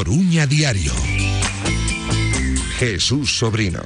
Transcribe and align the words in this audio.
Coruña 0.00 0.46
Diario. 0.46 0.94
Jesús 2.78 3.36
Sobrino. 3.36 3.82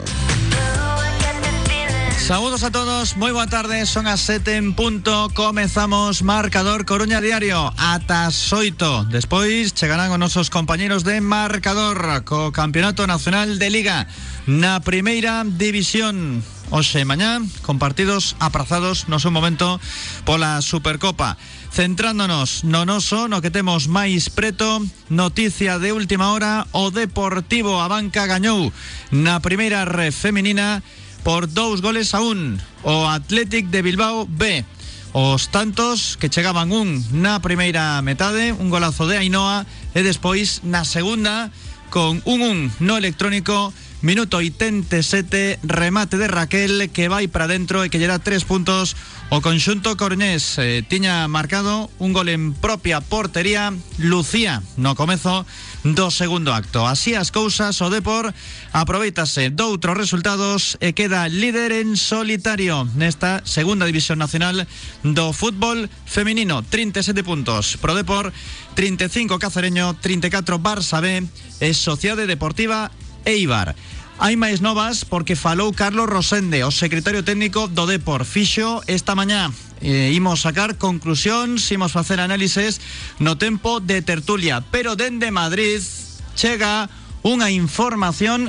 Saludos 2.17 2.63
a 2.63 2.71
todos, 2.71 3.17
muy 3.17 3.33
buena 3.33 3.51
tarde, 3.51 3.85
son 3.85 4.07
a 4.07 4.17
7 4.17 4.55
en 4.55 4.75
punto, 4.75 5.29
comenzamos 5.35 6.23
Marcador 6.23 6.87
Coruña 6.87 7.21
Diario, 7.21 7.75
ata 7.77 8.31
soito, 8.31 9.03
despois 9.11 9.75
chegarán 9.75 10.09
con 10.09 10.21
nosos 10.21 10.51
compañeros 10.51 11.03
de 11.03 11.21
Marcador, 11.21 12.23
co 12.23 12.53
Campeonato 12.53 13.09
Nacional 13.09 13.59
de 13.59 13.71
Liga, 13.75 14.07
na 14.47 14.79
primeira 14.87 15.43
división, 15.43 16.47
Oxe, 16.75 17.05
mañá, 17.05 17.39
con 17.63 17.79
partidos 17.79 18.35
aprazados 18.43 19.07
no 19.07 19.23
seu 19.23 19.31
momento 19.31 19.79
pola 20.27 20.59
Supercopa. 20.59 21.39
Centrándonos 21.71 22.67
no 22.67 22.83
noso, 22.83 23.31
no 23.31 23.39
que 23.39 23.55
temos 23.55 23.87
máis 23.87 24.27
preto, 24.27 24.83
noticia 25.07 25.79
de 25.79 25.95
última 25.95 26.35
hora, 26.35 26.67
o 26.75 26.91
Deportivo 26.91 27.79
a 27.79 27.87
banca 27.87 28.27
gañou 28.27 28.75
na 29.15 29.39
primeira 29.39 29.87
femenina 30.11 30.83
por 31.23 31.47
dous 31.47 31.79
goles 31.79 32.11
a 32.11 32.19
un. 32.27 32.59
O 32.83 33.07
Athletic 33.07 33.71
de 33.71 33.87
Bilbao 33.87 34.27
B. 34.27 34.67
Os 35.15 35.55
tantos 35.55 36.19
que 36.19 36.27
chegaban 36.27 36.75
un 36.75 36.99
na 37.15 37.39
primeira 37.39 38.03
metade, 38.03 38.51
un 38.51 38.67
golazo 38.67 39.07
de 39.07 39.23
Ainhoa, 39.23 39.63
e 39.95 40.03
despois 40.03 40.67
na 40.67 40.83
segunda 40.83 41.55
con 41.95 42.19
un 42.27 42.43
un 42.43 42.59
no 42.83 42.99
electrónico 42.99 43.71
Minuto 44.05 44.37
87, 44.37 45.61
remate 45.63 46.19
de 46.19 46.29
Raquel 46.29 46.91
que 46.93 47.09
vai 47.09 47.27
para 47.27 47.49
dentro 47.49 47.81
e 47.81 47.89
que 47.89 47.97
lle 47.97 48.05
dá 48.05 48.21
tres 48.21 48.45
puntos 48.45 49.01
o 49.33 49.41
conxunto 49.41 49.97
cornés. 49.97 50.61
Eh, 50.61 50.85
tiña 50.85 51.25
marcado 51.25 51.89
un 51.97 52.13
gol 52.13 52.29
en 52.29 52.53
propia 52.53 53.01
portería 53.01 53.73
Lucía 53.97 54.61
no 54.77 54.93
comezo 54.93 55.49
do 55.89 56.13
segundo 56.13 56.53
acto. 56.53 56.85
Así 56.85 57.17
as 57.17 57.33
cousas, 57.33 57.81
o 57.81 57.89
Depor 57.89 58.37
aproveitase 58.77 59.49
doutros 59.49 59.97
resultados 59.97 60.77
e 60.85 60.93
queda 60.93 61.25
líder 61.33 61.73
en 61.73 61.97
solitario 61.97 62.85
nesta 63.01 63.41
segunda 63.49 63.89
división 63.89 64.21
nacional 64.21 64.69
do 65.01 65.33
fútbol 65.33 65.89
femenino. 66.05 66.61
37 66.61 67.25
puntos 67.25 67.81
pro 67.81 67.97
Depor, 67.97 68.37
35 68.77 69.41
Cacereño, 69.41 69.97
34 69.97 70.61
Barça 70.61 71.01
B 71.01 71.25
e 71.65 71.73
Sociedade 71.73 72.29
Deportiva 72.29 72.93
Eibar. 73.25 73.75
Hai 74.19 74.39
máis 74.39 74.63
novas 74.63 75.03
porque 75.03 75.35
falou 75.35 75.75
Carlos 75.75 76.07
Rosende, 76.07 76.63
o 76.63 76.71
secretario 76.71 77.27
técnico 77.27 77.67
do 77.67 77.85
Depor. 77.85 78.23
Fixo 78.23 78.81
esta 78.87 79.19
mañá 79.19 79.51
eh, 79.85 80.13
imos 80.15 80.41
sacar 80.41 80.79
conclusións, 80.79 81.67
imos 81.75 81.93
facer 81.93 82.23
análises 82.23 82.81
no 83.19 83.37
tempo 83.37 83.83
de 83.83 84.01
tertulia, 84.01 84.63
pero 84.71 84.97
dende 84.97 85.35
Madrid 85.35 85.83
chega 86.39 86.89
unha 87.21 87.53
información 87.53 88.49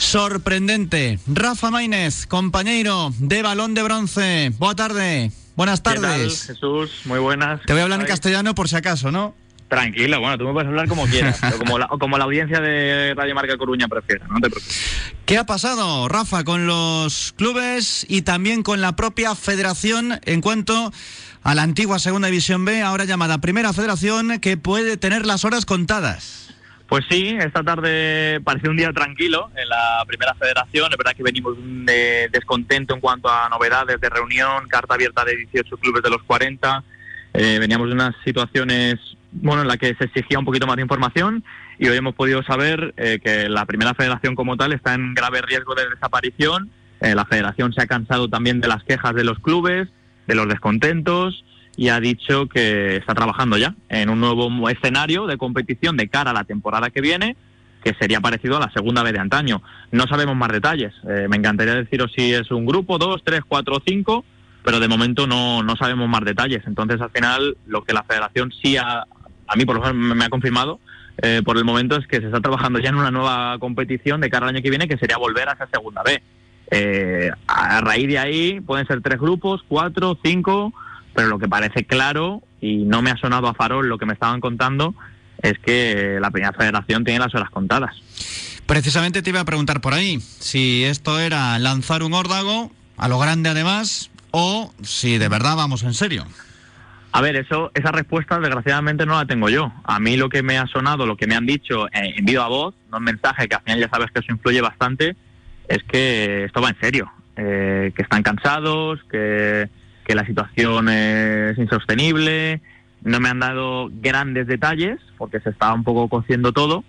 sorprendente. 0.00 1.20
Rafa 1.30 1.70
Maínez, 1.70 2.26
compañeiro 2.26 3.14
de 3.20 3.42
Balón 3.42 3.74
de 3.74 3.82
Bronce. 3.86 4.50
Boa 4.58 4.74
tarde. 4.74 5.30
Buenas 5.54 5.82
tardes. 5.82 6.02
¿Qué 6.02 6.56
tal, 6.56 6.56
Jesús, 6.56 6.90
muy 7.04 7.20
buenas. 7.20 7.60
Te 7.62 7.72
voy 7.72 7.80
a 7.80 7.84
hablar 7.84 8.00
en 8.00 8.06
castellano 8.06 8.54
por 8.54 8.68
si 8.68 8.76
acaso, 8.76 9.12
¿no? 9.12 9.34
Tranquila, 9.72 10.18
bueno, 10.18 10.36
tú 10.36 10.44
me 10.44 10.52
puedes 10.52 10.68
hablar 10.68 10.86
como 10.86 11.06
quieras, 11.06 11.40
o 11.54 11.58
como, 11.58 11.78
la, 11.78 11.86
o 11.86 11.98
como 11.98 12.18
la 12.18 12.24
audiencia 12.24 12.60
de 12.60 13.14
Radio 13.16 13.34
Marca 13.34 13.56
Coruña 13.56 13.88
prefiera, 13.88 14.26
no 14.26 14.34
te 14.34 14.50
preocupes. 14.50 15.14
¿Qué 15.24 15.38
ha 15.38 15.46
pasado, 15.46 16.08
Rafa, 16.08 16.44
con 16.44 16.66
los 16.66 17.32
clubes 17.38 18.04
y 18.06 18.20
también 18.20 18.62
con 18.62 18.82
la 18.82 18.96
propia 18.96 19.34
federación 19.34 20.20
en 20.26 20.42
cuanto 20.42 20.92
a 21.42 21.54
la 21.54 21.62
antigua 21.62 21.98
Segunda 21.98 22.28
División 22.28 22.66
B, 22.66 22.82
ahora 22.82 23.06
llamada 23.06 23.38
Primera 23.38 23.72
Federación, 23.72 24.40
que 24.40 24.58
puede 24.58 24.98
tener 24.98 25.24
las 25.24 25.46
horas 25.46 25.64
contadas? 25.64 26.54
Pues 26.86 27.06
sí, 27.08 27.34
esta 27.40 27.62
tarde 27.62 28.42
pareció 28.44 28.68
un 28.68 28.76
día 28.76 28.92
tranquilo 28.92 29.50
en 29.56 29.66
la 29.70 30.04
Primera 30.06 30.34
Federación. 30.34 30.92
Es 30.92 30.98
verdad 30.98 31.16
que 31.16 31.22
venimos 31.22 31.56
de 31.56 32.28
descontento 32.30 32.92
en 32.92 33.00
cuanto 33.00 33.30
a 33.30 33.48
novedades 33.48 33.98
de 34.02 34.10
reunión, 34.10 34.68
carta 34.68 34.96
abierta 34.96 35.24
de 35.24 35.34
18 35.34 35.78
clubes 35.78 36.02
de 36.02 36.10
los 36.10 36.22
40. 36.24 36.84
Eh, 37.32 37.56
veníamos 37.58 37.88
de 37.88 37.94
unas 37.94 38.14
situaciones 38.22 38.98
bueno, 39.32 39.62
en 39.62 39.68
la 39.68 39.76
que 39.76 39.94
se 39.94 40.04
exigía 40.04 40.38
un 40.38 40.44
poquito 40.44 40.66
más 40.66 40.76
de 40.76 40.82
información 40.82 41.44
y 41.78 41.88
hoy 41.88 41.96
hemos 41.96 42.14
podido 42.14 42.42
saber 42.42 42.94
eh, 42.96 43.18
que 43.22 43.48
la 43.48 43.64
primera 43.66 43.94
federación 43.94 44.34
como 44.34 44.56
tal 44.56 44.72
está 44.72 44.94
en 44.94 45.14
grave 45.14 45.42
riesgo 45.42 45.74
de 45.74 45.88
desaparición. 45.88 46.70
Eh, 47.00 47.14
la 47.14 47.24
federación 47.24 47.72
se 47.72 47.82
ha 47.82 47.86
cansado 47.86 48.28
también 48.28 48.60
de 48.60 48.68
las 48.68 48.84
quejas 48.84 49.14
de 49.14 49.24
los 49.24 49.38
clubes, 49.38 49.88
de 50.26 50.34
los 50.34 50.48
descontentos 50.48 51.44
y 51.76 51.88
ha 51.88 51.98
dicho 52.00 52.48
que 52.48 52.96
está 52.96 53.14
trabajando 53.14 53.56
ya 53.56 53.74
en 53.88 54.10
un 54.10 54.20
nuevo 54.20 54.68
escenario 54.68 55.26
de 55.26 55.38
competición 55.38 55.96
de 55.96 56.08
cara 56.08 56.30
a 56.30 56.34
la 56.34 56.44
temporada 56.44 56.90
que 56.90 57.00
viene 57.00 57.36
que 57.82 57.94
sería 57.94 58.20
parecido 58.20 58.56
a 58.56 58.60
la 58.60 58.70
segunda 58.70 59.02
vez 59.02 59.12
de 59.12 59.18
antaño. 59.18 59.62
No 59.90 60.06
sabemos 60.06 60.36
más 60.36 60.52
detalles. 60.52 60.92
Eh, 61.08 61.26
me 61.28 61.36
encantaría 61.36 61.74
deciros 61.74 62.12
si 62.14 62.32
es 62.32 62.50
un 62.50 62.64
grupo, 62.64 62.98
dos, 62.98 63.22
tres, 63.24 63.40
cuatro 63.46 63.82
cinco, 63.84 64.24
pero 64.62 64.78
de 64.78 64.88
momento 64.88 65.26
no, 65.26 65.62
no 65.62 65.76
sabemos 65.76 66.08
más 66.08 66.24
detalles. 66.24 66.62
Entonces, 66.66 67.00
al 67.00 67.10
final, 67.10 67.56
lo 67.66 67.82
que 67.82 67.92
la 67.92 68.04
federación 68.04 68.52
sí 68.62 68.76
ha, 68.76 69.04
a 69.52 69.56
mí 69.56 69.64
por 69.64 69.76
lo 69.76 69.92
menos 69.92 70.16
me 70.16 70.24
ha 70.24 70.28
confirmado 70.28 70.80
eh, 71.18 71.42
por 71.44 71.58
el 71.58 71.64
momento 71.64 71.96
es 71.96 72.06
que 72.06 72.20
se 72.20 72.26
está 72.26 72.40
trabajando 72.40 72.78
ya 72.78 72.88
en 72.88 72.94
una 72.94 73.10
nueva 73.10 73.58
competición 73.58 74.20
de 74.20 74.30
cara 74.30 74.46
al 74.46 74.54
año 74.54 74.62
que 74.62 74.70
viene 74.70 74.88
que 74.88 74.96
sería 74.96 75.18
volver 75.18 75.48
a 75.48 75.52
esa 75.52 75.66
segunda 75.66 76.02
B. 76.02 76.22
Eh, 76.70 77.30
a 77.46 77.80
raíz 77.82 78.08
de 78.08 78.18
ahí 78.18 78.60
pueden 78.60 78.86
ser 78.86 79.02
tres 79.02 79.20
grupos, 79.20 79.60
cuatro, 79.68 80.18
cinco, 80.24 80.72
pero 81.14 81.28
lo 81.28 81.38
que 81.38 81.48
parece 81.48 81.84
claro 81.84 82.42
y 82.60 82.78
no 82.78 83.02
me 83.02 83.10
ha 83.10 83.16
sonado 83.18 83.46
a 83.48 83.54
farol 83.54 83.88
lo 83.88 83.98
que 83.98 84.06
me 84.06 84.14
estaban 84.14 84.40
contando 84.40 84.94
es 85.42 85.58
que 85.58 86.18
la 86.20 86.30
primera 86.30 86.52
federación 86.52 87.04
tiene 87.04 87.20
las 87.20 87.34
horas 87.34 87.50
contadas. 87.50 87.94
Precisamente 88.64 89.22
te 89.22 89.30
iba 89.30 89.40
a 89.40 89.44
preguntar 89.44 89.80
por 89.80 89.92
ahí 89.92 90.20
si 90.20 90.84
esto 90.84 91.18
era 91.18 91.58
lanzar 91.58 92.02
un 92.02 92.14
órdago 92.14 92.70
a 92.96 93.08
lo 93.08 93.18
grande 93.18 93.50
además 93.50 94.10
o 94.30 94.72
si 94.82 95.18
de 95.18 95.28
verdad 95.28 95.56
vamos 95.56 95.82
en 95.82 95.92
serio. 95.92 96.24
A 97.14 97.20
ver, 97.20 97.36
eso, 97.36 97.70
esa 97.74 97.92
respuesta 97.92 98.38
desgraciadamente 98.40 99.04
no 99.04 99.14
la 99.14 99.26
tengo 99.26 99.50
yo. 99.50 99.70
A 99.84 100.00
mí 100.00 100.16
lo 100.16 100.30
que 100.30 100.42
me 100.42 100.56
ha 100.56 100.66
sonado, 100.66 101.06
lo 101.06 101.18
que 101.18 101.26
me 101.26 101.34
han 101.34 101.44
dicho 101.44 101.86
eh, 101.88 102.14
en 102.16 102.38
a 102.38 102.46
voz, 102.46 102.74
no 102.90 102.96
en 102.96 103.04
mensaje, 103.04 103.48
que 103.48 103.54
al 103.54 103.62
final 103.62 103.80
ya 103.80 103.88
sabes 103.90 104.10
que 104.10 104.20
eso 104.20 104.32
influye 104.32 104.62
bastante, 104.62 105.14
es 105.68 105.84
que 105.84 106.44
esto 106.44 106.62
va 106.62 106.70
en 106.70 106.80
serio, 106.80 107.12
eh, 107.36 107.92
que 107.94 108.02
están 108.02 108.22
cansados, 108.22 109.00
que, 109.10 109.68
la 110.08 110.26
situación 110.26 110.90
es 110.90 111.56
insostenible. 111.56 112.60
No 113.02 113.18
me 113.18 113.30
han 113.30 113.40
dado 113.40 113.88
grandes 113.90 114.46
detalles, 114.46 115.00
porque 115.16 115.40
se 115.40 115.48
estaba 115.48 115.72
un 115.72 115.84
poco 115.84 116.08
cociendo 116.08 116.52
todo, 116.52 116.84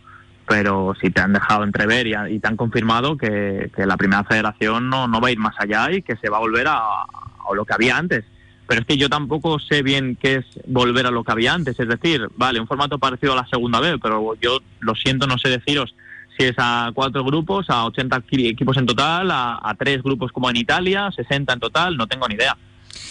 pero 0.45 0.93
sí 0.99 1.09
te 1.09 1.21
han 1.21 1.31
dejado 1.31 1.63
entrever 1.63 2.05
y, 2.05 2.15
y 2.29 2.39
te 2.39 2.47
han 2.49 2.57
confirmado 2.57 3.17
que, 3.17 3.71
que, 3.73 3.85
la 3.85 3.95
primera 3.95 4.25
federación 4.25 4.89
no, 4.89 5.07
no 5.07 5.21
va 5.21 5.29
a 5.29 5.31
ir 5.31 5.39
más 5.39 5.55
allá 5.57 5.89
y 5.91 6.01
que 6.01 6.17
se 6.17 6.29
va 6.29 6.35
a 6.35 6.41
volver 6.41 6.67
a, 6.67 6.79
a 6.79 7.55
lo 7.55 7.63
que 7.63 7.73
había 7.73 7.97
antes 7.97 8.25
pero 8.67 8.81
es 8.81 8.87
que 8.87 8.97
yo 8.97 9.09
tampoco 9.09 9.59
sé 9.59 9.83
bien 9.83 10.17
qué 10.19 10.35
es 10.35 10.45
volver 10.67 11.05
a 11.05 11.11
lo 11.11 11.23
que 11.23 11.31
había 11.31 11.53
antes. 11.53 11.79
Es 11.79 11.87
decir, 11.87 12.27
vale, 12.35 12.59
un 12.59 12.67
formato 12.67 12.97
parecido 12.99 13.33
a 13.33 13.37
la 13.37 13.47
segunda 13.47 13.79
vez, 13.79 13.95
pero 14.01 14.35
yo 14.41 14.59
lo 14.79 14.95
siento, 14.95 15.27
no 15.27 15.37
sé 15.37 15.49
deciros 15.49 15.93
si 16.37 16.45
es 16.45 16.55
a 16.57 16.91
cuatro 16.93 17.23
grupos, 17.23 17.69
a 17.69 17.85
80 17.85 18.23
equipos 18.31 18.77
en 18.77 18.85
total, 18.85 19.29
a, 19.31 19.75
tres 19.77 20.01
grupos 20.01 20.31
como 20.31 20.49
en 20.49 20.57
Italia, 20.57 21.11
60 21.15 21.53
en 21.53 21.59
total, 21.59 21.97
no 21.97 22.07
tengo 22.07 22.27
ni 22.27 22.35
idea 22.35 22.57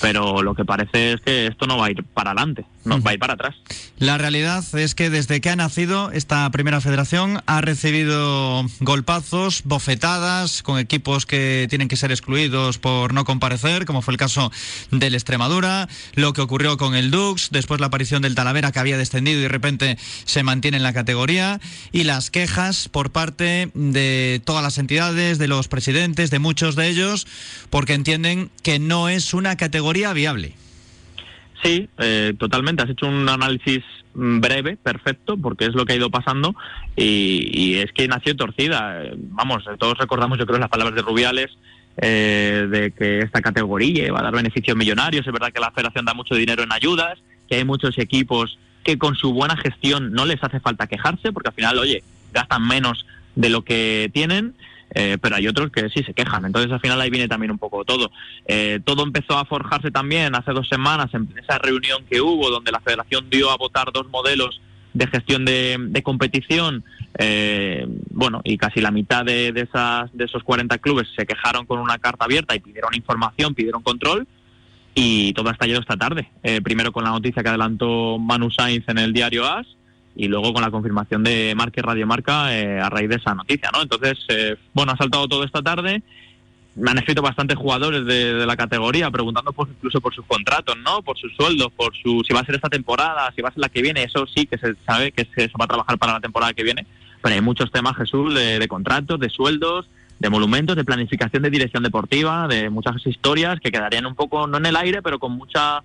pero 0.01 0.43
lo 0.43 0.55
que 0.55 0.65
parece 0.65 1.13
es 1.13 1.21
que 1.21 1.47
esto 1.47 1.67
no 1.67 1.79
va 1.79 1.87
a 1.87 1.91
ir 1.91 2.05
para 2.05 2.31
adelante, 2.31 2.65
no 2.85 3.01
va 3.01 3.13
a 3.13 3.15
ir 3.15 3.21
para 3.21 3.35
atrás. 3.35 3.55
La 3.99 4.19
realidad 4.19 4.65
es 4.75 4.95
que 4.95 5.11
desde 5.11 5.41
que 5.41 5.51
ha 5.51 5.57
nacido 5.57 6.11
esta 6.13 6.51
primera 6.51 6.81
federación 6.81 7.43
ha 7.47 7.61
recibido 7.61 8.65
golpazos, 8.81 9.63
bofetadas 9.65 10.63
con 10.63 10.79
equipos 10.79 11.27
que 11.27 11.67
tienen 11.71 11.89
que 11.89 11.97
ser 11.97 12.11
excluidos 12.11 12.79
por 12.79 13.15
no 13.15 13.25
comparecer, 13.25 13.85
como 13.85 14.03
fue 14.03 14.13
el 14.13 14.19
caso 14.19 14.51
del 14.91 15.15
Extremadura, 15.15 15.89
lo 16.15 16.33
que 16.33 16.41
ocurrió 16.41 16.77
con 16.77 16.95
el 16.95 17.11
Dux, 17.11 17.51
después 17.51 17.81
la 17.81 17.87
aparición 17.87 18.23
del 18.23 18.35
Talavera 18.35 18.73
que 18.73 18.81
había 18.81 18.99
descendido 18.99 19.39
y 19.39 19.43
de 19.43 19.49
repente 19.49 19.99
se 20.25 20.43
mantiene 20.43 20.79
en 20.79 20.83
la 20.83 20.93
categoría 20.93 21.61
y 21.93 22.05
las 22.05 22.31
quejas 22.31 22.89
por 22.89 23.13
parte 23.13 23.71
de 23.75 24.41
todas 24.45 24.63
las 24.63 24.79
entidades, 24.79 25.39
de 25.39 25.49
los 25.49 25.69
presidentes, 25.69 26.31
de 26.31 26.39
muchos 26.39 26.77
de 26.77 26.89
ellos, 26.89 27.27
porque 27.71 27.95
entienden 27.95 28.51
que 28.63 28.79
no 28.79 29.09
es 29.09 29.35
una 29.35 29.57
categoría 29.57 29.72
viable. 29.81 30.55
Sí, 31.63 31.89
eh, 31.99 32.35
totalmente. 32.39 32.83
Has 32.83 32.91
hecho 32.91 33.07
un 33.07 33.29
análisis 33.29 33.85
breve, 34.15 34.77
perfecto, 34.77 35.37
porque 35.37 35.67
es 35.67 35.75
lo 35.75 35.87
que 35.87 35.95
ha 35.95 35.97
ido 35.97 36.11
pasando 36.11 36.55
y, 36.97 37.75
es 37.77 37.93
que 37.93 38.09
nació 38.09 38.37
torcida. 38.37 39.03
Vamos, 39.17 39.65
todos 39.79 39.97
recordamos, 39.99 40.39
yo 40.39 40.47
creo, 40.47 40.59
las 40.59 40.69
palabras 40.69 40.95
de 40.95 41.03
Rubiales 41.03 41.51
eh, 41.97 42.67
de 42.71 42.91
que 42.91 43.21
esta 43.21 43.41
categoría 43.41 44.11
va 44.13 44.21
a 44.21 44.25
dar 44.25 44.35
beneficios 44.35 44.77
millonarios. 44.77 45.27
Es 45.27 45.33
verdad 45.33 45.53
que 45.53 45.61
la 45.61 45.71
federación 45.71 46.05
da 46.05 46.15
mucho 46.15 46.35
dinero 46.35 46.63
en 46.63 46.73
ayudas, 46.73 47.19
que 47.49 47.57
hay 47.57 47.65
muchos 47.65 47.99
equipos 47.99 48.59
que 48.83 48.99
con 48.99 49.15
su 49.15 49.33
buena 49.33 49.57
gestión 49.57 50.13
no 50.13 50.27
les 50.27 50.43
hace 50.43 50.59
falta 50.59 50.87
quejarse, 50.87 51.33
porque 51.33 51.51
al 51.51 51.55
final, 51.55 51.79
oye, 51.79 52.03
gastan 52.33 52.67
menos 52.67 53.07
de 53.37 53.49
lo 53.49 53.63
que 53.63 54.11
tienen. 54.13 54.55
Eh, 54.95 55.17
pero 55.21 55.37
hay 55.37 55.49
otros 55.49 55.71
que 55.71 55.89
sí 55.89 56.03
se 56.05 56.15
quejan. 56.15 56.45
Entonces 56.45 56.71
al 56.71 56.81
final 56.81 57.01
ahí 57.01 57.11
viene 57.11 57.29
también 57.29 57.51
un 57.51 57.59
poco 57.59 57.85
todo. 57.85 58.11
Eh, 58.47 58.81
todo 58.85 59.03
empezó 59.03 59.39
a 59.39 59.45
forjarse 59.45 59.91
también 59.91 60.35
hace 60.35 60.53
dos 60.53 60.69
semanas 60.69 61.13
en 61.15 61.29
esa 61.43 61.59
reunión 61.59 62.05
que 62.11 62.21
hubo 62.21 62.51
donde 62.51 62.73
la 62.73 62.81
federación 62.81 63.31
dio 63.31 63.51
a 63.51 63.57
votar 63.57 63.93
dos 63.93 64.09
modelos 64.09 64.61
de 64.95 65.07
gestión 65.07 65.45
de, 65.45 66.03
competición, 66.05 66.85
eh, 67.19 67.87
bueno, 68.11 68.43
y 68.45 68.59
casi 68.59 68.81
la 68.81 68.91
mitad 68.91 69.25
de, 69.25 69.49
esas, 69.49 70.11
de 70.13 70.25
esos 70.25 70.43
40 70.43 70.77
clubes 70.79 71.09
se 71.17 71.25
quejaron 71.25 71.65
con 71.67 71.79
una 71.79 71.99
carta 71.99 72.27
abierta 72.27 72.55
y 72.55 72.61
pidieron 72.61 72.95
información, 72.95 73.55
pidieron 73.55 73.83
control, 73.83 74.27
y 74.95 75.33
todo 75.33 75.49
ha 75.49 75.53
estallado 75.53 75.81
esta 75.81 75.97
tarde. 75.97 76.29
Eh, 76.43 76.61
primero 76.61 76.93
con 76.93 77.05
la 77.05 77.11
noticia 77.11 77.43
que 77.43 77.49
adelantó 77.49 78.19
Manu 78.19 78.51
Sainz 78.51 78.87
en 78.89 78.99
el 78.99 79.15
diario 79.15 79.47
AS, 79.47 79.67
y 80.15 80.29
luego 80.29 80.53
con 80.53 80.63
la 80.63 80.71
confirmación 80.71 81.23
de 81.23 81.55
Marque 81.57 81.83
Radio 81.83 82.07
Marca 82.07 82.57
eh, 82.57 82.81
a 82.81 82.91
raíz 82.91 83.09
de 83.09 83.17
esa 83.17 83.35
noticia, 83.35 83.71
¿no? 83.73 83.83
Entonces, 83.83 84.19
bueno, 84.75 84.93
ha 84.93 84.97
saltado 84.97 85.29
todo 85.29 85.45
esta 85.45 85.63
tarde 85.63 86.03
me 86.75 86.91
han 86.91 86.99
escrito 86.99 87.23
bastantes 87.23 87.57
jugadores 87.57 88.05
de, 88.07 88.47
la 88.47 88.57
categoría 88.57 89.11
preguntando 89.11 89.53
por, 89.53 89.69
incluso 89.69 90.01
por 90.01 90.15
sus 90.15 90.25
contratos, 90.25 90.77
¿no? 90.79 91.03
Por 91.03 91.19
sus 91.19 91.35
sueldos, 91.35 91.71
por 91.73 91.95
su 91.95 92.23
si 92.27 92.33
va 92.33 92.41
a 92.41 92.45
ser 92.45 92.55
esta 92.55 92.69
temporada, 92.69 93.31
si 93.35 93.43
va 93.43 93.51
a 93.51 93.53
ser 93.53 93.61
la 93.61 93.69
que 93.69 93.83
viene. 93.83 94.05
Eso 94.05 94.27
sí 94.27 94.47
que 94.47 94.59
se 94.59 94.75
sabe 94.87 95.13
que 95.13 95.27
se, 95.35 95.49
va 95.49 95.65
a 95.65 95.69
trabajar 95.69 95.99
para 95.99 96.15
la 96.15 96.21
temporada 96.21 96.55
que 96.55 96.63
viene. 96.63 96.87
Pero 97.23 97.35
hay 97.35 97.41
muchos 97.41 97.71
temas, 97.71 97.97
Jesús, 97.97 98.35
de, 98.35 98.67
contratos, 98.69 99.21
de 99.21 99.29
sueldos, 99.29 99.89
de 100.19 100.31
monumentos, 100.31 100.75
de 100.75 100.85
planificación 100.85 101.43
de 101.43 101.51
dirección 101.51 101.83
deportiva, 101.83 102.49
de 102.49 102.71
muchas 102.71 103.07
historias 103.07 103.61
que 103.61 103.71
quedarían 103.71 104.07
un 104.07 104.15
poco, 104.15 104.47
no 104.47 104.57
en 104.57 104.67
el 104.67 104.77
aire, 104.77 105.03
pero 105.03 105.19
con 105.19 105.33
mucha 105.33 105.83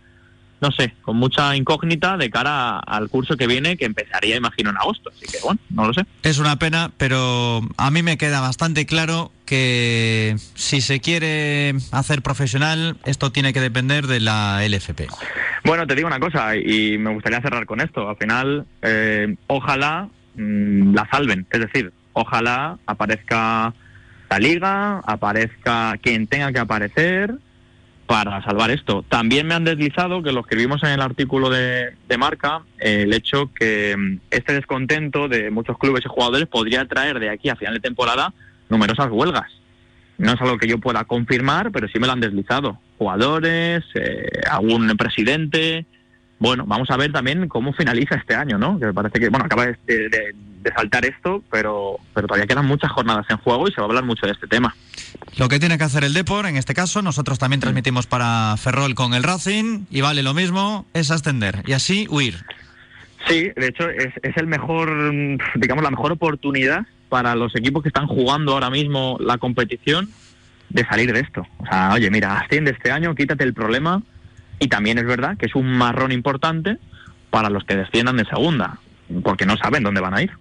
no 0.60 0.72
sé, 0.72 0.94
con 1.02 1.18
mucha 1.18 1.56
incógnita 1.56 2.18
de 2.18 2.30
cara 2.30 2.80
al 2.80 3.10
curso 3.10 3.38
que 3.38 3.48
viene, 3.48 3.78
que 3.78 3.86
empezaría, 3.86 4.36
imagino, 4.36 4.72
en 4.72 4.78
agosto. 4.78 5.12
Así 5.16 5.26
que, 5.26 5.38
bueno, 5.44 5.60
no 5.70 5.86
lo 5.88 5.94
sé. 5.94 6.06
Es 6.24 6.40
una 6.40 6.58
pena, 6.58 6.92
pero 6.98 7.62
a 7.78 7.92
mí 7.92 8.02
me 8.04 8.18
queda 8.18 8.42
bastante 8.42 8.86
claro 8.86 9.32
que 9.46 10.36
si 10.56 10.82
se 10.82 11.00
quiere 11.00 11.76
hacer 11.92 12.22
profesional, 12.22 12.98
esto 13.06 13.32
tiene 13.32 13.54
que 13.54 13.62
depender 13.62 14.08
de 14.08 14.20
la 14.20 14.62
LFP. 14.68 15.08
Bueno, 15.64 15.86
te 15.86 15.96
digo 15.96 16.08
una 16.08 16.20
cosa, 16.20 16.56
y 16.56 16.98
me 16.98 17.14
gustaría 17.14 17.42
cerrar 17.42 17.66
con 17.66 17.80
esto. 17.80 18.10
Al 18.10 18.18
final, 18.18 18.66
eh, 18.82 19.36
ojalá 19.48 20.10
mm, 20.36 20.94
la 20.94 21.08
salven. 21.12 21.46
Es 21.52 21.60
decir, 21.60 21.94
ojalá 22.14 22.78
aparezca 22.86 23.74
la 24.30 24.40
liga, 24.40 25.00
aparezca 25.06 25.96
quien 26.02 26.28
tenga 26.28 26.52
que 26.52 26.60
aparecer 26.60 27.36
para 28.08 28.42
salvar 28.44 28.72
esto. 28.72 29.04
También 29.08 29.46
me 29.46 29.54
han 29.54 29.66
deslizado, 29.66 30.24
que 30.24 30.32
lo 30.32 30.40
escribimos 30.40 30.82
en 30.84 30.90
el 30.90 31.02
artículo 31.02 31.50
de, 31.50 31.94
Marca, 32.18 32.62
el 32.80 33.14
hecho 33.14 33.52
que 33.54 33.96
mm, 33.96 34.20
este 34.32 34.54
descontento 34.54 35.28
de 35.28 35.52
muchos 35.52 35.78
clubes 35.78 36.04
y 36.06 36.10
jugadores 36.10 36.48
podría 36.48 36.86
traer 36.86 37.20
de 37.20 37.30
aquí 37.30 37.50
a 37.50 37.56
final 37.56 37.76
de 37.76 37.80
temporada 37.82 38.34
numerosas 38.70 39.10
huelgas. 39.12 39.52
No 40.18 40.34
es 40.34 40.42
algo 40.42 40.58
que 40.58 40.68
yo 40.68 40.80
pueda 40.80 41.04
confirmar, 41.04 41.72
pero 41.72 41.88
sí 41.88 42.00
me 42.00 42.08
lo 42.08 42.14
han 42.14 42.22
deslizado. 42.22 42.80
Jugadores, 42.98 43.84
eh, 43.94 44.42
algún 44.50 44.88
presidente. 44.98 45.86
Bueno, 46.40 46.66
vamos 46.66 46.90
a 46.90 46.98
ver 46.98 47.12
también 47.12 47.48
cómo 47.48 47.74
finaliza 47.74 48.16
este 48.16 48.34
año, 48.34 48.58
¿no? 48.58 48.80
Que 48.80 48.94
parece 48.94 49.20
que, 49.20 49.30
bueno, 49.30 49.46
acaba 49.46 49.68
de, 49.68 49.76
de 49.86 50.36
saltar 50.76 51.06
esto, 51.06 51.44
pero, 51.50 51.98
pero 52.14 52.28
todavía 52.28 52.48
quedan 52.48 52.66
muchas 52.66 52.92
jornadas 52.92 53.26
en 53.30 53.38
juego 53.38 53.68
y 53.68 53.72
se 53.72 53.82
va 53.82 53.88
a 53.88 53.90
hablar 53.90 54.04
mucho 54.04 54.26
de 54.26 54.34
este 54.34 54.48
tema. 54.48 54.76
Lo 55.38 55.50
que 55.50 55.60
tiene 55.60 55.78
que 55.78 55.84
hacer 55.84 56.04
el 56.04 56.14
Depor, 56.14 56.46
en 56.46 56.58
este 56.58 56.74
caso, 56.74 57.02
nosotros 57.02 57.40
también 57.40 57.60
transmitimos 57.60 58.08
para 58.08 58.56
Ferrol 58.58 58.96
con 58.96 59.14
el 59.14 59.24
Racing 59.24 59.86
y 59.90 60.02
vale 60.02 60.24
lo 60.24 60.34
mismo, 60.34 60.86
es 60.94 61.12
ascender 61.12 61.64
y 61.66 61.74
así 61.74 62.08
huir. 62.10 62.44
Sí, 63.28 63.50
de 63.56 63.68
hecho 63.68 63.90
es, 63.90 64.14
es 64.24 64.38
el 64.38 64.48
mejor, 64.48 64.90
digamos, 65.56 65.84
la 65.84 65.92
mejor 65.92 66.12
oportunidad 66.12 66.86
para 67.10 67.36
los 67.36 67.56
equipos 67.56 67.84
que 67.84 67.90
están 67.90 68.08
jugando 68.08 68.54
ahora 68.54 68.70
mismo 68.70 69.18
la 69.20 69.38
competición 69.38 70.10
de 70.70 70.86
salir 70.86 71.14
de 71.14 71.22
esto. 71.22 71.46
O 71.60 71.66
sea, 71.66 71.92
oye, 71.94 72.10
mira, 72.10 72.40
asciende 72.40 72.72
este 72.72 72.92
año, 72.92 73.16
quítate 73.16 73.44
el 73.44 73.54
problema 73.54 74.02
y 74.60 74.68
también 74.68 74.98
es 74.98 75.06
verdad 75.06 75.38
que 75.38 75.46
es 75.46 75.56
un 75.56 75.68
marrón 75.68 76.12
importante 76.12 76.78
para 77.30 77.50
los 77.50 77.64
que 77.64 77.76
desciendan 77.76 78.18
de 78.18 78.26
segunda, 78.26 78.80
porque 79.24 79.46
no 79.46 79.58
saben 79.58 79.84
dónde 79.84 80.02
van 80.02 80.14
a 80.14 80.22
ir. 80.22 80.32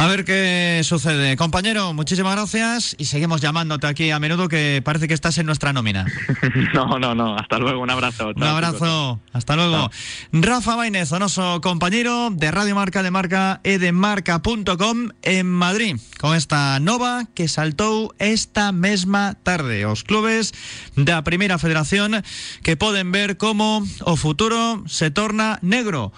A 0.00 0.06
ver 0.06 0.24
qué 0.24 0.80
sucede. 0.82 1.36
Compañero, 1.36 1.92
muchísimas 1.92 2.34
gracias 2.34 2.96
y 2.96 3.04
seguimos 3.04 3.42
llamándote 3.42 3.86
aquí 3.86 4.10
a 4.10 4.18
menudo 4.18 4.48
que 4.48 4.80
parece 4.82 5.06
que 5.06 5.12
estás 5.12 5.36
en 5.36 5.44
nuestra 5.44 5.74
nómina. 5.74 6.06
no, 6.74 6.98
no, 6.98 7.14
no. 7.14 7.36
Hasta 7.36 7.58
luego. 7.58 7.82
Un 7.82 7.90
abrazo. 7.90 8.32
un 8.34 8.42
abrazo. 8.42 9.20
Hasta 9.34 9.56
luego. 9.56 9.90
Rafa 10.32 10.74
Bainez, 10.74 11.12
onoso 11.12 11.60
compañero 11.60 12.30
de 12.30 12.50
Radio 12.50 12.74
Marca 12.74 13.02
de 13.02 13.10
Marca 13.10 13.60
e 13.62 13.76
de 13.76 13.92
Marca.com 13.92 15.10
en 15.20 15.46
Madrid 15.46 16.00
con 16.18 16.34
esta 16.34 16.80
nova 16.80 17.28
que 17.34 17.46
saltou 17.46 18.16
esta 18.16 18.72
mesma 18.72 19.36
tarde. 19.44 19.84
Os 19.84 20.00
clubes 20.00 20.56
da 20.96 21.20
Primeira 21.28 21.60
Federación 21.60 22.24
que 22.64 22.72
poden 22.72 23.12
ver 23.12 23.36
como 23.36 23.84
o 24.08 24.16
futuro 24.16 24.80
se 24.88 25.12
torna 25.12 25.60
negro 25.60 26.08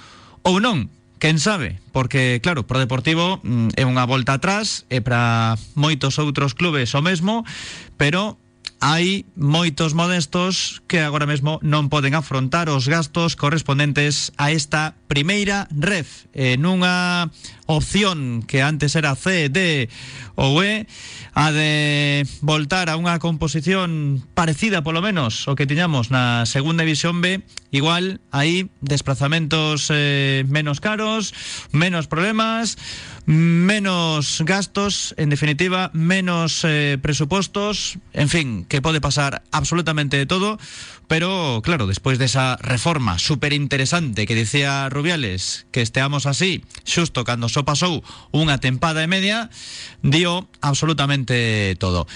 ou 0.47 0.63
non 0.63 0.87
Quen 1.23 1.39
sabe? 1.39 1.79
Porque, 1.93 2.41
claro, 2.43 2.67
pro 2.67 2.81
Deportivo 2.83 3.39
mm, 3.47 3.79
é 3.79 3.87
unha 3.87 4.03
volta 4.11 4.35
atrás, 4.35 4.91
e 4.91 4.99
para 4.99 5.55
moitos 5.79 6.19
outros 6.19 6.51
clubes 6.59 6.99
o 6.99 7.01
mesmo, 7.01 7.47
pero 7.95 8.43
hai 8.83 9.23
moitos 9.39 9.95
modestos 9.95 10.83
que 10.91 10.99
agora 10.99 11.23
mesmo 11.23 11.63
non 11.63 11.87
poden 11.87 12.19
afrontar 12.19 12.67
os 12.67 12.91
gastos 12.91 13.39
correspondentes 13.39 14.35
a 14.35 14.51
esta 14.51 14.99
primeira 15.07 15.71
ref 15.71 16.27
en 16.35 16.67
unha 16.67 17.31
opción 17.71 18.43
que 18.43 18.59
antes 18.59 18.99
era 18.99 19.15
C, 19.15 19.47
D 19.47 19.87
ou 20.35 20.59
E 20.67 20.91
a 21.39 21.55
de 21.55 22.27
voltar 22.43 22.91
a 22.91 22.99
unha 22.99 23.23
composición 23.23 24.19
parecida 24.35 24.83
polo 24.83 24.99
menos 24.99 25.47
o 25.47 25.55
que 25.55 25.71
tiñamos 25.71 26.11
na 26.11 26.51
segunda 26.51 26.83
división 26.83 27.23
B 27.23 27.47
igual 27.73 28.21
aí 28.31 28.71
desplazamentos 28.79 29.89
eh, 29.91 30.45
menos 30.47 30.79
caros 30.79 31.35
menos 31.73 32.07
problemas 32.07 32.79
menos 33.25 34.43
gastos, 34.45 35.15
en 35.17 35.31
definitiva, 35.31 35.91
menos 35.95 36.65
eh, 36.65 36.99
presupuestos, 37.01 37.99
en 38.13 38.29
fin, 38.29 38.65
que 38.65 38.83
pode 38.83 39.01
pasar 39.01 39.43
absolutamente 39.53 40.17
de 40.17 40.27
todo, 40.27 40.59
pero 41.07 41.61
claro, 41.63 41.87
despois 41.87 42.19
desa 42.19 42.59
reforma 42.59 43.23
super 43.23 43.53
interesante 43.53 44.27
que 44.27 44.35
dicía 44.35 44.89
Rubiales, 44.91 45.67
que 45.71 45.87
esteamos 45.87 46.27
así, 46.27 46.67
xusto 46.83 47.23
cando 47.23 47.47
só 47.47 47.63
pasou 47.63 48.03
unha 48.35 48.59
tempada 48.59 49.07
e 49.07 49.11
media, 49.11 49.55
dio 50.03 50.51
absolutamente 50.59 51.77
todo. 51.79 52.11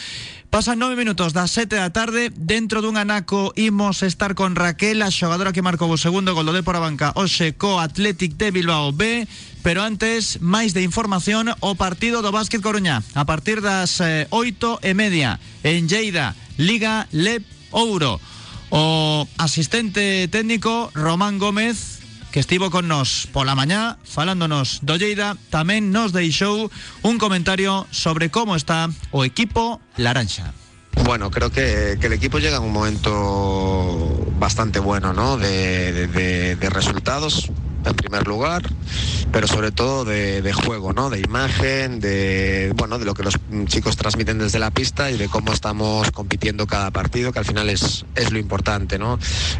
Pasan 0.57 0.81
nove 0.81 0.97
minutos 0.97 1.37
das 1.37 1.53
sete 1.53 1.77
da 1.77 1.93
tarde. 1.93 2.33
Dentro 2.33 2.81
dun 2.81 2.97
anaco 2.97 3.53
imos 3.61 4.01
estar 4.01 4.33
con 4.33 4.57
Raquel 4.57 5.05
A 5.05 5.13
xogadora 5.13 5.53
que 5.53 5.61
marcou 5.61 5.93
o 5.93 6.01
segundo 6.01 6.33
gol 6.33 6.49
do 6.49 6.57
Depor 6.57 6.81
a 6.81 6.81
banca 6.81 7.13
Oxe 7.13 7.53
co 7.61 7.77
Athletic 7.77 8.41
de 8.41 8.57
Bilbao 8.57 8.89
B. 8.97 9.29
Pero 9.61 9.85
antes, 9.85 10.41
máis 10.41 10.73
de 10.73 10.81
información 10.81 11.53
O 11.61 11.77
partido 11.77 12.25
do 12.25 12.33
Básquet 12.33 12.65
Coruña 12.65 13.05
A 13.13 13.29
partir 13.29 13.61
das 13.61 14.01
eh, 14.01 14.33
oito 14.33 14.81
e 14.81 14.97
media 14.97 15.37
En 15.61 15.93
Lleida, 15.93 16.33
Liga 16.57 17.05
Lep 17.13 17.45
Ouro. 17.77 18.17
O 18.73 19.29
asistente 19.37 20.25
técnico 20.33 20.89
Román 20.97 21.37
Gómez 21.37 21.96
estivo 22.37 22.71
con 22.71 22.85
nos 22.87 23.27
pola 23.33 23.57
mañá 23.57 23.97
falándonos 24.05 24.85
do 24.85 25.01
Lleida, 25.01 25.41
tamén 25.49 25.89
nos 25.89 26.13
deixou 26.13 26.69
un 27.01 27.17
comentario 27.17 27.89
sobre 27.89 28.29
como 28.29 28.55
está 28.55 28.93
o 29.09 29.25
equipo 29.25 29.81
Laranxa. 29.97 30.53
Bueno, 31.05 31.33
creo 31.33 31.49
que, 31.49 31.97
el 31.97 32.13
equipo 32.13 32.37
llega 32.39 32.61
en 32.61 32.69
un 32.69 32.73
momento 32.73 33.13
bastante 34.37 34.81
bueno, 34.81 35.13
¿no? 35.13 35.37
De, 35.37 36.09
de 36.09 36.69
resultados 36.69 37.49
en 37.87 37.97
primer 37.97 38.27
lugar, 38.27 38.63
pero 39.33 39.47
sobre 39.47 39.71
todo 39.73 40.05
de, 40.05 40.53
juego, 40.53 40.93
¿no? 40.93 41.11
De 41.11 41.21
imagen, 41.21 42.01
de 42.01 42.73
bueno, 42.77 42.99
de 42.99 43.05
lo 43.05 43.15
que 43.15 43.23
los 43.23 43.35
chicos 43.67 43.97
transmiten 43.97 44.39
desde 44.39 44.59
la 44.59 44.71
pista 44.71 45.11
y 45.11 45.17
de 45.17 45.29
cómo 45.29 45.53
estamos 45.53 46.11
compitiendo 46.11 46.67
cada 46.67 46.91
partido, 46.91 47.33
que 47.33 47.39
al 47.39 47.45
final 47.45 47.69
es, 47.69 48.07
es 48.15 48.33
lo 48.33 48.39
importante, 48.39 48.99
¿no? 48.99 49.19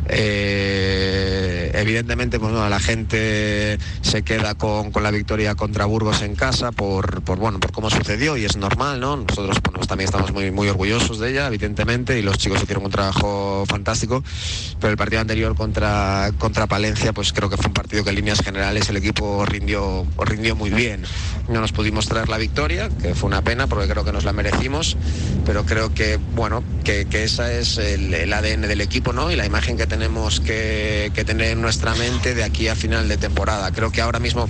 Eh, 0.09 1.71
evidentemente, 1.75 2.39
pues 2.39 2.53
bueno, 2.53 2.69
la 2.69 2.81
gente 2.81 3.79
se 4.01 4.23
queda 4.23 4.55
con, 4.55 4.91
con, 4.91 5.03
la 5.03 5.11
victoria 5.11 5.55
contra 5.55 5.85
Burgos 5.85 6.23
en 6.23 6.35
casa 6.35 6.73
por, 6.73 7.23
por 7.23 7.39
bueno, 7.39 7.61
por 7.61 7.73
cómo 7.73 7.91
sucedió 7.91 8.37
y 8.37 8.45
es 8.45 8.57
normal, 8.57 9.01
¿no? 9.01 9.17
Nosotros 9.17 9.59
pues 9.61 9.87
también 9.87 10.07
estamos 10.07 10.33
muy, 10.33 10.51
muy 10.51 10.69
orgullosos 10.69 11.19
de 11.19 11.31
ella, 11.31 11.47
evidentemente, 11.47 12.19
y 12.19 12.23
los 12.23 12.39
chicos 12.39 12.63
hicieron 12.63 12.85
un 12.85 12.91
trabajo 12.91 13.65
fantástico, 13.69 14.25
pero 14.81 14.91
el 14.91 14.97
partido 14.97 15.21
anterior 15.21 15.55
contra, 15.55 16.31
contra 16.39 16.67
Palencia, 16.67 17.13
pues 17.13 17.33
creo 17.33 17.51
que 17.51 17.57
fue 17.57 17.67
un 17.67 17.75
partido 17.75 18.05
que 18.05 18.11
líneas 18.17 18.41
generales 18.41 18.89
el 18.89 18.97
equipo 18.97 19.45
rindió, 19.47 20.07
rindió 20.19 20.57
muy 20.57 20.71
bien. 20.71 21.05
No 21.49 21.61
nos 21.61 21.71
pudimos 21.71 22.09
traer 22.09 22.29
la 22.29 22.39
victoria, 22.39 22.89
que 23.01 23.15
fue 23.15 23.29
una 23.29 23.43
pena 23.43 23.69
porque 23.69 23.89
creo 23.89 24.05
que 24.05 24.13
nos 24.13 24.25
la 24.25 24.33
merecimos, 24.33 24.97
pero 25.45 25.65
creo 25.65 25.95
que, 25.95 26.19
bueno, 26.35 26.65
que, 26.83 27.07
esa 27.13 27.53
es 27.53 27.79
el, 27.79 28.13
el, 28.13 28.33
ADN 28.33 28.63
del 28.63 28.81
equipo 28.81 29.13
¿no? 29.13 29.31
y 29.31 29.37
la 29.37 29.47
imagen 29.47 29.77
que 29.77 29.87
tenemos 29.87 30.41
que, 30.41 31.13
que 31.15 31.25
tener 31.25 31.53
en 31.53 31.63
nuestra 31.63 31.95
mente 31.95 32.35
de 32.35 32.43
aquí 32.43 32.69
a 32.69 32.75
final 32.75 33.09
de 33.09 33.17
temporada. 33.17 33.71
Creo 33.71 33.93
que 33.93 34.01
ahora 34.01 34.19
mismo 34.19 34.49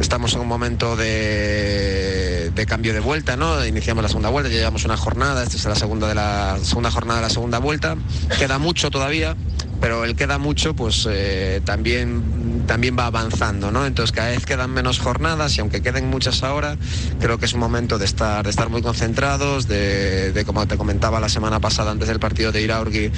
estamos 0.00 0.34
en 0.34 0.40
un 0.40 0.48
momento 0.48 0.96
de, 0.96 2.50
de, 2.54 2.66
cambio 2.66 2.92
de 2.92 3.00
vuelta, 3.00 3.36
¿no? 3.36 3.64
Iniciamos 3.64 4.02
la 4.02 4.08
segunda 4.08 4.28
vuelta, 4.28 4.50
ya 4.50 4.58
llevamos 4.58 4.84
una 4.84 4.96
jornada, 4.96 5.42
esta 5.42 5.56
es 5.56 5.64
la 5.64 5.76
segunda 5.76 6.08
de 6.08 6.14
la 6.14 6.58
segunda 6.62 6.90
jornada 6.90 7.20
de 7.20 7.26
la 7.26 7.30
segunda 7.30 7.58
vuelta. 7.58 7.96
Queda 8.38 8.58
mucho 8.58 8.90
todavía, 8.90 9.36
pero 9.80 10.04
el 10.04 10.14
queda 10.14 10.38
mucho, 10.38 10.74
pues 10.74 11.08
eh, 11.10 11.60
también, 11.64 12.64
también 12.72 12.96
va 12.98 13.04
avanzando, 13.04 13.70
¿no? 13.70 13.84
Entonces 13.84 14.12
cada 14.12 14.30
vez 14.30 14.46
quedan 14.46 14.70
menos 14.70 14.98
jornadas 14.98 15.58
y 15.58 15.60
aunque 15.60 15.82
queden 15.82 16.08
muchas 16.08 16.42
ahora, 16.42 16.78
creo 17.20 17.36
que 17.36 17.44
es 17.44 17.52
un 17.52 17.60
momento 17.60 17.98
de 17.98 18.06
estar, 18.06 18.42
de 18.44 18.48
estar 18.48 18.70
muy 18.70 18.80
concentrados, 18.80 19.68
de, 19.68 20.42
como 20.46 20.66
te 20.66 20.78
comentaba 20.78 21.20
la 21.20 21.28
semana 21.28 21.60
pasada 21.60 21.90
antes 21.90 22.08
del 22.08 22.18
partido 22.18 22.50
de 22.50 22.62
Iraurgi, 22.62 23.10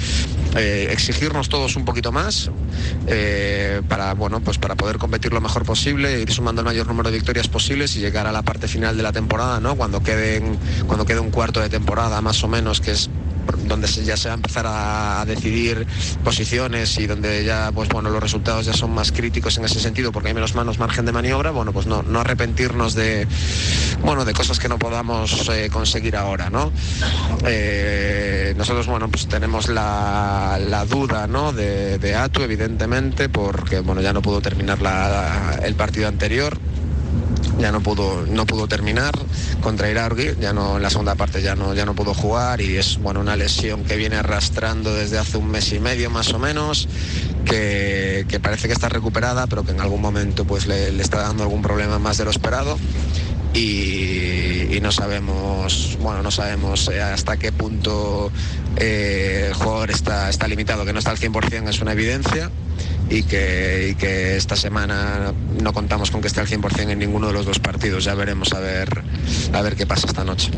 eh, 0.57 0.89
exigirnos 0.91 1.47
todos 1.47 1.77
un 1.77 1.85
poquito 1.85 2.11
más 2.11 2.51
eh, 3.07 3.81
para, 3.87 4.13
bueno, 4.13 4.41
pues 4.41 4.57
para 4.57 4.75
poder 4.75 4.97
competir 4.97 5.31
lo 5.31 5.39
mejor 5.39 5.63
posible, 5.63 6.19
ir 6.19 6.33
sumando 6.33 6.59
el 6.59 6.65
mayor 6.65 6.87
número 6.87 7.09
de 7.09 7.15
victorias 7.15 7.47
posibles 7.47 7.95
y 7.95 8.01
llegar 8.01 8.27
a 8.27 8.33
la 8.33 8.41
parte 8.41 8.67
final 8.67 8.97
de 8.97 9.03
la 9.03 9.13
temporada, 9.13 9.61
¿no? 9.61 9.77
Cuando 9.77 10.03
queden, 10.03 10.59
cuando 10.85 11.05
quede 11.05 11.21
un 11.21 11.31
cuarto 11.31 11.61
de 11.61 11.69
temporada 11.69 12.19
más 12.19 12.43
o 12.43 12.49
menos, 12.49 12.81
que 12.81 12.91
es 12.91 13.09
donde 13.67 13.87
ya 13.87 14.17
se 14.17 14.27
va 14.29 14.33
a 14.33 14.35
empezar 14.35 14.65
a, 14.67 15.25
decidir 15.25 15.87
posiciones 16.23 16.97
y 16.99 17.07
donde 17.07 17.43
ya 17.43 17.71
pues 17.73 17.89
bueno 17.89 18.09
los 18.09 18.21
resultados 18.21 18.65
ya 18.65 18.73
son 18.73 18.91
más 18.91 19.11
críticos 19.11 19.57
en 19.57 19.65
ese 19.65 19.79
sentido 19.79 20.11
porque 20.11 20.29
hay 20.29 20.33
menos 20.33 20.53
manos 20.53 20.77
margen 20.77 21.05
de 21.05 21.11
maniobra 21.11 21.51
bueno 21.51 21.73
pues 21.73 21.87
no, 21.87 22.03
no 22.03 22.19
arrepentirnos 22.19 22.93
de 22.93 23.27
bueno 24.01 24.23
de 24.25 24.33
cosas 24.33 24.59
que 24.59 24.69
no 24.69 24.77
podamos 24.77 25.49
eh, 25.49 25.69
conseguir 25.71 26.15
ahora 26.15 26.49
no 26.49 26.71
eh, 27.45 28.53
nosotros 28.57 28.87
bueno 28.87 29.09
pues 29.09 29.27
tenemos 29.27 29.67
la, 29.69 30.85
duda 30.89 31.27
no 31.27 31.51
de, 31.51 32.15
Atu 32.15 32.43
evidentemente 32.43 33.29
porque 33.29 33.79
bueno 33.79 34.01
ya 34.01 34.13
no 34.13 34.21
pudo 34.21 34.41
terminar 34.41 34.77
el 35.63 35.75
partido 35.75 36.07
anterior 36.07 36.57
ya 37.59 37.71
no 37.71 37.81
pudo, 37.81 38.25
no 38.25 38.45
pudo 38.45 38.67
terminar 38.67 39.13
contra 39.61 39.89
Iraurgi, 39.89 40.31
ya 40.39 40.53
no 40.53 40.77
en 40.77 40.83
la 40.83 40.89
segunda 40.89 41.15
parte 41.15 41.41
ya 41.41 41.55
no, 41.55 41.73
ya 41.73 41.85
no 41.85 41.95
pudo 41.95 42.13
jugar 42.13 42.61
y 42.61 42.77
es 42.77 42.97
bueno 42.97 43.21
una 43.21 43.35
lesión 43.35 43.83
que 43.83 43.95
viene 43.95 44.17
arrastrando 44.17 44.93
desde 44.93 45.17
hace 45.17 45.37
un 45.37 45.49
mes 45.49 45.71
y 45.71 45.79
medio 45.79 46.09
más 46.09 46.33
o 46.33 46.39
menos, 46.39 46.87
que, 47.45 48.25
parece 48.41 48.67
que 48.67 48.73
está 48.73 48.89
recuperada, 48.89 49.47
pero 49.47 49.63
que 49.63 49.71
en 49.71 49.79
algún 49.79 50.01
momento 50.01 50.45
pues 50.45 50.67
le, 50.67 50.89
está 51.01 51.19
dando 51.19 51.43
algún 51.43 51.61
problema 51.61 51.99
más 51.99 52.17
de 52.17 52.25
lo 52.25 52.31
esperado. 52.31 52.77
Y, 53.53 54.79
no 54.81 54.91
sabemos 54.91 55.97
bueno 55.99 56.21
no 56.21 56.29
sabemos 56.29 56.89
eh, 56.89 57.01
hasta 57.01 57.37
qué 57.37 57.51
punto 57.51 58.29
eh, 58.75 59.45
el 59.47 59.53
jugador 59.55 59.89
está, 59.89 60.29
está 60.29 60.47
limitado 60.47 60.85
que 60.85 60.93
no 60.93 60.99
está 60.99 61.09
al 61.09 61.17
100% 61.17 61.69
es 61.69 61.81
una 61.81 61.93
evidencia 61.93 62.51
y 63.09 63.23
que, 63.23 64.35
esta 64.35 64.55
semana 64.55 65.33
no 65.61 65.73
contamos 65.73 66.11
con 66.11 66.21
que 66.21 66.27
esté 66.27 66.41
al 66.41 66.47
100% 66.47 66.89
en 66.89 66.99
ninguno 66.99 67.27
de 67.27 67.33
los 67.33 67.45
dos 67.45 67.59
partidos. 67.59 68.03
Ya 68.03 68.15
veremos 68.15 68.53
a 68.53 68.59
ver, 68.59 69.03
a 69.53 69.61
ver 69.61 69.75
qué 69.75 69.85
pasa 69.85 70.07
esta 70.07 70.23
noche. 70.23 70.51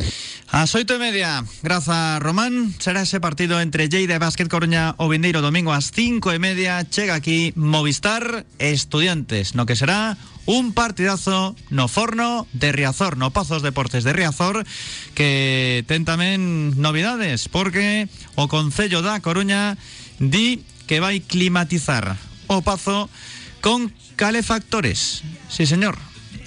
A 0.50 0.66
oito 0.74 0.96
y 0.96 1.00
media, 1.00 1.44
gracias 1.62 2.22
Román, 2.22 2.74
será 2.80 3.02
ese 3.02 3.20
partido 3.20 3.60
entre 3.60 3.90
Lleida 3.90 4.18
Básquet 4.18 4.48
Coruña 4.48 4.96
o 4.98 5.10
Vindeiro 5.10 5.42
domingo 5.42 5.74
a 5.74 5.82
cinco 5.82 6.34
y 6.34 6.40
media, 6.40 6.82
llega 6.84 7.16
aquí 7.16 7.52
Movistar 7.58 8.46
Estudiantes, 8.58 9.56
no 9.56 9.66
que 9.66 9.76
será 9.76 10.18
un 10.46 10.72
partidazo 10.72 11.54
no 11.70 11.90
forno 11.90 12.48
de 12.54 12.72
Riazor, 12.72 13.18
no 13.18 13.32
Pazos 13.32 13.62
Deportes 13.62 14.06
de 14.06 14.14
Riazor, 14.14 14.66
que 15.14 15.84
ten 15.86 16.06
también 16.06 16.80
novedades, 16.80 17.50
porque 17.50 18.08
o 18.36 18.48
Concello 18.48 19.02
da 19.02 19.20
Coruña 19.20 19.76
di 20.20 20.64
que 20.88 21.04
va 21.04 21.10
a 21.10 21.20
climatizar 21.20 22.16
o 22.48 22.62
Pazo 22.62 23.10
con 23.62 23.94
calefactores. 24.16 25.24
Sí, 25.50 25.66
señor. 25.66 25.98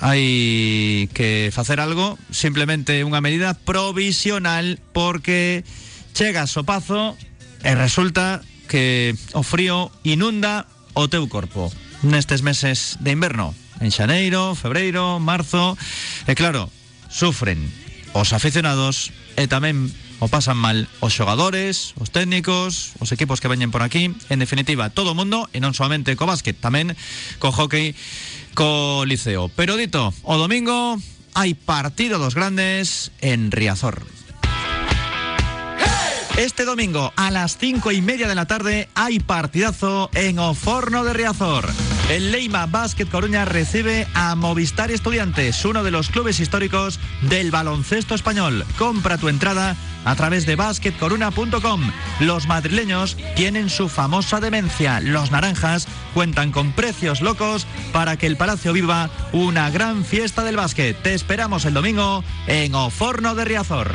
Hay 0.00 1.10
que 1.12 1.52
hacer 1.54 1.78
algo, 1.78 2.18
simplemente 2.30 3.04
una 3.04 3.20
medida 3.20 3.52
provisional 3.54 4.80
porque 4.92 5.62
llega 6.18 6.44
o 6.44 6.64
Pazo 6.64 7.16
e 7.62 7.74
resulta 7.76 8.40
que 8.68 9.14
o 9.36 9.44
frío 9.44 9.92
inunda 10.02 10.64
o 10.96 11.12
teu 11.12 11.28
corpo 11.28 11.68
nestes 12.00 12.40
meses 12.40 12.96
de 13.04 13.12
inverno, 13.12 13.52
en 13.84 13.92
xaneiro, 13.92 14.56
febreiro, 14.56 15.20
marzo, 15.20 15.76
e 16.24 16.32
claro, 16.32 16.72
sufren 17.12 17.60
os 18.16 18.32
aficionados 18.32 19.12
e 19.36 19.44
tamén 19.44 19.92
o 20.20 20.28
pasan 20.28 20.60
mal 20.60 20.86
os 21.00 21.16
xogadores, 21.16 21.96
os 21.96 22.12
técnicos, 22.12 22.94
os 23.00 23.10
equipos 23.10 23.40
que 23.40 23.48
veñen 23.48 23.72
por 23.72 23.80
aquí, 23.80 24.12
en 24.28 24.38
definitiva, 24.38 24.92
todo 24.92 25.12
o 25.12 25.18
mundo, 25.18 25.48
e 25.50 25.58
non 25.58 25.72
solamente 25.72 26.14
co 26.14 26.28
básquet, 26.28 26.60
tamén 26.60 26.92
co 27.40 27.50
hockey, 27.50 27.96
co 28.54 29.02
liceo. 29.08 29.48
Pero 29.50 29.80
dito, 29.80 30.12
o 30.22 30.36
domingo 30.36 31.00
hai 31.32 31.56
partido 31.56 32.20
dos 32.20 32.36
grandes 32.36 33.10
en 33.24 33.48
Riazor. 33.50 34.04
Este 36.36 36.64
domingo 36.64 37.12
a 37.16 37.30
las 37.30 37.58
cinco 37.58 37.92
y 37.92 38.00
media 38.00 38.28
de 38.28 38.34
la 38.34 38.46
tarde 38.46 38.88
hay 38.94 39.20
partidazo 39.20 40.08
en 40.14 40.38
Oforno 40.38 41.04
de 41.04 41.12
Riazor. 41.12 41.68
El 42.10 42.32
Leima 42.32 42.66
Basket 42.66 43.06
Coruña 43.06 43.44
recibe 43.44 44.04
a 44.14 44.34
Movistar 44.34 44.90
Estudiantes, 44.90 45.64
uno 45.64 45.84
de 45.84 45.92
los 45.92 46.08
clubes 46.08 46.40
históricos 46.40 46.98
del 47.22 47.52
baloncesto 47.52 48.16
español. 48.16 48.66
Compra 48.76 49.16
tu 49.16 49.28
entrada 49.28 49.76
a 50.04 50.16
través 50.16 50.44
de 50.44 50.56
basketcoruna.com. 50.56 51.92
Los 52.18 52.48
madrileños 52.48 53.16
tienen 53.36 53.70
su 53.70 53.88
famosa 53.88 54.40
demencia. 54.40 54.98
Los 54.98 55.30
naranjas 55.30 55.86
cuentan 56.12 56.50
con 56.50 56.72
precios 56.72 57.20
locos 57.20 57.68
para 57.92 58.16
que 58.16 58.26
el 58.26 58.36
Palacio 58.36 58.72
viva 58.72 59.08
una 59.30 59.70
gran 59.70 60.04
fiesta 60.04 60.42
del 60.42 60.56
básquet. 60.56 61.00
Te 61.00 61.14
esperamos 61.14 61.64
el 61.64 61.74
domingo 61.74 62.24
en 62.48 62.74
Oforno 62.74 63.36
de 63.36 63.44
Riazor. 63.44 63.94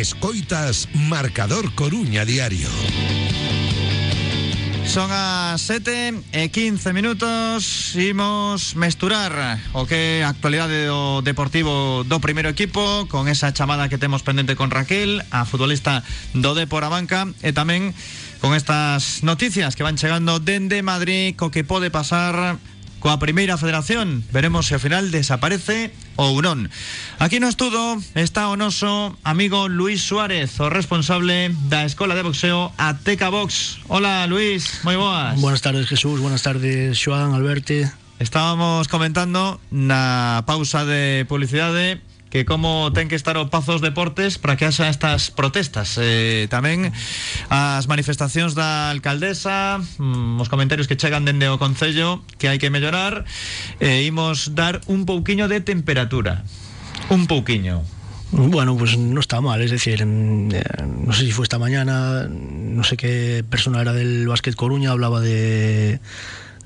Escoitas 0.00 0.88
Marcador 0.94 1.74
Coruña 1.74 2.24
Diario. 2.24 2.72
Son 4.88 5.12
as 5.12 5.60
7 5.60 6.24
e 6.32 6.48
15 6.48 6.96
minutos 6.96 7.92
Imos 8.00 8.80
mesturar 8.80 9.60
o 9.76 9.84
que 9.84 10.24
actualidade 10.24 10.88
do 10.88 11.20
Deportivo 11.20 12.00
do 12.08 12.16
primeiro 12.16 12.48
equipo 12.48 13.04
Con 13.12 13.28
esa 13.28 13.52
chamada 13.52 13.92
que 13.92 14.00
temos 14.00 14.24
pendente 14.24 14.56
con 14.56 14.72
Raquel 14.72 15.20
A 15.28 15.44
futbolista 15.44 16.00
do 16.32 16.56
Depor 16.56 16.82
a 16.82 16.90
banca 16.90 17.28
E 17.44 17.52
tamén 17.52 17.92
con 18.40 18.56
estas 18.56 19.20
noticias 19.20 19.76
que 19.76 19.84
van 19.84 20.00
chegando 20.00 20.40
dende 20.40 20.80
Madrid 20.80 21.36
Co 21.36 21.52
que 21.52 21.62
pode 21.62 21.92
pasar 21.92 22.56
coa 23.00 23.18
primeira 23.18 23.56
federación 23.56 24.22
Veremos 24.30 24.68
se 24.68 24.76
ao 24.76 24.82
final 24.84 25.08
desaparece 25.08 25.90
ou 26.20 26.38
non. 26.44 26.68
Aquí 27.16 27.40
no 27.40 27.48
estudo 27.48 27.96
está 28.12 28.52
o 28.52 28.60
noso 28.60 29.16
amigo 29.24 29.66
Luis 29.72 30.04
Suárez 30.04 30.60
O 30.60 30.68
responsable 30.68 31.50
da 31.72 31.88
Escola 31.88 32.12
de 32.12 32.22
Boxeo 32.22 32.70
Ateca 32.76 33.32
Box. 33.32 33.80
Hola 33.88 34.28
Luis, 34.28 34.84
moi 34.84 35.00
boas. 35.00 35.40
Buenas 35.40 35.64
tardes 35.64 35.88
Jesús, 35.88 36.20
buenas 36.20 36.44
tardes 36.44 37.00
Joan, 37.00 37.32
Alberti 37.32 37.88
Estábamos 38.20 38.84
comentando 38.92 39.56
na 39.72 40.44
pausa 40.44 40.84
de 40.84 41.24
publicidade 41.24 42.04
que 42.30 42.46
como 42.46 42.94
ten 42.94 43.10
que 43.10 43.18
estar 43.18 43.34
o 43.36 43.50
Pazos 43.50 43.82
Deportes 43.82 44.38
para 44.38 44.54
que 44.54 44.64
haxa 44.64 44.86
estas 44.86 45.34
protestas. 45.34 45.98
Eh, 45.98 46.46
tamén 46.46 46.94
as 47.50 47.90
manifestacións 47.90 48.54
da 48.54 48.88
alcaldesa 48.94 49.82
mm, 49.82 50.38
os 50.38 50.48
comentarios 50.48 50.86
que 50.86 50.94
chegan 50.94 51.26
dende 51.26 51.50
o 51.50 51.58
Concello 51.58 52.22
que 52.38 52.46
hai 52.46 52.62
que 52.62 52.70
mellorar 52.70 53.26
e 53.82 54.06
eh, 54.06 54.14
dar 54.54 54.78
un 54.86 55.04
pouquiño 55.04 55.50
de 55.50 55.58
temperatura. 55.60 56.46
Un 57.10 57.26
pouquiño. 57.26 57.82
Bueno, 58.32 58.76
pues 58.78 58.96
no 58.96 59.18
está 59.18 59.40
mal, 59.40 59.60
es 59.60 59.72
decir, 59.72 60.06
mm, 60.06 60.54
eh, 60.54 60.62
no 60.86 61.12
sé 61.12 61.26
si 61.26 61.32
fue 61.32 61.42
esta 61.42 61.58
mañana, 61.58 62.28
no 62.30 62.84
sé 62.84 62.96
qué 62.96 63.44
persona 63.48 63.80
era 63.82 63.92
del 63.92 64.28
Básquet 64.28 64.54
Coruña, 64.54 64.92
hablaba 64.92 65.20
de 65.20 65.98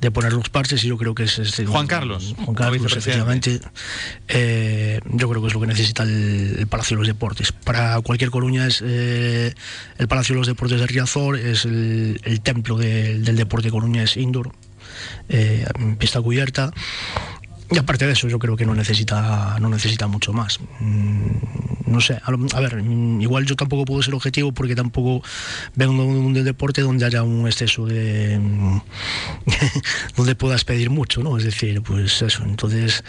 de 0.05 0.11
poner 0.11 0.33
los 0.35 0.51
parches 0.51 0.85
y 0.85 0.89
yo 0.89 0.97
creo 0.99 1.15
que 1.15 1.25
es, 1.25 1.39
es 1.39 1.63
Juan 1.67 1.87
Carlos 1.87 2.35
Juan 2.45 2.55
Carlos 2.55 2.93
efectivamente. 2.93 3.61
Eh, 4.29 5.01
yo 5.11 5.29
creo 5.29 5.41
que 5.41 5.49
es 5.49 5.55
lo 5.55 5.61
que 5.61 5.67
necesita 5.67 6.03
el, 6.03 6.57
el, 6.59 6.67
Palacio 6.67 6.97
de 6.97 7.01
los 7.01 7.07
Deportes. 7.07 7.53
Para 7.53 8.01
cualquier 8.03 8.31
Coruña 8.31 8.67
es 8.67 8.83
eh, 8.85 9.55
el 9.99 10.09
Palacio 10.09 10.35
de 10.35 10.41
los 10.41 10.47
Deportes 10.47 10.79
de 10.79 10.87
Riazor 10.87 11.39
es 11.39 11.65
el, 11.65 12.21
el 12.23 12.41
templo 12.43 12.77
de, 12.77 13.19
del 13.19 13.37
deporte 13.37 13.71
Coruña 13.71 14.03
es 14.03 14.17
indoor 14.17 14.53
eh, 15.29 15.65
pista 15.99 16.21
cubierta. 16.21 16.71
Y 17.71 17.79
aparte 17.79 18.07
de 18.07 18.13
eso 18.13 18.29
yo 18.29 18.39
creo 18.39 18.57
que 18.57 18.67
no 18.67 18.75
necesita 18.75 19.59
no 19.59 19.71
necesita 19.71 20.07
mucho 20.07 20.33
más. 20.33 20.61
Mm, 20.81 21.29
no 21.87 22.01
sé 22.01 22.21
a, 22.23 22.57
a, 22.57 22.61
ver 22.61 22.83
mm, 22.83 23.23
igual 23.23 23.47
yo 23.47 23.57
tampoco 23.57 23.87
puedo 23.87 24.03
ser 24.03 24.15
objetivo 24.15 24.53
porque 24.53 24.75
tampoco 24.77 25.27
vengo 25.75 26.03
de 26.03 26.09
un, 26.09 26.17
un 26.17 26.35
deporte 26.35 26.83
donde 26.83 27.07
haya 27.07 27.23
un 27.23 27.47
exceso 27.47 27.87
de 27.87 28.39
donde 30.17 30.35
puedas 30.35 30.65
pedir 30.65 30.91
mucho 30.91 31.23
no 31.23 31.37
es 31.39 31.45
decir 31.45 31.83
pues 31.83 32.23
eso 32.23 32.43
entonces 32.45 33.05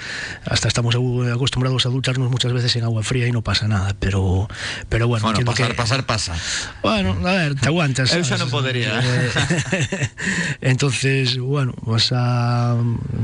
hasta 0.45 0.67
estamos 0.67 0.95
acostumbrados 0.95 1.85
a 1.85 1.89
ducharnos 1.89 2.29
muchas 2.29 2.53
veces 2.53 2.75
en 2.75 2.83
agua 2.83 3.03
fría 3.03 3.27
y 3.27 3.31
no 3.31 3.41
pasa 3.41 3.67
nada 3.67 3.95
pero 3.99 4.47
pero 4.89 5.07
bueno, 5.07 5.23
bueno 5.23 5.45
pasar, 5.45 5.69
que, 5.69 5.73
pasar 5.73 6.05
pasa. 6.05 6.35
Bueno 6.81 7.15
a 7.27 7.33
ver 7.33 7.55
te 7.55 7.67
aguantas 7.67 8.13
eso 8.13 8.37
no 8.37 8.47
podría. 8.47 9.01
Entonces 10.61 11.37
bueno 11.37 11.73
vas 11.81 12.11
a, 12.11 12.75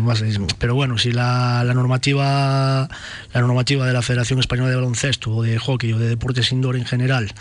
vas 0.03 0.21
a 0.21 0.25
pero 0.57 0.75
bueno 0.75 0.97
si 0.97 1.11
la 1.11 1.31
la, 1.63 1.73
normativa 1.73 2.89
la 3.33 3.41
normativa 3.41 3.85
de 3.85 3.93
la 3.93 4.01
Federación 4.01 4.39
Española 4.39 4.69
de 4.69 4.75
Baloncesto 4.75 5.31
o 5.31 5.43
de 5.43 5.57
hockey 5.57 5.93
o 5.93 5.99
de 5.99 6.09
deportes 6.09 6.51
indoor 6.51 6.75
en 6.75 6.85
general 6.85 7.31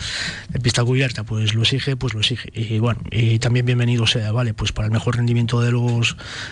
de 0.49 0.59
pista 0.59 0.83
cubierta 0.83 1.23
pues 1.23 1.53
lo 1.53 1.61
exige 1.61 1.95
pues 1.95 2.13
lo 2.13 2.19
exige. 2.19 2.49
Y 2.53 2.79
bueno 2.79 3.01
y 3.11 3.39
también 3.39 3.65
bienvenido 3.65 4.07
sea 4.07 4.31
vale 4.31 4.53
pues 4.53 4.71
para 4.71 4.87
el 4.87 4.91
mejor 4.91 5.17
rendimiento 5.17 5.61
de 5.61 5.71
los 5.71 5.80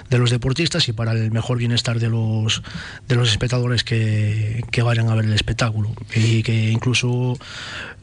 de 0.10 0.18
los 0.18 0.30
deportistas 0.30 0.88
y 0.88 0.94
para 0.94 1.12
el 1.12 1.32
mejor 1.32 1.58
bienestar 1.58 2.00
de 2.00 2.10
los 2.10 2.62
de 3.08 3.16
los 3.16 3.30
espectadores 3.30 3.84
que, 3.84 4.64
que 4.72 4.82
vayan 4.82 5.10
a 5.10 5.16
ver 5.16 5.26
el 5.26 5.34
espectáculo 5.34 5.92
y 6.16 6.44
que 6.44 6.72
incluso 6.72 7.38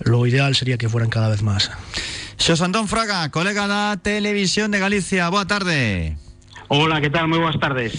lo 0.00 0.26
ideal 0.26 0.54
sería 0.54 0.78
que 0.78 0.88
fueran 0.88 1.10
cada 1.10 1.28
vez 1.28 1.42
más 1.42 1.70
Xos 2.38 2.60
Antón 2.60 2.86
Fraga, 2.86 3.30
colega 3.30 3.66
da 3.66 3.96
Televisión 3.96 4.70
de 4.70 4.78
Galicia, 4.78 5.28
boa 5.32 5.48
tarde. 5.48 6.16
Hola, 6.68 7.00
que 7.00 7.08
tal? 7.08 7.28
Moi 7.32 7.40
boas 7.40 7.56
tardes. 7.56 7.94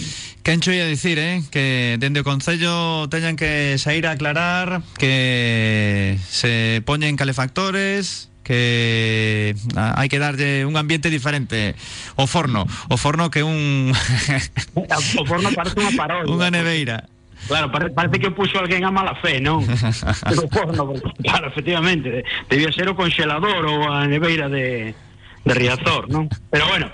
Quen 0.46 0.60
cho 0.60 0.72
ia 0.72 0.86
dicir, 0.86 1.18
eh? 1.18 1.42
Que 1.50 1.96
dende 1.98 2.20
o 2.20 2.24
Concello 2.24 3.08
teñan 3.10 3.34
que 3.34 3.76
sair 3.82 4.06
a 4.06 4.14
aclarar 4.14 4.80
que 4.96 6.16
se 6.28 6.80
poñen 6.86 7.16
calefactores 7.16 8.30
que 8.48 9.52
hai 9.76 10.08
que 10.08 10.16
darlle 10.16 10.64
un 10.64 10.80
ambiente 10.80 11.12
diferente 11.12 11.76
o 12.16 12.24
forno, 12.24 12.64
o 12.88 12.96
forno 12.96 13.28
que 13.28 13.44
un 13.44 13.92
o 15.20 15.24
forno 15.28 15.52
parece 15.52 15.76
unha 15.76 15.92
parodia. 15.92 16.32
Unha 16.32 16.48
neveira. 16.48 17.04
Claro, 17.46 17.70
parece, 17.70 18.18
que 18.18 18.32
puxo 18.32 18.56
alguén 18.58 18.88
a 18.88 18.90
mala 18.90 19.12
fe, 19.20 19.36
non? 19.36 19.60
o 19.68 20.48
forno, 20.48 20.88
porque, 20.88 21.12
claro, 21.22 21.52
efectivamente, 21.52 22.24
debía 22.48 22.72
ser 22.72 22.88
o 22.88 22.96
congelador 22.96 23.68
ou 23.68 23.84
a 23.84 24.08
neveira 24.08 24.48
de, 24.48 24.96
de 25.44 25.52
Riazor, 25.52 26.08
non? 26.08 26.32
Pero 26.48 26.64
bueno, 26.72 26.88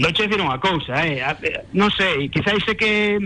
non 0.00 0.10
che 0.16 0.24
dicir 0.24 0.40
unha 0.40 0.56
cousa, 0.56 1.04
eh? 1.04 1.20
non 1.76 1.92
sei, 1.92 2.32
quizáis 2.32 2.64
é 2.64 2.74
que 2.74 3.20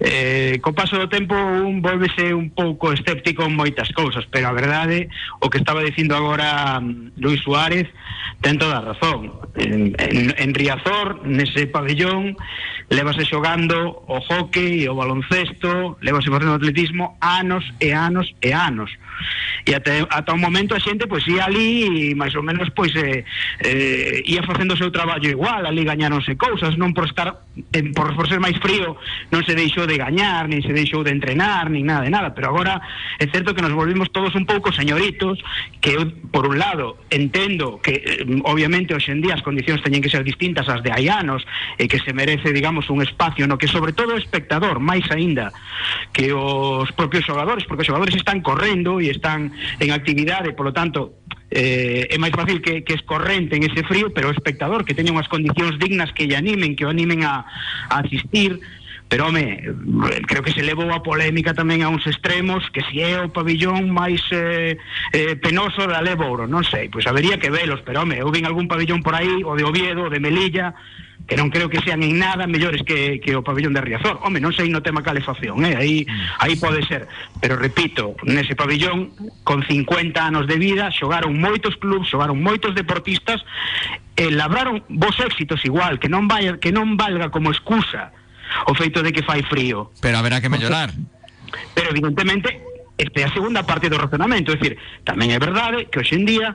Eh, 0.00 0.58
co 0.60 0.74
paso 0.74 0.98
do 0.98 1.08
tempo 1.08 1.34
un 1.34 1.80
volvese 1.80 2.34
un 2.34 2.50
pouco 2.50 2.90
escéptico 2.92 3.46
en 3.46 3.54
moitas 3.54 3.88
cousas, 3.94 4.26
pero 4.26 4.50
a 4.50 4.56
verdade 4.56 5.08
o 5.40 5.48
que 5.48 5.62
estaba 5.62 5.86
dicindo 5.86 6.18
agora 6.18 6.82
mm, 6.82 7.14
Luis 7.16 7.40
Suárez 7.42 7.86
ten 8.42 8.58
toda 8.58 8.82
a 8.82 8.86
razón. 8.92 9.32
En, 9.56 9.94
en, 9.96 10.34
en 10.36 10.50
Riazor, 10.52 11.22
nese 11.24 11.70
pabellón, 11.70 12.36
levase 12.90 13.24
xogando 13.24 14.04
o 14.06 14.18
hockey, 14.20 14.88
o 14.88 14.94
baloncesto, 14.94 15.96
levase 16.00 16.30
facendo 16.30 16.54
atletismo 16.54 17.16
anos 17.20 17.64
e 17.80 17.92
anos 17.92 18.34
e 18.40 18.52
anos 18.52 18.90
e 19.64 19.72
até 19.74 20.04
ata 20.10 20.34
un 20.34 20.40
momento 20.40 20.74
a 20.74 20.80
xente 20.80 21.06
pois 21.06 21.24
ia 21.26 21.48
ali 21.48 22.12
e 22.12 22.14
máis 22.14 22.36
ou 22.36 22.44
menos 22.44 22.68
pois 22.76 22.92
eh, 22.96 23.24
eh, 23.64 24.20
ia 24.26 24.44
facendo 24.44 24.74
o 24.74 24.80
seu 24.80 24.92
traballo 24.92 25.24
igual, 25.24 25.64
ali 25.64 25.84
gañaronse 25.84 26.36
cousas, 26.36 26.76
non 26.76 26.92
por 26.92 27.08
estar 27.08 27.48
eh, 27.72 27.94
por, 27.96 28.12
por 28.12 28.28
ser 28.28 28.44
máis 28.44 28.58
frío 28.60 29.00
non 29.32 29.40
se 29.46 29.56
deixou 29.56 29.88
de 29.88 29.96
gañar, 29.96 30.50
nin 30.50 30.60
se 30.60 30.74
deixou 30.76 31.00
de 31.00 31.14
entrenar, 31.14 31.72
nin 31.72 31.88
nada 31.88 32.04
de 32.04 32.12
nada, 32.12 32.36
pero 32.36 32.52
agora 32.52 32.82
é 33.16 33.24
certo 33.32 33.56
que 33.56 33.64
nos 33.64 33.72
volvimos 33.72 34.12
todos 34.12 34.36
un 34.36 34.44
pouco 34.44 34.68
señoritos, 34.68 35.40
que 35.80 35.96
eu, 35.96 36.12
por 36.28 36.44
un 36.44 36.60
lado 36.60 37.00
entendo 37.08 37.80
que 37.80 38.04
eh, 38.04 38.26
obviamente 38.44 38.92
hoxe 38.92 39.16
en 39.16 39.24
día 39.24 39.32
as 39.32 39.44
condicións 39.46 39.80
teñen 39.80 40.04
que 40.04 40.12
ser 40.12 40.26
distintas 40.26 40.68
ás 40.68 40.84
de 40.84 40.92
hai 40.92 41.08
anos 41.08 41.40
e 41.80 41.88
que 41.88 42.02
se 42.02 42.12
merece, 42.12 42.52
digamos, 42.52 42.73
un 42.90 43.02
espacio 43.02 43.46
no 43.46 43.58
que 43.60 43.68
sobre 43.68 43.92
todo 43.92 44.14
o 44.14 44.20
espectador, 44.20 44.82
máis 44.82 45.06
aínda 45.12 45.54
que 46.10 46.34
os 46.34 46.90
propios 46.98 47.22
xogadores, 47.22 47.62
porque 47.68 47.84
os 47.84 47.88
xogadores 47.88 48.14
están 48.18 48.42
correndo 48.42 48.98
e 48.98 49.12
están 49.12 49.54
en 49.78 49.94
actividade, 49.94 50.56
polo 50.56 50.74
tanto, 50.74 51.22
eh, 51.54 52.10
é 52.10 52.16
máis 52.18 52.34
fácil 52.34 52.58
que, 52.58 52.82
que 52.82 52.98
escorrente 52.98 53.54
en 53.54 53.62
ese 53.62 53.86
frío, 53.86 54.10
pero 54.10 54.30
o 54.30 54.34
espectador 54.34 54.82
que 54.82 54.98
teña 54.98 55.14
unhas 55.14 55.30
condicións 55.30 55.78
dignas 55.78 56.10
que 56.10 56.26
lle 56.26 56.34
animen, 56.34 56.74
que 56.74 56.82
o 56.82 56.90
animen 56.90 57.22
a, 57.22 57.46
a 57.90 58.02
asistir, 58.02 58.58
pero 59.08 59.28
home, 59.28 59.62
creo 60.26 60.42
que 60.42 60.50
se 60.50 60.62
levou 60.62 60.90
a 60.90 61.02
polémica 61.04 61.54
tamén 61.54 61.86
a 61.86 61.92
uns 61.92 62.02
extremos 62.08 62.66
que 62.74 62.82
si 62.90 62.98
é 63.04 63.20
o 63.20 63.30
pabillón 63.30 63.92
máis 63.92 64.18
eh, 64.32 64.74
eh, 65.14 65.38
penoso 65.38 65.86
da 65.86 66.02
Levouro, 66.02 66.50
non 66.50 66.66
sei, 66.66 66.90
pois 66.90 67.06
habería 67.06 67.38
que 67.38 67.52
velos, 67.52 67.78
pero 67.86 68.02
home, 68.02 68.18
eu 68.18 68.32
vin 68.34 68.48
algún 68.48 68.66
pabillón 68.66 69.04
por 69.04 69.14
aí, 69.14 69.44
o 69.44 69.54
de 69.54 69.62
Oviedo, 69.62 70.08
o 70.08 70.12
de 70.12 70.18
Melilla, 70.18 70.74
que 71.26 71.36
non 71.40 71.48
creo 71.48 71.72
que 71.72 71.80
sean 71.80 72.04
en 72.04 72.20
nada 72.20 72.44
mellores 72.44 72.84
que, 72.84 73.16
que 73.16 73.32
o 73.32 73.40
pabellón 73.40 73.72
de 73.72 73.80
Riazor. 73.80 74.20
Home, 74.20 74.44
non 74.44 74.52
sei 74.52 74.68
no 74.68 74.84
tema 74.84 75.00
calefacción, 75.00 75.64
eh? 75.64 75.72
aí, 75.72 76.04
aí 76.40 76.54
pode 76.60 76.84
ser. 76.84 77.08
Pero 77.40 77.56
repito, 77.56 78.12
nese 78.28 78.52
pabellón, 78.52 79.16
con 79.40 79.64
50 79.64 80.12
anos 80.20 80.44
de 80.44 80.60
vida, 80.60 80.92
xogaron 80.92 81.32
moitos 81.40 81.80
clubs, 81.80 82.12
xogaron 82.12 82.36
moitos 82.44 82.76
deportistas, 82.76 83.40
e 84.14 84.30
labraron 84.30 84.84
vos 84.92 85.16
éxitos 85.18 85.64
igual, 85.64 85.98
que 85.98 86.12
non, 86.12 86.28
vai, 86.28 86.60
que 86.60 86.70
non 86.70 86.94
valga 87.00 87.32
como 87.32 87.50
excusa 87.50 88.12
o 88.68 88.76
feito 88.76 89.00
de 89.00 89.10
que 89.10 89.24
fai 89.24 89.42
frío. 89.48 89.90
Pero 90.04 90.20
haberá 90.20 90.44
que 90.44 90.52
mellorar. 90.52 90.92
Pero 91.74 91.90
evidentemente, 91.90 92.60
este 93.00 93.22
é 93.22 93.24
a 93.26 93.34
segunda 93.34 93.64
parte 93.64 93.88
do 93.88 93.98
razonamento, 93.98 94.52
é 94.52 94.60
dicir, 94.60 94.78
tamén 95.02 95.34
é 95.34 95.38
verdade 95.40 95.90
que 95.90 95.98
hoxe 95.98 96.14
en 96.14 96.28
día 96.28 96.54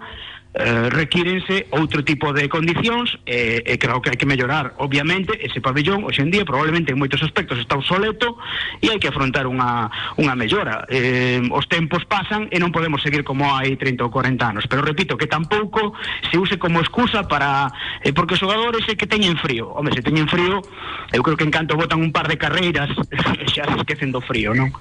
eh, 0.54 0.90
requírense 0.90 1.70
outro 1.70 2.02
tipo 2.02 2.34
de 2.34 2.50
condicións 2.50 3.22
e, 3.26 3.62
e 3.62 3.78
creo 3.78 4.02
que 4.02 4.10
hai 4.10 4.18
que 4.18 4.26
mellorar 4.26 4.74
obviamente 4.82 5.38
ese 5.46 5.62
pabellón 5.62 6.02
hoxe 6.10 6.26
en 6.26 6.34
día 6.34 6.42
probablemente 6.42 6.90
en 6.90 6.98
moitos 6.98 7.22
aspectos 7.22 7.62
está 7.62 7.78
obsoleto 7.78 8.34
e 8.82 8.90
hai 8.90 8.98
que 8.98 9.14
afrontar 9.14 9.46
unha, 9.46 9.94
unha 10.18 10.34
mellora 10.34 10.90
eh, 10.90 11.38
os 11.54 11.70
tempos 11.70 12.02
pasan 12.10 12.50
e 12.50 12.58
non 12.58 12.74
podemos 12.74 13.06
seguir 13.06 13.22
como 13.22 13.46
hai 13.46 13.78
30 13.78 14.02
ou 14.02 14.10
40 14.10 14.42
anos 14.42 14.66
pero 14.66 14.82
repito 14.82 15.14
que 15.22 15.30
tampouco 15.30 15.94
se 16.34 16.42
use 16.42 16.58
como 16.58 16.82
excusa 16.82 17.30
para 17.30 17.70
eh, 18.02 18.10
porque 18.10 18.34
os 18.34 18.42
xogadores 18.42 18.82
é 18.90 18.98
que 18.98 19.06
teñen 19.06 19.38
frío 19.38 19.70
home, 19.70 19.94
se 19.94 20.02
teñen 20.02 20.26
frío 20.26 20.66
eu 21.14 21.22
creo 21.22 21.38
que 21.38 21.46
en 21.46 21.54
canto 21.54 21.78
botan 21.78 22.02
un 22.02 22.10
par 22.10 22.26
de 22.26 22.42
carreiras 22.42 22.90
xa 23.54 23.70
se 23.70 23.78
esquecen 23.86 24.10
do 24.10 24.22
frío 24.26 24.58
non? 24.58 24.74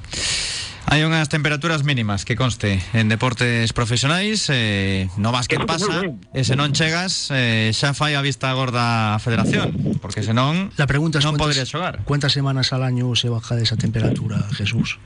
Hai 0.89 1.05
unhas 1.05 1.29
temperaturas 1.29 1.85
mínimas 1.85 2.25
que 2.25 2.33
conste 2.33 2.81
en 2.97 3.13
deportes 3.13 3.77
profesionais 3.77 4.49
eh, 4.49 5.05
No 5.21 5.33
vas 5.37 5.45
que 5.45 5.61
Eso 5.61 5.69
que 5.69 5.69
pasa. 5.69 6.01
E 6.33 6.41
se 6.49 6.57
non 6.57 6.73
chegas 6.73 7.29
eh, 7.29 7.69
xa 7.77 7.93
fai 7.93 8.17
a 8.17 8.25
vista 8.25 8.49
gorda 8.57 9.13
a 9.13 9.21
federación 9.21 9.69
Porque 10.01 10.25
senón 10.25 10.73
La 10.81 10.89
pregunta 10.89 11.21
es 11.21 11.29
non 11.29 11.37
cuántas, 11.37 11.45
podría 11.61 11.69
xogar 11.69 11.95
¿cuántas 12.09 12.33
semanas 12.33 12.73
al 12.73 12.81
año 12.89 13.13
se 13.21 13.29
baja 13.29 13.53
de 13.53 13.69
esa 13.69 13.77
temperatura, 13.77 14.41
Jesús? 14.57 14.97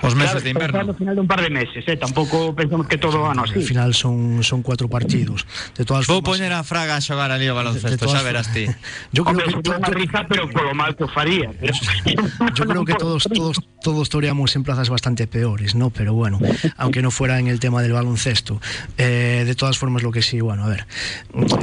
Os 0.00 0.16
meses 0.16 0.40
Claro, 0.40 0.40
de 0.40 0.48
estamos 0.48 0.64
inverno 0.72 0.90
ao 0.90 0.96
final 0.96 1.12
de 1.14 1.20
un 1.20 1.28
par 1.28 1.40
de 1.44 1.50
meses, 1.52 1.84
eh? 1.84 1.92
tampouco 2.00 2.56
pensamos 2.56 2.88
que 2.88 2.96
todo 2.96 3.28
ano 3.28 3.44
Al 3.44 3.52
así. 3.52 3.60
final 3.60 3.92
son, 3.92 4.40
son 4.40 4.64
cuatro 4.64 4.88
partidos. 4.88 5.44
De 5.76 5.84
todas 5.84 6.08
Vou 6.08 6.24
formas, 6.24 6.40
poñer 6.40 6.56
a 6.56 6.64
Fraga 6.64 6.96
a 6.96 7.04
xogar 7.04 7.28
ali 7.28 7.52
o 7.52 7.54
baloncesto, 7.54 8.08
xa 8.08 8.24
verás 8.24 8.48
ti 8.48 8.64
Yo 9.12 9.28
creo 9.28 9.44
Hombre, 9.44 9.52
que 9.52 9.60
to- 9.60 9.76
unha 9.76 9.92
risa, 9.92 10.24
pero 10.24 10.48
polo 10.48 10.72
mal 10.72 10.96
que 10.96 11.04
faría. 11.04 11.52
Pero... 11.52 11.76
Yo 12.56 12.64
creo 12.64 12.82
que 12.88 12.96
todos, 12.96 13.28
todos, 13.28 13.60
todos 13.82 14.08
toreamos 14.08 14.54
en 14.56 14.62
plazas 14.62 14.88
bastante 14.88 15.26
peores, 15.26 15.74
¿no? 15.74 15.90
Pero 15.90 16.14
bueno, 16.14 16.38
aunque 16.76 17.02
no 17.02 17.10
fuera 17.10 17.38
en 17.38 17.48
el 17.48 17.60
tema 17.60 17.82
del 17.82 17.92
baloncesto. 17.92 18.60
Eh, 18.98 19.44
de 19.46 19.54
todas 19.54 19.78
formas, 19.78 20.02
lo 20.02 20.12
que 20.12 20.22
sí, 20.22 20.40
bueno, 20.40 20.64
a 20.64 20.68
ver, 20.68 20.86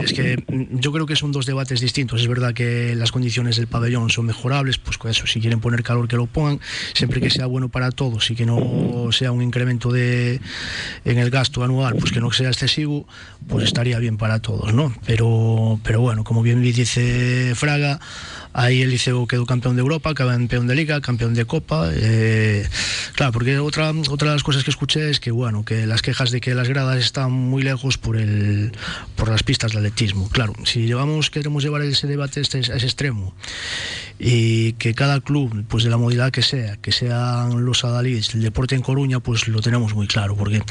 es 0.04 0.14
que 0.14 0.44
yo 0.72 0.92
creo 0.92 1.06
que 1.06 1.16
son 1.16 1.32
dos 1.32 1.46
debates 1.46 1.80
distintos. 1.80 2.22
Es 2.22 2.28
verdad 2.28 2.54
que 2.54 2.96
las 2.96 3.12
condiciones 3.12 3.58
del 3.58 3.68
pabellón 3.68 4.10
son 4.10 4.26
mejorables, 4.26 4.78
pues 4.78 4.98
con 4.98 5.12
eso, 5.12 5.28
si 5.28 5.40
quieren 5.40 5.60
poner 5.60 5.84
calor 5.84 6.08
que 6.08 6.16
lo 6.16 6.26
pongan, 6.26 6.60
siempre 6.94 7.22
que 7.22 7.30
sea 7.30 7.46
bueno 7.46 7.70
para 7.70 7.92
todos 7.92 8.30
y 8.32 8.36
que 8.36 8.46
no 8.46 9.12
sea 9.12 9.32
un 9.32 9.42
incremento 9.42 9.92
de 9.92 10.42
en 11.06 11.18
el 11.18 11.30
gasto 11.30 11.64
anual, 11.64 11.96
pues 11.96 12.12
que 12.12 12.20
no 12.20 12.32
sea 12.32 12.50
excesivo, 12.50 13.08
pues 13.48 13.66
estaría 13.66 14.00
bien 14.00 14.18
para 14.18 14.40
todos, 14.40 14.74
¿no? 14.74 14.94
Pero, 15.06 15.80
pero 15.84 16.02
bueno, 16.02 16.24
como 16.24 16.42
bien 16.42 16.62
dice 16.62 17.54
Fraga, 17.56 18.00
Ahí 18.60 18.82
el 18.82 18.90
Liceo 18.90 19.28
quedó 19.28 19.46
campeón 19.46 19.76
de 19.76 19.82
Europa, 19.82 20.16
campeón 20.16 20.66
de 20.66 20.74
Liga, 20.74 21.00
campeón 21.00 21.36
de 21.36 21.46
Copa. 21.46 21.92
eh, 21.94 22.68
claro, 23.14 23.32
porque 23.32 23.60
otra, 23.60 23.92
otra 24.10 24.30
de 24.30 24.34
las 24.36 24.42
cosas 24.42 24.64
que 24.64 24.72
escuché 24.72 25.12
es 25.12 25.20
que, 25.20 25.30
bueno, 25.30 25.64
que 25.64 25.86
las 25.86 26.02
quejas 26.02 26.32
de 26.32 26.42
que 26.42 26.56
las 26.56 26.68
gradas 26.68 26.98
están 26.98 27.32
muy 27.32 27.62
lejos 27.62 28.00
por, 28.00 28.18
el, 28.18 28.72
por 29.16 29.30
las 29.30 29.44
pistas 29.44 29.74
de 29.74 29.78
atletismo. 29.78 30.28
Claro, 30.30 30.54
si 30.66 30.88
llevamos, 30.88 31.30
queremos 31.30 31.64
llevar 31.64 31.84
ese 31.84 32.08
debate 32.08 32.40
a 32.40 32.42
este- 32.42 32.58
a 32.58 32.76
ese 32.78 32.86
extremo 32.88 33.36
y 34.20 34.74
que 34.74 34.96
cada 34.96 35.22
club, 35.22 35.66
pues 35.68 35.84
de 35.84 35.92
la 35.92 35.98
modalidad 35.98 36.32
que 36.32 36.42
sea, 36.42 36.78
que 36.78 36.92
sean 36.92 37.64
los 37.64 37.84
adalids, 37.86 38.34
el 38.34 38.42
deporte 38.42 38.74
en 38.74 38.82
Coruña, 38.82 39.20
pues 39.20 39.48
lo 39.48 39.62
tenemos 39.62 39.94
muy 39.94 40.08
claro, 40.08 40.36
porque 40.36 40.64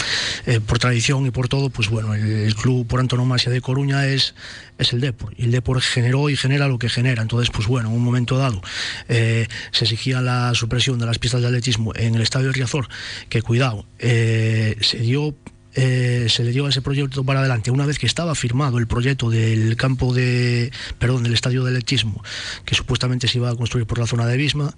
eh, 0.46 0.58
por 0.58 0.80
tradición 0.80 1.24
y 1.26 1.30
por 1.30 1.46
todo, 1.48 1.70
pues 1.70 1.88
bueno, 1.88 2.14
el 2.14 2.52
club 2.56 2.84
por 2.88 2.98
antonomasia 2.98 3.52
de 3.52 3.60
Coruña 3.60 4.06
es, 4.08 4.34
es 4.78 4.92
el 4.92 5.00
Depor, 5.00 5.34
y 5.36 5.44
el 5.44 5.50
Depor 5.50 5.80
generó 5.80 6.28
y 6.30 6.36
genera 6.36 6.68
lo 6.68 6.78
que 6.78 6.88
genera, 6.88 7.22
entonces 7.22 7.50
pues 7.50 7.66
bueno, 7.66 7.88
en 7.88 7.94
un 7.94 8.02
momento 8.02 8.38
dado 8.38 8.60
eh, 9.08 9.46
se 9.72 9.84
exigía 9.84 10.20
la 10.20 10.54
supresión 10.54 10.98
de 10.98 11.06
las 11.06 11.18
pistas 11.18 11.40
de 11.40 11.48
atletismo 11.48 11.92
en 11.94 12.14
el 12.14 12.22
estadio 12.22 12.48
de 12.48 12.52
Riazor, 12.52 12.88
que 13.28 13.42
cuidado, 13.42 13.86
eh, 13.98 14.76
se 14.80 14.98
dio 14.98 15.34
eh, 15.78 16.28
se 16.30 16.42
le 16.42 16.52
dio 16.52 16.66
ese 16.66 16.80
proyecto 16.80 17.22
para 17.22 17.40
adelante 17.40 17.70
una 17.70 17.84
vez 17.84 17.98
que 17.98 18.06
estaba 18.06 18.34
firmado 18.34 18.78
el 18.78 18.86
proyecto 18.86 19.28
del 19.28 19.76
campo 19.76 20.14
de, 20.14 20.72
perdón, 20.98 21.22
del 21.22 21.34
estadio 21.34 21.64
de 21.64 21.70
atletismo 21.70 22.24
que 22.64 22.74
supuestamente 22.74 23.28
se 23.28 23.36
iba 23.36 23.50
a 23.50 23.56
construir 23.56 23.86
por 23.86 23.98
la 23.98 24.06
zona 24.06 24.26
de 24.26 24.38
Bisma 24.38 24.74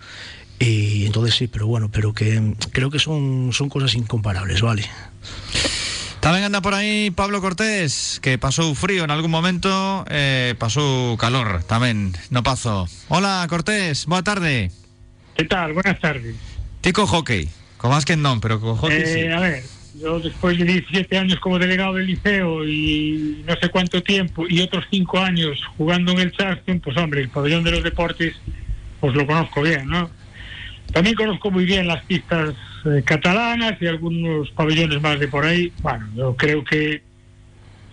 y 0.59 1.07
entonces 1.07 1.37
sí, 1.37 1.47
pero 1.47 1.69
bueno, 1.69 1.89
pero 1.89 2.13
que 2.13 2.55
creo 2.73 2.91
que 2.91 2.99
son, 2.99 3.51
son 3.53 3.69
cosas 3.69 3.95
incomparables, 3.95 4.61
¿vale? 4.61 4.85
Tamén 6.19 6.43
anda 6.43 6.59
por 6.59 6.75
aí 6.75 7.15
Pablo 7.15 7.39
Cortés 7.39 8.19
Que 8.19 8.43
pasou 8.43 8.75
frío 8.75 9.07
en 9.07 9.15
algún 9.15 9.31
momento 9.31 10.05
eh, 10.11 10.59
Pasou 10.59 11.15
calor 11.15 11.63
tamén 11.65 12.13
No 12.35 12.43
Pazo 12.43 12.91
Hola 13.07 13.47
Cortés, 13.47 14.05
boa 14.11 14.27
tarde 14.27 14.75
¿Qué 15.39 15.47
tal? 15.47 15.71
Buenas 15.73 16.03
tardes. 16.03 16.35
Ti 16.83 16.91
co 16.91 17.07
hockey 17.07 17.47
Co 17.79 17.87
más 17.87 18.03
que 18.03 18.19
non, 18.19 18.43
pero 18.43 18.59
co 18.59 18.75
hockey 18.75 19.07
sí 19.07 19.31
Eh, 19.31 19.33
a 19.33 19.39
ver, 19.39 19.63
yo 19.95 20.19
después 20.19 20.59
de 20.59 20.67
17 20.67 21.07
años 21.19 21.39
como 21.39 21.59
delegado 21.59 21.95
del 21.95 22.07
liceo 22.07 22.67
y 22.67 23.43
no 23.47 23.55
sé 23.57 23.71
cuánto 23.71 24.03
tiempo 24.03 24.47
y 24.49 24.61
otros 24.61 24.85
5 24.91 25.19
años 25.19 25.63
jugando 25.77 26.13
en 26.13 26.19
el 26.19 26.33
Charleston, 26.33 26.81
pues 26.81 26.97
hombre, 26.97 27.23
el 27.23 27.31
pabellón 27.31 27.63
de 27.63 27.71
los 27.71 27.83
deportes, 27.83 28.35
pues 29.01 29.15
lo 29.15 29.27
conozco 29.27 29.63
bien, 29.63 29.87
¿no? 29.87 30.11
También 30.93 31.15
conozco 31.15 31.51
muy 31.51 31.65
bien 31.65 31.87
las 31.87 32.03
pistas 32.05 32.55
eh, 32.87 33.03
catalanas 33.05 33.81
y 33.81 33.87
algunos 33.87 34.51
pabellones 34.51 35.01
más 35.01 35.19
de 35.21 35.29
por 35.29 35.45
ahí. 35.45 35.73
Bueno, 35.83 36.07
yo 36.17 36.35
creo 36.37 36.65
que 36.65 37.03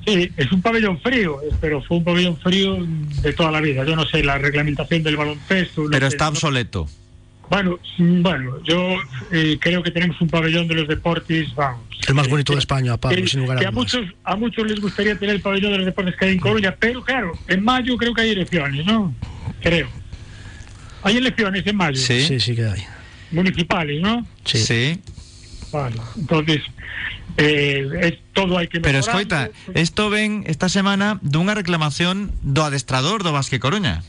sí, 0.05 0.31
es 0.37 0.51
un 0.51 0.61
pabellón 0.61 0.99
frío, 1.01 1.41
eh, 1.41 1.49
pero 1.59 1.81
fue 1.81 1.97
un 1.97 2.03
pabellón 2.03 2.37
frío 2.37 2.77
de 3.21 3.33
toda 3.33 3.51
la 3.51 3.61
vida. 3.61 3.83
Yo 3.85 3.95
no 3.95 4.05
sé 4.05 4.23
la 4.23 4.37
reglamentación 4.37 5.03
del 5.03 5.17
baloncesto. 5.17 5.83
no 5.83 5.89
Pero 5.91 6.09
sé, 6.09 6.15
está 6.15 6.25
no- 6.25 6.31
obsoleto 6.31 6.87
Bueno, 7.49 7.77
mm, 7.97 8.21
bueno, 8.21 8.63
yo 8.63 8.95
eh, 9.31 9.57
creo 9.59 9.83
que 9.83 9.91
tenemos 9.91 10.19
un 10.21 10.29
pabellón 10.29 10.67
de 10.67 10.75
los 10.75 10.87
deportes, 10.87 11.53
vamos. 11.55 11.83
El 12.07 12.13
más 12.15 12.27
bonito 12.29 12.53
de 12.53 12.59
España, 12.59 12.97
Pablo, 12.97 13.27
sin 13.27 13.41
lugar 13.41 13.57
a 13.57 13.59
a 13.61 13.63
dudas. 13.63 13.73
muchos 13.73 14.01
a 14.23 14.35
muchos 14.35 14.67
les 14.67 14.79
gustaría 14.79 15.17
tener 15.17 15.35
el 15.35 15.41
pabellón 15.41 15.71
de 15.73 15.77
los 15.79 15.85
deportes 15.85 16.15
que 16.15 16.25
hay 16.25 16.31
en 16.33 16.39
Coruña, 16.39 16.75
pero 16.79 17.03
claro, 17.03 17.31
en 17.47 17.63
mayo 17.63 17.97
creo 17.97 18.13
que 18.13 18.21
hay 18.21 18.29
elecciones, 18.31 18.85
¿no? 18.85 19.13
Creo. 19.61 19.87
Hay 21.05 21.17
elecciones 21.17 21.65
en 21.65 21.75
mayo, 21.77 21.95
Sí. 21.97 22.21
Sí, 22.25 22.39
sí 22.39 22.55
que 22.55 22.65
hay. 22.65 22.83
municipales, 23.31 24.01
¿no? 24.01 24.25
Sí. 24.43 24.57
Sí, 24.59 25.01
Vale. 25.71 25.95
Entonces, 26.15 26.61
eh, 27.37 27.87
es, 28.01 28.13
todo 28.33 28.57
hay 28.57 28.67
que 28.67 28.79
Pero 28.79 28.99
mejorar. 28.99 29.21
escoita 29.21 29.49
Esto 29.73 30.09
ven 30.09 30.43
esta 30.47 30.69
semana 30.69 31.19
Dunha 31.21 31.53
reclamación 31.53 32.31
do 32.41 32.63
adestrador 32.63 33.23
do 33.27 33.33
Basque 33.35 33.59
Coruña 33.59 34.03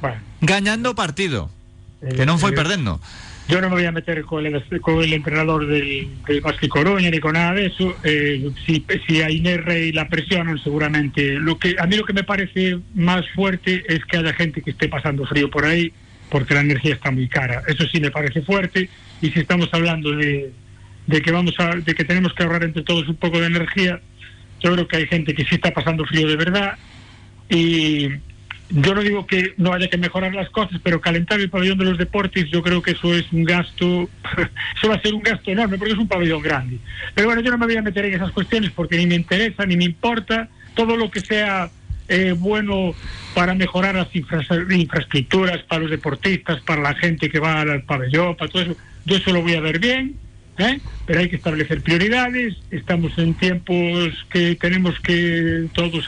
Bueno, 0.00 0.22
Gañando 0.40 0.92
o 0.92 0.94
partido 0.94 1.50
eh, 1.98 2.14
Que 2.14 2.22
non 2.28 2.38
foi 2.38 2.54
eh, 2.54 2.58
perdendo 2.58 3.02
Yo 3.50 3.58
no 3.58 3.66
me 3.66 3.82
voy 3.82 3.86
a 3.86 3.90
meter 3.90 4.22
con 4.22 4.46
el, 4.46 4.54
con 4.78 5.02
el 5.02 5.10
entrenador 5.10 5.66
del, 5.66 6.06
del 6.30 6.38
Coruña 6.70 7.10
ni 7.10 7.18
con 7.18 7.34
nada 7.34 7.50
de 7.58 7.66
eso. 7.66 7.90
Eh, 8.06 8.46
si, 8.64 8.86
si 9.08 9.22
a 9.22 9.30
Inés 9.32 9.64
Rey 9.66 9.90
la 9.90 10.06
presionan, 10.06 10.54
seguramente. 10.62 11.34
Lo 11.34 11.58
que 11.58 11.74
A 11.80 11.86
mí 11.90 11.96
lo 11.98 12.04
que 12.06 12.12
me 12.12 12.22
parece 12.22 12.78
más 12.94 13.26
fuerte 13.34 13.82
es 13.90 14.04
que 14.06 14.18
haya 14.22 14.32
gente 14.34 14.62
que 14.62 14.70
esté 14.70 14.86
pasando 14.86 15.26
frío 15.26 15.50
por 15.50 15.64
ahí, 15.66 15.90
porque 16.30 16.54
la 16.54 16.60
energía 16.60 16.94
está 16.94 17.10
muy 17.10 17.28
cara. 17.28 17.62
Eso 17.66 17.86
sí 17.86 18.00
me 18.00 18.10
parece 18.10 18.42
fuerte. 18.42 18.88
Y 19.20 19.30
si 19.30 19.40
estamos 19.40 19.68
hablando 19.72 20.12
de, 20.12 20.52
de 21.06 21.22
que 21.22 21.30
vamos 21.32 21.54
a, 21.58 21.76
de 21.76 21.94
que 21.94 22.04
tenemos 22.04 22.32
que 22.34 22.42
ahorrar 22.42 22.64
entre 22.64 22.82
todos 22.82 23.08
un 23.08 23.16
poco 23.16 23.40
de 23.40 23.46
energía, 23.46 24.00
yo 24.60 24.72
creo 24.72 24.88
que 24.88 24.96
hay 24.96 25.06
gente 25.06 25.34
que 25.34 25.44
sí 25.44 25.56
está 25.56 25.72
pasando 25.72 26.04
frío 26.04 26.28
de 26.28 26.36
verdad. 26.36 26.78
Y 27.48 28.08
yo 28.70 28.94
no 28.94 29.02
digo 29.02 29.26
que 29.26 29.54
no 29.56 29.72
haya 29.72 29.88
que 29.88 29.98
mejorar 29.98 30.32
las 30.34 30.48
cosas, 30.50 30.80
pero 30.82 31.00
calentar 31.00 31.40
el 31.40 31.50
pabellón 31.50 31.78
de 31.78 31.86
los 31.86 31.98
deportes, 31.98 32.48
yo 32.50 32.62
creo 32.62 32.80
que 32.80 32.92
eso 32.92 33.12
es 33.14 33.30
un 33.32 33.44
gasto, 33.44 34.08
eso 34.76 34.88
va 34.88 34.94
a 34.94 35.02
ser 35.02 35.12
un 35.12 35.22
gasto 35.22 35.50
enorme 35.50 35.76
porque 35.76 35.94
es 35.94 35.98
un 35.98 36.08
pabellón 36.08 36.40
grande. 36.40 36.78
Pero 37.14 37.26
bueno, 37.28 37.42
yo 37.42 37.50
no 37.50 37.58
me 37.58 37.66
voy 37.66 37.76
a 37.76 37.82
meter 37.82 38.04
en 38.04 38.14
esas 38.14 38.30
cuestiones 38.30 38.70
porque 38.70 38.96
ni 38.96 39.06
me 39.06 39.16
interesa 39.16 39.66
ni 39.66 39.76
me 39.76 39.84
importa 39.84 40.48
todo 40.74 40.96
lo 40.96 41.10
que 41.10 41.20
sea 41.20 41.70
eh, 42.10 42.32
bueno 42.36 42.94
para 43.32 43.54
mejorar 43.54 43.94
las 43.94 44.14
infra- 44.14 44.44
infraestructuras 44.70 45.62
para 45.62 45.82
los 45.82 45.90
deportistas, 45.90 46.60
para 46.62 46.82
la 46.82 46.94
gente 46.94 47.30
que 47.30 47.38
va 47.38 47.60
al 47.62 47.82
pabellón, 47.84 48.36
para 48.36 48.50
todo 48.50 48.62
eso. 48.62 48.76
Yo 49.06 49.16
eso 49.16 49.32
lo 49.32 49.40
voy 49.42 49.54
a 49.54 49.60
ver 49.60 49.78
bien, 49.78 50.16
¿eh? 50.58 50.80
pero 51.06 51.20
hay 51.20 51.28
que 51.28 51.36
establecer 51.36 51.80
prioridades. 51.82 52.56
Estamos 52.70 53.16
en 53.18 53.34
tiempos 53.34 54.26
que 54.30 54.56
tenemos 54.56 54.98
que 55.00 55.68
todos 55.72 56.04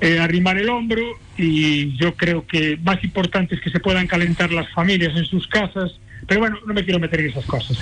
eh, 0.00 0.18
arrimar 0.18 0.58
el 0.58 0.68
hombro 0.68 1.02
y 1.36 1.96
yo 1.96 2.14
creo 2.14 2.46
que 2.46 2.78
más 2.82 3.02
importante 3.02 3.54
es 3.54 3.60
que 3.62 3.70
se 3.70 3.80
puedan 3.80 4.06
calentar 4.06 4.52
las 4.52 4.68
familias 4.72 5.16
en 5.16 5.24
sus 5.24 5.46
casas, 5.48 5.92
pero 6.28 6.40
bueno, 6.40 6.58
no 6.66 6.74
me 6.74 6.84
quiero 6.84 7.00
meter 7.00 7.20
en 7.20 7.30
esas 7.30 7.46
cosas. 7.46 7.78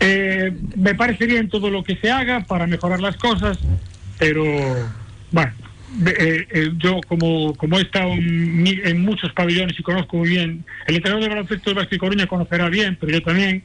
Eh, 0.00 0.52
me 0.76 0.94
parece 0.94 1.26
bien 1.26 1.48
todo 1.48 1.70
lo 1.70 1.82
que 1.82 1.96
se 1.96 2.10
haga 2.10 2.40
para 2.40 2.66
mejorar 2.66 3.00
las 3.00 3.16
cosas, 3.16 3.58
pero 4.18 4.44
bueno, 5.30 5.52
eh, 6.06 6.46
eh, 6.50 6.70
yo 6.78 7.00
como, 7.06 7.54
como 7.54 7.78
he 7.78 7.82
estado 7.82 8.12
en, 8.12 8.66
en 8.66 9.00
muchos 9.02 9.32
pabellones 9.32 9.78
y 9.78 9.82
conozco 9.82 10.16
muy 10.16 10.30
bien, 10.30 10.64
el 10.86 10.96
entrenador 10.96 11.22
de 11.22 11.28
baloncesto 11.28 11.70
de 11.70 11.74
Basque 11.74 11.98
Coruña 11.98 12.26
conocerá 12.26 12.68
bien, 12.68 12.96
pero 13.00 13.12
yo 13.12 13.22
también 13.22 13.62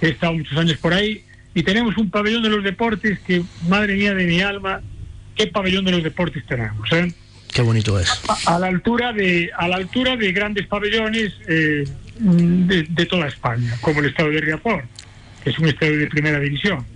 he 0.00 0.08
estado 0.08 0.34
muchos 0.34 0.56
años 0.58 0.76
por 0.78 0.92
ahí 0.92 1.24
y 1.54 1.62
tenemos 1.62 1.96
un 1.96 2.10
pabellón 2.10 2.42
de 2.42 2.50
los 2.50 2.62
deportes 2.62 3.18
que, 3.20 3.42
madre 3.68 3.94
mía 3.96 4.14
de 4.14 4.24
mi 4.24 4.40
alma, 4.40 4.82
qué 5.34 5.46
pabellón 5.46 5.84
de 5.84 5.92
los 5.92 6.02
deportes 6.02 6.44
tenemos, 6.46 6.90
¿eh? 6.92 7.12
Qué 7.52 7.62
bonito 7.62 7.98
es. 7.98 8.08
a, 8.46 8.56
a 8.56 8.58
la 8.60 8.68
altura 8.68 9.12
de 9.12 9.50
a 9.56 9.66
la 9.66 9.76
altura 9.76 10.16
de 10.16 10.30
grandes 10.30 10.66
pabellones 10.68 11.32
eh, 11.48 11.84
de, 12.18 12.82
de 12.84 13.06
toda 13.06 13.26
España, 13.26 13.76
como 13.80 14.00
el 14.00 14.06
estado 14.06 14.30
de 14.30 14.40
Riazor, 14.40 14.84
que 15.42 15.50
es 15.50 15.58
un 15.58 15.66
estadio 15.66 15.98
de 15.98 16.06
primera 16.06 16.38
división. 16.38 16.86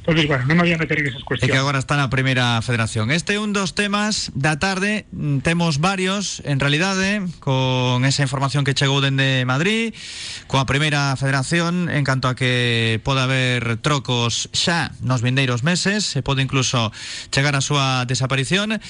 Entonces, 0.00 0.26
bueno, 0.26 0.46
no 0.46 0.54
me 0.54 0.62
voy 0.62 0.72
a 0.72 0.78
meter 0.78 0.98
en 0.98 1.06
esas 1.08 1.20
É 1.20 1.20
que 1.20 1.28
cuestiones. 1.28 1.58
agora 1.60 1.78
está 1.78 1.94
na 1.94 2.08
primeira 2.08 2.56
federación 2.64 3.12
Este 3.12 3.36
é 3.36 3.38
un 3.38 3.52
dos 3.52 3.76
temas 3.76 4.32
da 4.32 4.56
tarde 4.56 5.04
mm, 5.12 5.44
Temos 5.44 5.76
varios, 5.76 6.40
en 6.48 6.56
realidade 6.58 7.20
Con 7.38 8.08
esa 8.08 8.24
información 8.24 8.64
que 8.64 8.72
chegou 8.72 9.04
dende 9.04 9.44
Madrid 9.44 9.92
Coa 10.48 10.64
primeira 10.64 11.12
federación 11.20 11.92
En 11.92 12.02
canto 12.08 12.32
a 12.32 12.34
que 12.34 12.98
pode 13.04 13.20
haber 13.20 13.76
trocos 13.84 14.48
xa 14.56 14.96
nos 15.04 15.20
vindeiros 15.20 15.60
meses 15.62 16.08
Se 16.08 16.24
pode 16.24 16.40
incluso 16.40 16.88
chegar 17.28 17.52
a 17.52 17.60
súa 17.60 18.08
desaparición 18.08 18.80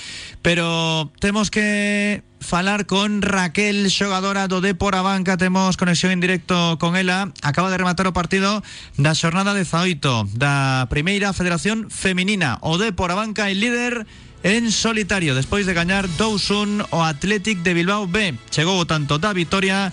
Pero 0.46 1.11
temos 1.18 1.51
que 1.51 2.23
falar 2.40 2.87
con 2.87 3.22
Raquel, 3.22 3.90
xogadora 3.90 4.48
do 4.48 4.61
Depor 4.61 4.96
a 4.96 5.03
banca. 5.05 5.37
Temos 5.37 5.76
conexión 5.76 6.11
en 6.11 6.20
directo 6.20 6.79
con 6.81 6.96
ela. 6.96 7.33
Acaba 7.42 7.70
de 7.70 7.79
rematar 7.79 8.09
o 8.09 8.16
partido 8.16 8.64
da 8.96 9.14
xornada 9.14 9.55
18 9.55 10.33
da 10.35 10.88
Primeira 10.88 11.31
Federación 11.37 11.92
Feminina. 11.92 12.59
O 12.64 12.81
Depor 12.81 13.12
a 13.12 13.20
banca 13.20 13.53
el 13.53 13.61
líder 13.61 14.09
en 14.42 14.72
solitario 14.72 15.37
despois 15.37 15.68
de 15.68 15.76
gañar 15.76 16.09
2-1 16.09 16.88
o 16.90 17.05
Athletic 17.05 17.61
de 17.61 17.76
Bilbao 17.76 18.09
B. 18.09 18.35
Chegou 18.48 18.88
tanto 18.88 19.20
da 19.20 19.37
Vitoria 19.37 19.92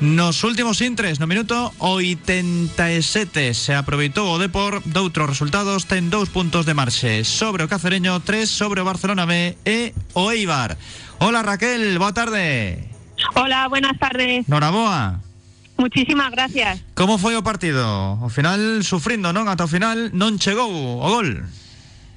Nos 0.00 0.44
últimos 0.44 0.80
intres, 0.80 1.18
no 1.18 1.26
minuto 1.26 1.74
87 1.78 3.50
se 3.50 3.74
aproveitou 3.74 4.30
o 4.30 4.38
Depor 4.38 4.78
doutros 4.86 5.26
resultados, 5.26 5.90
ten 5.90 6.06
dous 6.06 6.30
puntos 6.30 6.62
de 6.62 6.70
marxe 6.70 7.26
sobre 7.26 7.66
o 7.66 8.20
tres 8.22 8.46
sobre 8.46 8.78
o 8.78 8.86
Barcelona 8.86 9.26
B 9.26 9.58
e 9.66 9.90
o. 10.14 10.78
Hola 11.18 11.42
Raquel, 11.42 11.98
boa 11.98 12.14
tarde. 12.14 12.88
Hola, 13.34 13.66
buenas 13.68 13.98
tardes. 13.98 14.48
Noraboa. 14.48 15.20
Muchísimas 15.76 16.30
gracias. 16.30 16.82
Como 16.94 17.18
foi 17.18 17.34
o 17.34 17.42
partido? 17.42 17.82
Ao 17.82 18.30
final 18.30 18.82
sufrindo, 18.82 19.30
non? 19.34 19.46
Ata 19.46 19.66
o 19.66 19.70
final 19.70 20.10
non 20.14 20.38
chegou 20.38 20.70
o 20.70 21.06
gol. 21.06 21.42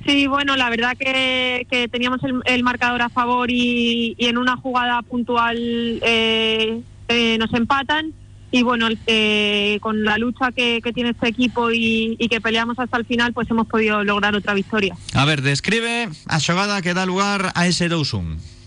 Sí, 0.05 0.25
bueno, 0.25 0.57
la 0.57 0.69
verdad 0.69 0.97
que, 0.97 1.65
que 1.69 1.87
teníamos 1.87 2.23
el, 2.23 2.41
el, 2.45 2.63
marcador 2.63 3.01
a 3.01 3.09
favor 3.09 3.51
y, 3.51 4.15
y 4.17 4.25
en 4.25 4.37
una 4.37 4.57
jugada 4.57 5.01
puntual 5.03 5.57
eh, 6.01 6.81
eh, 7.07 7.37
nos 7.37 7.53
empatan 7.53 8.13
y 8.49 8.63
bueno, 8.63 8.89
eh, 9.05 9.77
con 9.81 10.03
la 10.03 10.17
lucha 10.17 10.51
que, 10.51 10.81
que 10.83 10.91
tiene 10.91 11.11
este 11.11 11.29
equipo 11.29 11.71
y, 11.71 12.17
y, 12.17 12.27
que 12.29 12.41
peleamos 12.41 12.77
hasta 12.79 12.97
el 12.97 13.05
final, 13.05 13.31
pues 13.31 13.49
hemos 13.49 13.67
podido 13.67 14.03
lograr 14.03 14.35
otra 14.35 14.53
victoria. 14.53 14.97
A 15.13 15.23
ver, 15.25 15.41
describe 15.41 16.09
a 16.25 16.39
xogada 16.39 16.81
que 16.81 16.93
da 16.93 17.05
lugar 17.05 17.51
a 17.53 17.67
ese 17.67 17.89
2-1. 17.89 18.60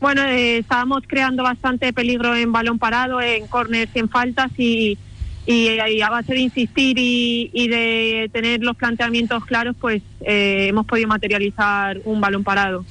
Bueno, 0.00 0.22
eh, 0.22 0.58
estábamos 0.58 1.02
creando 1.06 1.42
bastante 1.42 1.92
peligro 1.92 2.34
en 2.36 2.52
balón 2.52 2.78
parado, 2.78 3.20
en 3.20 3.46
corners 3.46 3.90
en 3.94 4.08
faltas 4.08 4.50
y, 4.58 4.98
y, 5.46 5.68
y 5.70 6.02
a 6.02 6.10
base 6.10 6.34
de 6.34 6.40
insistir 6.40 6.98
y, 6.98 7.50
y, 7.52 7.68
de 7.68 8.30
tener 8.32 8.62
los 8.62 8.76
planteamientos 8.76 9.44
claros, 9.46 9.74
pues 9.80 10.02
eh, 10.20 10.66
hemos 10.68 10.86
podido 10.86 11.08
materializar 11.08 12.00
un 12.04 12.20
balón 12.20 12.44
parado. 12.44 12.84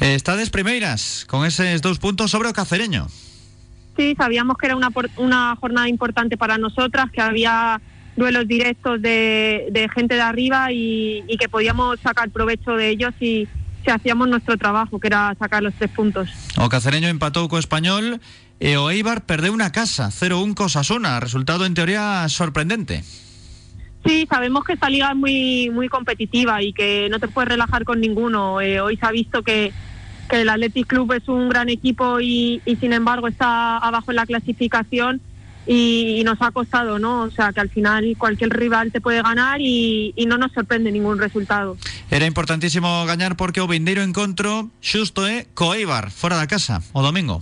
Estades 0.00 0.50
primeiras 0.50 1.26
con 1.28 1.44
esos 1.44 1.82
dos 1.82 1.98
puntos 1.98 2.30
sobre 2.30 2.48
o 2.48 2.52
Cacereño. 2.52 3.06
Sí, 3.96 4.14
sabíamos 4.16 4.56
que 4.56 4.66
era 4.66 4.76
una, 4.76 4.88
una 5.18 5.56
jornada 5.56 5.88
importante 5.88 6.36
para 6.36 6.56
nosotras, 6.56 7.10
que 7.10 7.20
había 7.20 7.80
duelos 8.16 8.48
directos 8.48 9.00
de, 9.02 9.68
de 9.70 9.88
gente 9.88 10.14
de 10.14 10.22
arriba 10.22 10.72
y, 10.72 11.22
y, 11.28 11.36
que 11.36 11.48
podíamos 11.48 12.00
sacar 12.00 12.30
provecho 12.30 12.72
de 12.72 12.88
ellos 12.88 13.14
y 13.20 13.46
si 13.84 13.90
hacíamos 13.90 14.28
nuestro 14.28 14.56
trabajo, 14.56 14.98
que 14.98 15.08
era 15.08 15.34
sacar 15.38 15.62
los 15.62 15.74
tres 15.74 15.90
puntos. 15.90 16.30
O 16.56 16.68
Cacereño 16.68 17.08
empatou 17.08 17.48
co 17.48 17.58
Español 17.58 18.20
e 18.60 18.76
o 18.76 18.92
Eibar 18.92 19.24
perdeu 19.24 19.56
unha 19.56 19.72
casa, 19.72 20.12
0-1 20.12 20.52
co 20.52 20.68
Sasuna, 20.68 21.16
resultado 21.20 21.64
en 21.64 21.72
teoría 21.72 22.28
sorprendente. 22.28 23.02
Sí, 24.04 24.26
sabemos 24.28 24.64
que 24.64 24.74
esta 24.74 24.88
liga 24.88 25.10
es 25.10 25.16
muy, 25.16 25.70
muy 25.70 25.88
competitiva 25.88 26.62
y 26.62 26.72
que 26.72 27.08
no 27.10 27.20
te 27.20 27.28
puedes 27.28 27.48
relajar 27.48 27.84
con 27.84 28.00
ninguno. 28.00 28.60
Eh, 28.60 28.80
hoy 28.80 28.96
se 28.96 29.04
ha 29.04 29.12
visto 29.12 29.42
que, 29.42 29.72
que 30.28 30.40
el 30.40 30.48
Athletic 30.48 30.86
Club 30.86 31.12
es 31.12 31.28
un 31.28 31.48
gran 31.48 31.68
equipo 31.68 32.20
y, 32.20 32.62
y 32.64 32.76
sin 32.76 32.92
embargo 32.92 33.28
está 33.28 33.76
abajo 33.76 34.10
en 34.10 34.16
la 34.16 34.26
clasificación 34.26 35.20
y, 35.66 36.20
y, 36.20 36.24
nos 36.24 36.40
ha 36.42 36.50
costado, 36.50 36.98
¿no? 36.98 37.22
O 37.22 37.30
sea, 37.30 37.52
que 37.52 37.60
al 37.60 37.68
final 37.68 38.14
cualquier 38.18 38.50
rival 38.50 38.90
te 38.92 39.00
puede 39.00 39.22
ganar 39.22 39.60
y, 39.60 40.12
y 40.16 40.26
no 40.26 40.38
nos 40.38 40.52
sorprende 40.52 40.90
ningún 40.90 41.18
resultado. 41.18 41.76
Era 42.10 42.26
importantísimo 42.26 43.04
gañar 43.06 43.36
porque 43.36 43.60
o 43.60 43.68
vindeiro 43.68 44.02
encontro 44.02 44.70
xusto 44.80 45.26
é 45.26 45.46
co 45.54 45.74
Eibar, 45.74 46.10
fora 46.10 46.36
da 46.36 46.46
casa, 46.46 46.82
o 46.92 47.02
domingo. 47.02 47.40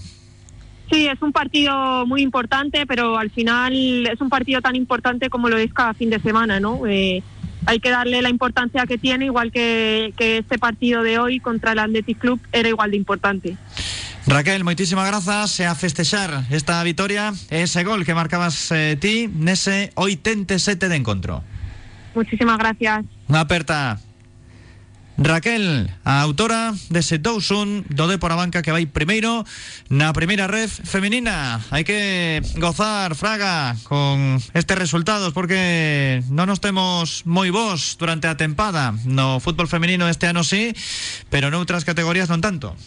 Sí, 0.91 1.07
es 1.07 1.21
un 1.21 1.33
partido 1.33 2.07
muy 2.07 2.23
importante, 2.23 2.87
pero 2.87 3.19
al 3.19 3.31
final 3.31 4.07
es 4.07 4.21
un 4.21 4.31
partido 4.31 4.63
tan 4.63 4.75
importante 4.75 5.29
como 5.29 5.49
lo 5.49 5.59
es 5.59 5.73
cada 5.73 5.93
fin 5.93 6.09
de 6.09 6.19
semana, 6.19 6.61
¿no? 6.61 6.87
Eh, 6.87 7.23
hay 7.67 7.81
que 7.81 7.91
darle 7.91 8.23
la 8.23 8.31
importancia 8.31 8.87
que 8.87 8.99
tiene, 8.99 9.27
igual 9.27 9.53
que, 9.53 10.13
que 10.17 10.39
este 10.39 10.59
partido 10.59 11.03
de 11.03 11.19
hoy 11.19 11.41
contra 11.41 11.73
el 11.73 11.79
Athletic 11.79 12.19
Club 12.19 12.41
era 12.53 12.69
igual 12.69 12.91
de 12.91 12.97
importante. 12.97 13.57
Raquel, 14.29 14.63
moitísimas 14.63 15.09
grazas 15.09 15.57
e 15.57 15.65
a 15.65 15.73
festexar 15.73 16.45
esta 16.53 16.85
vitoria 16.85 17.33
ese 17.49 17.81
gol 17.81 18.05
que 18.05 18.13
marcabas 18.13 18.69
eh, 18.77 18.93
ti 19.01 19.25
nese 19.33 19.89
87 19.97 20.93
de 20.93 20.97
encontro. 21.01 21.41
Muchísimas 22.13 22.61
gracias. 22.61 23.09
Unha 23.25 23.49
aperta. 23.49 23.97
Raquel, 25.19 25.91
autora 26.07 26.71
dese 26.95 27.19
2-1 27.19 27.91
do 27.91 28.07
Depor 28.07 28.31
a 28.31 28.39
banca 28.39 28.63
que 28.63 28.71
vai 28.71 28.87
primeiro 28.87 29.43
na 29.91 30.15
primeira 30.15 30.47
ref 30.47 30.79
femenina. 30.87 31.59
Hai 31.75 31.83
que 31.83 32.39
gozar, 32.55 33.19
Fraga, 33.19 33.75
con 33.83 34.39
estes 34.55 34.79
resultados 34.79 35.35
porque 35.35 36.23
non 36.31 36.47
nos 36.47 36.63
temos 36.63 37.27
moi 37.27 37.51
vos 37.51 37.99
durante 37.99 38.31
a 38.31 38.39
tempada. 38.39 38.95
No 39.11 39.43
fútbol 39.43 39.67
femenino 39.67 40.07
este 40.07 40.31
ano 40.31 40.47
sí, 40.47 40.71
pero 41.35 41.51
noutras 41.51 41.83
categorías 41.83 42.31
non 42.31 42.39
tanto. 42.39 42.79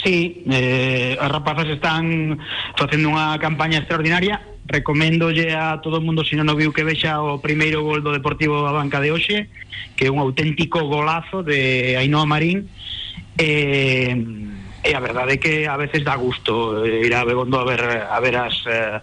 Sí, 0.00 0.48
eh, 0.48 1.20
as 1.20 1.28
rapazas 1.28 1.68
están 1.68 2.40
facendo 2.80 3.12
unha 3.12 3.36
campaña 3.36 3.84
extraordinaria 3.84 4.40
Recoméndolle 4.68 5.56
a 5.56 5.80
todo 5.80 5.96
o 5.96 6.04
mundo, 6.04 6.24
se 6.28 6.36
non 6.36 6.52
o 6.52 6.54
viu, 6.54 6.76
que 6.76 6.84
vexa 6.84 7.16
o 7.24 7.40
primeiro 7.40 7.80
gol 7.80 8.04
do 8.04 8.12
Deportivo 8.12 8.60
da 8.60 8.76
Banca 8.76 9.00
de 9.00 9.08
hoxe, 9.08 9.48
que 9.96 10.06
é 10.06 10.12
un 10.12 10.20
auténtico 10.20 10.84
golazo 10.84 11.40
de 11.40 11.96
Ainhoa 11.96 12.28
Marín. 12.28 12.68
E, 13.40 14.12
eh, 14.12 14.88
e 14.88 14.92
a 14.92 15.00
verdade 15.00 15.34
é 15.34 15.42
que 15.42 15.64
a 15.64 15.80
veces 15.80 16.04
dá 16.04 16.20
gusto 16.20 16.84
eh, 16.84 17.08
ir 17.08 17.14
a 17.16 17.24
Begondo 17.24 17.56
a 17.56 17.64
ver, 17.64 17.82
a 18.04 18.18
ver 18.20 18.36
as... 18.36 18.60
Eh, 18.68 19.00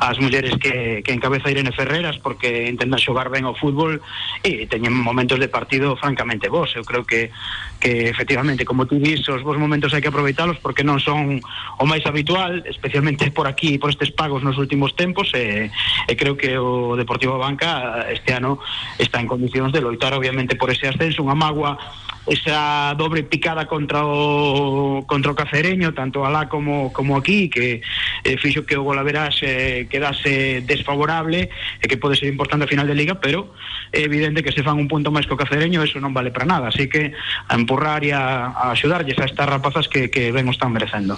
as 0.00 0.18
mulleres 0.18 0.54
que, 0.58 1.02
que 1.02 1.12
encabeza 1.12 1.50
Irene 1.50 1.72
Ferreras 1.72 2.18
porque 2.18 2.68
intentan 2.70 2.98
xogar 2.98 3.28
ben 3.30 3.46
o 3.46 3.54
fútbol 3.54 3.98
e 4.46 4.66
teñen 4.70 4.94
momentos 4.94 5.38
de 5.38 5.50
partido 5.50 5.98
francamente 5.98 6.46
vos 6.46 6.70
eu 6.78 6.86
creo 6.86 7.02
que, 7.02 7.34
que 7.82 8.08
efectivamente 8.08 8.64
como 8.64 8.86
tú 8.86 8.98
dis 8.98 9.26
os 9.28 9.42
vos 9.42 9.58
momentos 9.58 9.94
hai 9.94 10.02
que 10.02 10.12
aproveitalos 10.12 10.62
porque 10.62 10.86
non 10.86 11.02
son 11.02 11.42
o 11.78 11.84
máis 11.86 12.06
habitual 12.06 12.62
especialmente 12.68 13.30
por 13.34 13.50
aquí 13.50 13.78
por 13.78 13.90
estes 13.90 14.14
pagos 14.14 14.42
nos 14.46 14.58
últimos 14.58 14.94
tempos 14.94 15.34
e, 15.34 15.70
e 16.06 16.12
creo 16.14 16.38
que 16.38 16.54
o 16.58 16.94
Deportivo 16.94 17.38
Banca 17.38 18.06
este 18.10 18.34
ano 18.34 18.58
está 18.98 19.20
en 19.20 19.26
condicións 19.26 19.72
de 19.72 19.80
loitar 19.80 20.14
obviamente 20.14 20.56
por 20.56 20.70
ese 20.70 20.88
ascenso. 20.88 21.22
Unha 21.22 21.34
magua 21.38 21.78
esa 22.28 22.92
dobre 22.92 23.24
picada 23.24 23.64
contra 23.64 24.04
o 24.04 25.04
contra 25.08 25.32
o 25.32 25.38
Cacereño, 25.38 25.96
tanto 25.96 26.28
alá 26.28 26.48
como 26.48 26.92
como 26.92 27.16
aquí, 27.16 27.48
que 27.48 27.80
eh, 28.24 28.36
fixo 28.36 28.68
que 28.68 28.76
o 28.76 28.84
Golaveras 28.84 29.40
eh, 29.42 29.87
quedase 29.88 30.62
desfavorable 30.62 31.48
e 31.80 31.84
que 31.88 31.96
pode 31.96 32.14
ser 32.14 32.28
importante 32.28 32.64
a 32.64 32.70
final 32.70 32.86
de 32.86 32.94
liga, 32.94 33.18
pero 33.18 33.52
é 33.90 34.04
evidente 34.04 34.44
que 34.44 34.52
se 34.52 34.62
fan 34.62 34.78
un 34.78 34.86
punto 34.86 35.10
máis 35.10 35.26
co 35.26 35.40
Cacereño, 35.40 35.82
eso 35.82 35.98
non 35.98 36.12
vale 36.12 36.30
para 36.30 36.46
nada, 36.46 36.68
así 36.70 36.86
que 36.86 37.16
a 37.48 37.54
empurrar 37.56 38.04
e 38.04 38.12
a, 38.12 38.52
a 38.52 38.76
axudarlles 38.76 39.18
a 39.18 39.26
estas 39.26 39.48
rapazas 39.48 39.88
que, 39.88 40.12
que 40.12 40.30
ben 40.30 40.46
o 40.46 40.52
están 40.52 40.70
merecendo. 40.70 41.16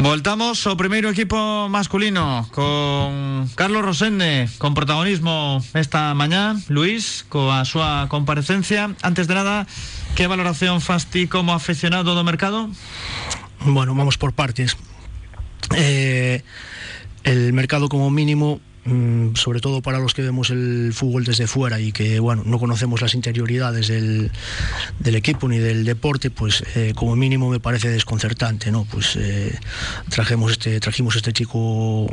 Voltamos 0.00 0.64
ao 0.64 0.80
primeiro 0.80 1.12
equipo 1.12 1.68
masculino 1.68 2.48
con 2.48 3.44
Carlos 3.52 3.84
Rosende 3.84 4.48
con 4.56 4.72
protagonismo 4.72 5.60
esta 5.76 6.16
mañá 6.16 6.56
Luis, 6.72 7.28
coa 7.28 7.68
súa 7.68 8.08
comparecencia 8.08 8.96
Antes 9.04 9.28
de 9.28 9.36
nada, 9.36 9.68
que 10.16 10.24
valoración 10.32 10.80
fas 10.80 11.12
ti 11.12 11.28
como 11.28 11.52
aficionado 11.52 12.16
do 12.16 12.24
mercado? 12.24 12.72
Bueno, 13.68 13.92
vamos 13.92 14.16
por 14.16 14.32
partes 14.32 14.80
eh, 15.76 16.40
El 17.24 17.52
mercado 17.52 17.88
como 17.88 18.10
mínimo 18.10 18.60
Mm, 18.84 19.36
sobre 19.36 19.60
todo 19.60 19.80
para 19.80 20.00
los 20.00 20.12
que 20.12 20.22
vemos 20.22 20.50
el 20.50 20.90
fútbol 20.92 21.22
desde 21.22 21.46
fuera 21.46 21.78
y 21.78 21.92
que 21.92 22.18
bueno 22.18 22.42
no 22.44 22.58
conocemos 22.58 23.00
las 23.00 23.14
interioridades 23.14 23.86
del, 23.86 24.32
del 24.98 25.14
equipo 25.14 25.48
ni 25.48 25.58
del 25.58 25.84
deporte 25.84 26.30
pues 26.30 26.64
eh, 26.74 26.92
como 26.96 27.14
mínimo 27.14 27.48
me 27.48 27.60
parece 27.60 27.90
desconcertante 27.90 28.72
no 28.72 28.84
pues 28.90 29.14
eh, 29.14 29.56
trajimos 30.08 30.50
este 30.50 30.80
trajimos 30.80 31.14
este 31.14 31.32
chico 31.32 32.12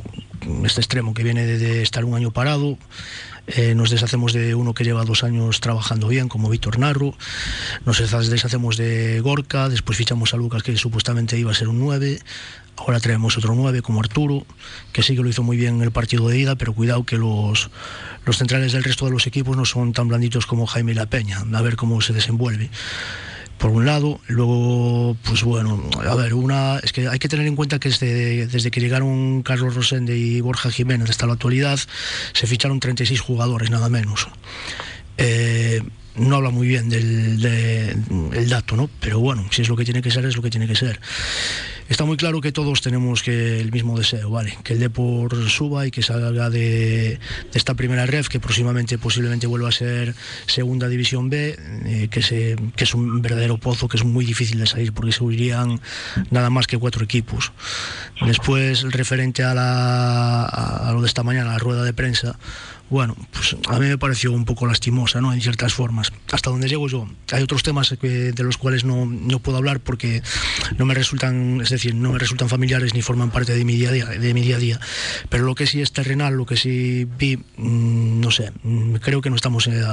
este 0.64 0.82
extremo 0.82 1.16
que 1.16 1.24
viene 1.24 1.44
de, 1.48 1.58
de 1.58 1.82
estar 1.82 2.06
un 2.06 2.14
año 2.14 2.30
parado 2.30 2.78
eh, 3.56 3.74
nos 3.74 3.90
deshacemos 3.90 4.34
de 4.34 4.54
uno 4.54 4.74
que 4.74 4.84
lleva 4.84 5.04
dos 5.06 5.24
años 5.24 5.60
trabajando 5.60 6.08
bien, 6.08 6.30
como 6.30 6.50
Víctor 6.50 6.78
Narro, 6.78 7.16
nos 7.86 7.98
deshacemos 8.30 8.78
de 8.78 9.20
Gorka, 9.22 9.70
después 9.70 9.98
fichamos 9.98 10.34
a 10.34 10.38
Lucas, 10.38 10.62
que 10.62 10.76
supuestamente 10.78 11.38
iba 11.38 11.52
a 11.52 11.56
ser 11.56 11.68
un 11.68 11.80
9, 11.80 12.20
ahora 12.78 13.00
traemos 13.00 13.38
otro 13.38 13.56
9 13.56 13.82
como 13.82 14.02
Arturo, 14.02 14.46
que 14.94 15.02
sí 15.02 15.16
que 15.16 15.24
lo 15.24 15.30
hizo 15.30 15.42
muy 15.42 15.58
bien 15.58 15.76
en 15.76 15.82
el 15.82 15.92
partido 15.92 16.28
de 16.30 16.38
ida, 16.38 16.56
pero 16.56 16.74
cuidado 16.74 17.04
que 17.06 17.18
los, 17.18 17.72
los 18.26 18.38
centrales 18.38 18.74
del 18.74 18.84
resto 18.84 19.06
de 19.06 19.12
los 19.12 19.26
equipos 19.26 19.58
no 19.58 19.66
son 19.66 19.94
tan 19.94 20.08
blanditos 20.08 20.46
como 20.46 20.68
Jaime 20.68 20.94
La 20.94 21.08
Peña, 21.08 21.44
a 21.52 21.62
ver 21.62 21.76
cómo 21.76 22.02
se 22.02 22.14
desenvuelve 22.14 22.70
por 23.60 23.72
un 23.72 23.86
lado, 23.86 24.20
luego, 24.28 25.16
pues 25.26 25.44
bueno, 25.44 25.84
a 26.00 26.16
ver, 26.16 26.34
una 26.34 26.80
es 26.80 26.94
que 26.94 27.08
hay 27.10 27.20
que 27.20 27.28
tener 27.28 27.46
en 27.46 27.58
cuenta 27.58 27.78
que 27.78 27.90
desde, 27.90 28.48
desde 28.48 28.72
que 28.72 28.80
llegaron 28.80 29.44
Carlos 29.44 29.76
Rosende 29.76 30.18
y 30.18 30.40
Borja 30.40 30.72
Jiménez 30.72 31.10
hasta 31.10 31.28
la 31.28 31.34
actualidad 31.34 31.78
se 32.34 32.48
ficharon 32.48 32.80
36 32.80 33.20
jugadores, 33.20 33.70
nada 33.70 33.90
menos. 33.90 34.30
Eh, 35.18 35.84
no 36.20 36.36
habla 36.36 36.50
muy 36.50 36.68
bien 36.68 36.90
del 36.90 37.42
de, 37.42 37.96
el 38.34 38.50
dato, 38.50 38.76
¿no? 38.76 38.90
Pero 39.00 39.20
bueno, 39.20 39.46
si 39.52 39.62
es 39.62 39.70
lo 39.70 39.76
que 39.76 39.86
tiene 39.86 40.02
que 40.02 40.12
ser, 40.12 40.26
es 40.26 40.36
lo 40.36 40.42
que 40.42 40.50
tiene 40.50 40.68
que 40.68 40.76
ser. 40.76 41.00
está 41.88 42.06
muy 42.06 42.18
claro 42.18 42.42
que 42.42 42.52
todos 42.52 42.82
tenemos 42.82 43.24
que 43.24 43.60
el 43.60 43.72
mismo 43.72 43.98
deseo, 43.98 44.30
¿vale? 44.30 44.58
Que 44.64 44.74
el 44.74 44.80
Depor 44.80 45.50
suba 45.50 45.88
y 45.88 45.92
que 45.92 46.02
salga 46.04 46.50
de, 46.50 47.20
esta 47.54 47.74
primera 47.74 48.06
ref, 48.06 48.28
que 48.28 48.40
próximamente 48.40 48.98
posiblemente 48.98 49.48
vuelva 49.48 49.70
a 49.70 49.72
ser 49.72 50.14
segunda 50.46 50.88
división 50.88 51.30
B, 51.30 51.58
eh, 51.86 52.08
que, 52.10 52.22
se, 52.22 52.56
que 52.76 52.84
es 52.84 52.94
un 52.94 53.22
verdadero 53.22 53.58
pozo 53.58 53.88
que 53.88 53.98
es 53.98 54.04
muy 54.04 54.26
difícil 54.26 54.60
de 54.60 54.68
salir 54.68 54.94
porque 54.94 55.12
se 55.12 55.24
huirían 55.24 55.80
nada 56.30 56.50
más 56.50 56.68
que 56.68 56.78
cuatro 56.78 57.04
equipos. 57.04 57.52
Después, 58.26 58.84
referente 58.92 59.44
a, 59.44 59.54
la, 59.54 60.46
a 60.46 60.92
lo 60.94 61.02
de 61.02 61.08
esta 61.08 61.24
mañana, 61.24 61.52
la 61.52 61.58
rueda 61.58 61.84
de 61.84 61.94
prensa, 61.94 62.38
bueno, 62.90 63.16
pues 63.32 63.56
a 63.68 63.80
mí 63.80 63.88
me 63.88 63.98
pareció 63.98 64.32
un 64.32 64.46
poco 64.46 64.66
lastimosa, 64.66 65.22
¿no? 65.22 65.32
En 65.34 65.42
ciertas 65.42 65.74
formas. 65.74 66.12
Hasta 66.32 66.50
donde 66.50 66.68
llego 66.68 66.88
yo. 66.88 67.08
Hay 67.32 67.44
otros 67.44 67.62
temas 67.62 67.96
de 68.02 68.44
los 68.44 68.58
cuales 68.58 68.84
no, 68.84 69.06
no, 69.06 69.40
puedo 69.40 69.58
hablar 69.58 69.80
porque 69.80 70.24
no 70.78 70.86
me 70.86 70.94
resultan, 70.94 71.62
es 71.62 71.70
decir, 71.70 71.94
no 71.94 72.12
me 72.12 72.20
resultan 72.20 72.50
familiares 72.50 72.94
ni 72.94 73.02
forman 73.02 73.30
parte 73.32 73.54
de 73.54 73.64
mi 73.64 73.76
día 73.76 73.90
a 73.90 73.92
día, 73.92 74.06
de 74.06 74.34
mi 74.34 74.42
día, 74.42 74.56
a 74.56 74.60
día. 74.60 74.80
Pero 75.30 75.46
lo 75.46 75.56
que 75.56 75.68
sí 75.68 75.82
es 75.82 75.92
terrenal, 75.92 76.34
lo 76.34 76.46
que 76.46 76.58
sí 76.58 77.08
vi, 77.18 77.38
mm, 77.38 78.20
no 78.20 78.32
sé, 78.32 78.52
mm, 78.64 78.96
creo 78.96 79.22
que 79.22 79.30
no 79.30 79.36
estamos, 79.36 79.68
eh, 79.68 79.84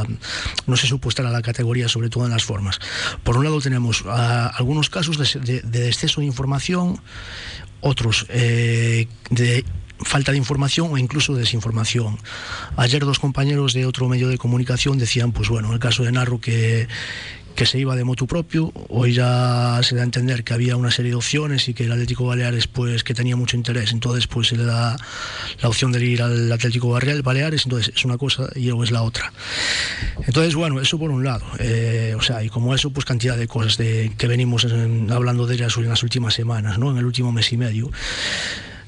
no 0.67 0.77
se 0.77 0.87
supo 0.87 1.09
estar 1.09 1.27
a 1.27 1.31
la 1.31 1.43
categoría, 1.43 1.89
sobre 1.89 2.09
todo 2.09 2.25
en 2.25 2.31
las 2.31 2.45
formas. 2.45 2.79
Por 3.25 3.37
un 3.37 3.45
lado 3.45 3.61
tenemos 3.61 4.05
ah, 4.07 4.53
algunos 4.57 4.89
casos 4.89 5.19
de, 5.19 5.61
de, 5.61 5.89
exceso 5.89 6.21
de 6.21 6.27
información, 6.27 7.01
otros 7.81 8.27
eh, 8.31 9.07
de 9.31 9.65
falta 10.01 10.33
de 10.33 10.39
información 10.39 10.89
o 10.93 10.99
incluso 10.99 11.35
desinformación. 11.35 12.19
Ayer 12.77 13.05
dos 13.05 13.19
compañeros 13.19 13.73
de 13.73 13.87
otro 13.87 14.09
medio 14.09 14.29
de 14.29 14.39
comunicación 14.39 14.99
decían, 14.99 15.33
pues 15.33 15.49
bueno, 15.49 15.69
en 15.69 15.75
el 15.75 15.81
caso 15.81 16.03
de 16.05 16.13
Narro 16.13 16.41
que, 16.41 16.89
que 17.57 17.67
se 17.67 17.79
iba 17.79 17.97
de 17.97 18.05
motu 18.05 18.27
propio, 18.27 18.71
hoy 18.89 19.15
ya 19.15 19.81
se 19.83 19.97
da 19.97 20.03
a 20.03 20.05
entender 20.05 20.45
que 20.45 20.53
había 20.53 20.77
una 20.77 20.91
serie 20.91 21.13
de 21.13 21.17
opciones 21.17 21.69
y 21.69 21.75
que 21.75 21.85
el 21.85 21.93
Atlético 21.93 22.27
Baleares 22.27 22.69
pues 22.69 23.03
que 23.03 23.15
tenía 23.15 23.35
mucho 23.35 23.57
interés, 23.57 23.93
entonces 23.93 24.27
pues 24.27 24.49
se 24.49 24.57
le 24.57 24.65
da 24.65 24.97
la 25.63 25.69
opción 25.69 25.91
de 25.91 26.05
ir 26.05 26.23
al 26.23 26.53
Atlético 26.53 26.91
Baleares, 26.91 27.65
entonces 27.65 27.93
es 27.97 28.05
una 28.05 28.19
cosa 28.19 28.49
y 28.55 28.67
luego 28.67 28.85
es 28.85 28.91
la 28.91 29.03
otra. 29.03 29.33
Entonces 30.27 30.55
bueno, 30.55 30.81
eso 30.81 30.99
por 30.99 31.11
un 31.11 31.25
lado, 31.25 31.47
eh, 31.59 32.15
o 32.17 32.21
sea, 32.21 32.45
y 32.45 32.51
como 32.51 32.75
eso 32.75 32.91
pues 32.91 33.07
cantidad 33.07 33.39
de 33.39 33.49
cosas 33.49 33.79
de 33.79 34.13
que 34.19 34.29
venimos 34.29 34.67
hablando 35.11 35.47
de 35.47 35.55
ellas 35.55 35.75
en 35.79 35.89
las 35.89 36.03
últimas 36.03 36.35
semanas, 36.35 36.79
¿no? 36.79 36.91
En 36.91 36.99
el 36.99 37.07
último 37.07 37.33
mes 37.33 37.53
y 37.53 37.57
medio. 37.57 37.91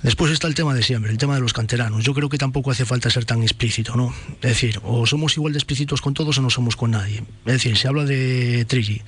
Después 0.03 0.31
está 0.31 0.47
el 0.47 0.55
tema 0.55 0.75
de 0.75 0.83
siempre, 0.85 1.11
el 1.11 1.19
tema 1.19 1.35
de 1.35 1.41
los 1.41 1.53
canteranos. 1.53 2.05
Yo 2.05 2.15
creo 2.15 2.29
que 2.29 2.39
tampoco 2.39 2.71
hace 2.71 2.85
falta 2.85 3.11
ser 3.11 3.25
tan 3.25 3.43
explícito, 3.43 3.97
¿no? 3.97 4.15
Es 4.37 4.51
decir, 4.51 4.79
o 4.85 5.07
somos 5.07 5.37
igual 5.37 5.53
de 5.53 5.59
explícitos 5.59 6.01
con 6.01 6.15
todos 6.15 6.39
o 6.39 6.43
no 6.43 6.51
somos 6.51 6.77
con 6.77 6.93
nadie. 6.93 7.25
Es 7.47 7.53
decir, 7.55 7.77
se 7.77 7.89
habla 7.89 8.05
de 8.05 8.65
Trilli. 8.69 9.03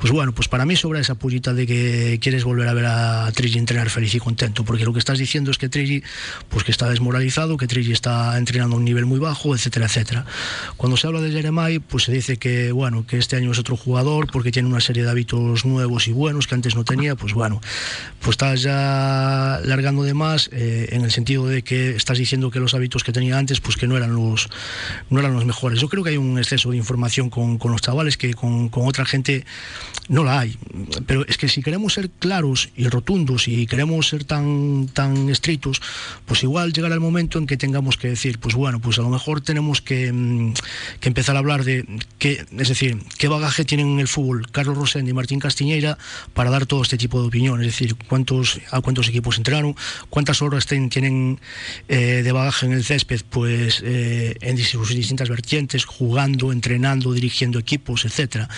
Pues 0.00 0.12
bueno, 0.12 0.32
pues 0.32 0.48
para 0.48 0.66
mí 0.66 0.74
sobra 0.74 0.98
esa 0.98 1.14
pullita 1.14 1.54
de 1.54 1.68
que 1.68 2.18
quieres 2.20 2.42
volver 2.42 2.66
a 2.66 2.74
ver 2.74 2.86
a 2.86 3.30
Trilli 3.32 3.58
entrenar 3.58 3.90
feliz 3.90 4.12
y 4.16 4.18
contento, 4.18 4.64
porque 4.64 4.84
lo 4.84 4.92
que 4.92 4.98
estás 4.98 5.20
diciendo 5.20 5.52
es 5.52 5.58
que 5.58 5.68
Trilli, 5.68 6.02
pues 6.48 6.64
que 6.64 6.72
está 6.72 6.88
desmoralizado, 6.88 7.56
que 7.56 7.68
Trilli 7.68 7.92
está 7.92 8.36
entrenando 8.36 8.74
a 8.74 8.78
un 8.80 8.84
nivel 8.84 9.06
muy 9.06 9.20
bajo, 9.20 9.54
etcétera, 9.54 9.86
etcétera. 9.86 10.26
Cuando 10.76 10.96
se 10.96 11.06
habla 11.06 11.20
de 11.20 11.30
Jeremai, 11.30 11.78
pues 11.78 12.04
se 12.04 12.12
dice 12.12 12.38
que, 12.38 12.72
bueno, 12.72 13.06
que 13.06 13.18
este 13.18 13.36
año 13.36 13.52
es 13.52 13.60
otro 13.60 13.76
jugador 13.76 14.26
porque 14.32 14.50
tiene 14.50 14.68
una 14.68 14.80
serie 14.80 15.04
de 15.04 15.10
hábitos 15.10 15.64
nuevos 15.64 16.08
y 16.08 16.12
buenos 16.12 16.48
que 16.48 16.56
antes 16.56 16.74
no 16.74 16.82
tenía, 16.82 17.14
pues 17.14 17.34
bueno, 17.34 17.60
pues 18.18 18.30
estás 18.30 18.62
ya 18.62 19.60
largando 19.62 20.02
de 20.02 20.12
más 20.12 20.23
eh, 20.52 20.88
en 20.92 21.02
el 21.02 21.10
sentido 21.10 21.46
de 21.46 21.62
que 21.62 21.90
estás 21.90 22.18
diciendo 22.18 22.50
que 22.50 22.60
los 22.60 22.74
hábitos 22.74 23.04
que 23.04 23.12
tenía 23.12 23.36
antes 23.36 23.60
pues 23.60 23.76
que 23.76 23.86
no 23.86 23.96
eran 23.96 24.14
los 24.14 24.48
no 25.10 25.20
eran 25.20 25.34
los 25.34 25.44
mejores. 25.44 25.80
Yo 25.80 25.88
creo 25.88 26.02
que 26.02 26.10
hay 26.10 26.16
un 26.16 26.38
exceso 26.38 26.70
de 26.70 26.76
información 26.76 27.30
con, 27.30 27.58
con 27.58 27.72
los 27.72 27.82
chavales 27.82 28.16
que 28.16 28.32
con, 28.34 28.68
con, 28.68 28.86
otra 28.86 29.04
gente 29.04 29.44
no 30.08 30.24
la 30.24 30.40
hay. 30.40 30.56
Pero 31.06 31.26
es 31.26 31.36
que 31.36 31.48
si 31.48 31.62
queremos 31.62 31.94
ser 31.94 32.10
claros 32.10 32.70
y 32.76 32.88
rotundos 32.88 33.48
y 33.48 33.66
queremos 33.66 34.08
ser 34.08 34.24
tan 34.24 34.88
tan 34.92 35.28
estrictos, 35.28 35.82
pues 36.24 36.42
igual 36.42 36.72
llegará 36.72 36.94
el 36.94 37.00
momento 37.00 37.38
en 37.38 37.46
que 37.46 37.56
tengamos 37.56 37.96
que 37.96 38.08
decir, 38.08 38.38
pues 38.38 38.54
bueno, 38.54 38.80
pues 38.80 38.98
a 38.98 39.02
lo 39.02 39.10
mejor 39.10 39.40
tenemos 39.40 39.82
que, 39.82 40.12
mm, 40.12 40.54
que 41.00 41.08
empezar 41.08 41.36
a 41.36 41.40
hablar 41.40 41.64
de 41.64 41.84
qué, 42.18 42.44
es 42.58 42.68
decir, 42.68 42.98
qué 43.18 43.28
bagaje 43.28 43.64
tienen 43.64 43.88
en 43.88 44.00
el 44.00 44.08
fútbol 44.08 44.50
Carlos 44.50 44.76
Rosendo 44.76 45.10
y 45.10 45.14
Martín 45.14 45.40
Castiñeira 45.40 45.98
para 46.32 46.50
dar 46.50 46.66
todo 46.66 46.82
este 46.82 46.96
tipo 46.96 47.20
de 47.20 47.28
opinión, 47.28 47.60
es 47.60 47.66
decir, 47.66 47.96
cuántos 48.08 48.60
a 48.70 48.80
cuántos 48.80 49.08
equipos 49.08 49.38
entraron, 49.38 49.76
cuántas 50.14 50.42
horas 50.42 50.66
tienen 50.66 51.40
eh, 51.88 52.22
de 52.22 52.30
bagaje 52.30 52.66
en 52.66 52.72
el 52.72 52.84
césped, 52.84 53.22
pues 53.28 53.82
eh, 53.84 54.36
en 54.42 54.56
sus 54.58 54.90
distintas 54.90 55.28
vertientes, 55.28 55.84
jugando, 55.86 56.52
entrenando, 56.52 57.12
dirigiendo 57.12 57.58
equipos, 57.58 58.04
etcétera. 58.04 58.48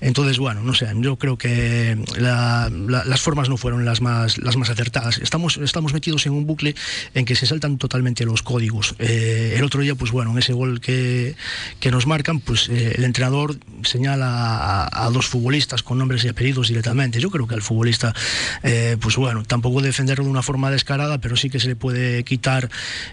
Entonces, 0.00 0.38
bueno, 0.38 0.62
no 0.62 0.74
sé, 0.74 0.86
yo 0.98 1.16
creo 1.16 1.36
que 1.38 1.98
las 2.18 3.20
formas 3.20 3.48
no 3.48 3.56
fueron 3.56 3.84
las 3.84 4.00
más, 4.00 4.38
las 4.38 4.56
más 4.56 4.70
acertadas. 4.70 5.18
Estamos, 5.18 5.56
estamos 5.56 5.92
metidos 5.92 6.24
en 6.26 6.34
un 6.34 6.46
bucle 6.46 6.76
en 7.14 7.24
que 7.24 7.34
se 7.34 7.46
saltan 7.46 7.78
totalmente 7.78 8.24
los 8.24 8.42
códigos. 8.42 8.94
Eh, 9.00 9.54
el 9.56 9.64
otro 9.64 9.80
día, 9.80 9.96
pues 9.96 10.12
bueno, 10.12 10.30
en 10.30 10.38
ese 10.38 10.52
gol 10.52 10.80
que, 10.80 11.34
que 11.80 11.90
nos 11.90 12.06
marcan, 12.06 12.38
pues 12.38 12.68
el 12.68 13.02
entrenador 13.02 13.58
señala 13.82 14.28
a, 14.28 15.06
a, 15.06 15.10
dos 15.10 15.26
futbolistas 15.26 15.82
con 15.82 15.98
nombres 15.98 16.24
y 16.24 16.28
apellidos 16.28 16.68
directamente. 16.68 17.18
Yo 17.18 17.30
creo 17.30 17.48
que 17.48 17.56
al 17.56 17.62
futbolista, 17.62 18.14
pues 19.00 19.16
bueno, 19.16 19.42
tampoco 19.42 19.82
defenderlo 19.82 20.22
de 20.22 20.30
una 20.30 20.42
forma 20.42 20.75
descarada, 20.76 21.18
pero 21.20 21.36
sí 21.36 21.50
que 21.50 21.58
se 21.58 21.68
le 21.68 21.76
puede 21.76 22.22
quitar, 22.24 22.70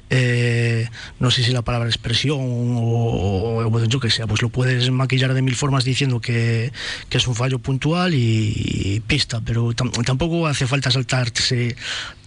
eh, 0.09 0.87
no 1.19 1.31
sé 1.31 1.43
si 1.43 1.51
la 1.51 1.61
palabra 1.61 1.87
expresión 1.87 2.39
o, 2.39 3.63
o 3.65 3.85
yo 3.85 3.99
que 3.99 4.09
sea, 4.09 4.27
pues 4.27 4.41
lo 4.41 4.49
puedes 4.49 4.91
maquillar 4.91 5.33
de 5.33 5.41
mil 5.41 5.55
formas 5.55 5.83
diciendo 5.83 6.21
que, 6.21 6.71
es 7.09 7.27
un 7.27 7.35
fallo 7.35 7.59
puntual 7.59 8.13
y, 8.13 9.01
pista, 9.07 9.41
pero 9.45 9.73
tampoco 9.73 10.47
hace 10.47 10.67
falta 10.67 10.91
saltarse 10.91 11.75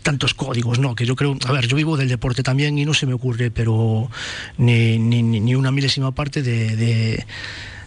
tantos 0.03 0.35
códigos, 0.35 0.79
¿no? 0.79 0.94
Que 0.94 1.05
yo 1.05 1.16
creo, 1.16 1.37
a 1.46 1.53
ver, 1.53 1.66
yo 1.66 1.77
vivo 1.77 1.96
del 1.96 2.09
deporte 2.09 2.44
también 2.44 2.79
y 2.79 2.85
no 2.85 2.94
se 2.94 3.07
me 3.07 3.12
ocurre, 3.12 3.51
pero 3.51 4.09
ni, 4.57 4.99
ni, 4.99 5.22
ni 5.22 5.55
una 5.57 5.72
milésima 5.72 6.12
parte 6.12 6.42
de, 6.42 6.77
de, 6.77 7.27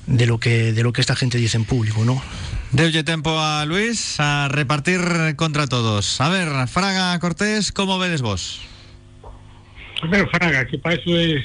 de, 0.05 0.25
lo 0.25 0.37
que, 0.37 0.73
de 0.73 0.83
lo 0.83 0.91
que 0.91 0.99
esta 0.99 1.15
gente 1.15 1.37
dice 1.37 1.55
en 1.55 1.63
público, 1.63 2.03
¿no? 2.03 2.21
Deulle 2.71 3.03
tiempo 3.03 3.33
a 3.39 3.65
Luis 3.65 4.19
a 4.19 4.47
repartir 4.47 5.01
contra 5.35 5.65
todos. 5.65 6.21
A 6.21 6.29
ver, 6.29 6.67
Fraga 6.67 7.17
Cortés, 7.19 7.71
¿cómo 7.71 7.97
vedes 7.97 8.21
vos? 8.21 8.61
Primero 10.01 10.29
Fraga, 10.29 10.65
que 10.65 10.77
para 10.77 10.95
eso 10.95 11.17
es, 11.17 11.43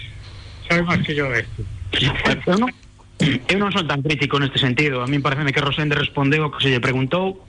sabe 0.68 0.82
más 0.82 0.98
que 0.98 1.14
yo 1.14 1.30
de 1.30 1.40
esto. 1.40 1.62
Eu 2.46 2.58
non, 2.58 2.70
eu 3.48 3.56
non 3.56 3.70
son 3.72 3.87
tan 3.88 4.02
crítico 4.02 4.37
neste 4.37 4.58
sentido. 4.58 5.00
A 5.00 5.08
mí 5.08 5.16
parece 5.22 5.48
que 5.48 5.62
Rosende 5.62 5.96
respondeu 5.96 6.44
o 6.44 6.52
que 6.52 6.60
se 6.60 6.70
lle 6.74 6.82
preguntou 6.82 7.40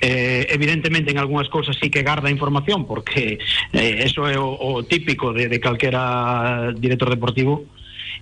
Eh, 0.00 0.46
evidentemente 0.50 1.10
en 1.10 1.16
algunhas 1.16 1.48
cousas 1.48 1.76
sí 1.80 1.88
que 1.88 2.04
garda 2.04 2.28
información 2.28 2.84
porque 2.84 3.40
eh, 3.72 4.04
eso 4.04 4.28
é 4.28 4.36
o, 4.36 4.52
o 4.52 4.84
típico 4.84 5.32
de, 5.32 5.48
de 5.48 5.56
calquera 5.56 6.68
director 6.76 7.08
deportivo 7.08 7.64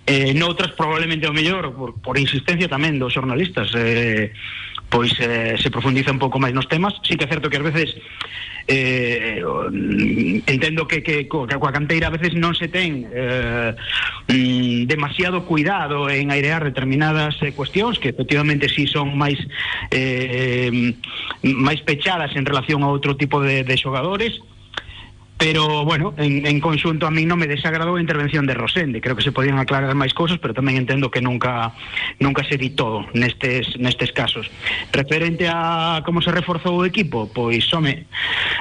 eh, 0.07 0.31
noutras 0.39 0.71
probablemente 0.79 1.27
o 1.27 1.35
mellor 1.35 1.75
por, 1.75 1.99
por 1.99 2.15
insistencia 2.15 2.71
tamén 2.71 3.03
dos 3.03 3.11
xornalistas 3.11 3.75
eh, 3.75 4.31
pois 4.95 5.11
eh, 5.19 5.59
se 5.59 5.75
profundiza 5.75 6.15
un 6.15 6.23
pouco 6.23 6.39
máis 6.39 6.55
nos 6.55 6.71
temas. 6.71 6.95
Sí 7.03 7.19
que 7.19 7.27
é 7.27 7.33
certo 7.35 7.51
que 7.51 7.59
ás 7.59 7.67
veces 7.67 7.99
eh, 8.71 9.43
entendo 10.47 10.87
que, 10.87 11.03
que, 11.03 11.27
que 11.27 11.59
coa 11.59 11.75
a 12.07 12.15
veces 12.15 12.39
non 12.39 12.55
se 12.55 12.71
ten 12.71 13.11
eh, 13.11 13.75
mm, 14.31 14.87
demasiado 14.87 15.43
cuidado 15.51 16.07
en 16.07 16.31
airear 16.31 16.63
determinadas 16.63 17.35
eh, 17.43 17.51
cuestións 17.51 17.99
que 17.99 18.15
efectivamente 18.15 18.71
sí 18.71 18.87
son 18.87 19.19
máis 19.19 19.37
eh, 19.91 20.95
pechadas 21.83 22.31
en 22.39 22.47
relación 22.47 22.87
a 22.87 22.89
outro 22.89 23.19
tipo 23.19 23.43
de, 23.43 23.67
de 23.67 23.75
pero 25.37 25.85
bueno, 25.85 26.15
en, 26.17 26.47
en 26.47 26.61
conxunto 26.61 27.07
a 27.07 27.11
mí 27.11 27.27
non 27.27 27.43
me 27.43 27.51
desagradou 27.51 27.99
a 27.99 28.03
intervención 28.03 28.47
de 28.47 28.55
Rosende. 28.55 29.03
Creo 29.03 29.19
que 29.19 29.27
se 29.27 29.35
podían 29.35 29.59
aclarar 29.59 29.91
máis 29.99 30.15
cousas 30.15 30.39
pero 30.39 30.55
tamén 30.55 30.79
entendo 30.79 31.11
que 31.11 31.19
nunca 31.19 31.75
nunca 32.23 32.47
se 32.47 32.55
di 32.55 32.71
todo 32.71 33.03
nestes, 33.19 33.75
nestes 33.83 34.15
casos. 34.15 34.47
Referente 34.95 35.51
a 35.51 36.07
como 36.07 36.23
se 36.23 36.31
reforzou 36.31 36.79
o 36.79 36.87
equipo 36.87 37.27
pois 37.27 37.67
home 37.75 38.07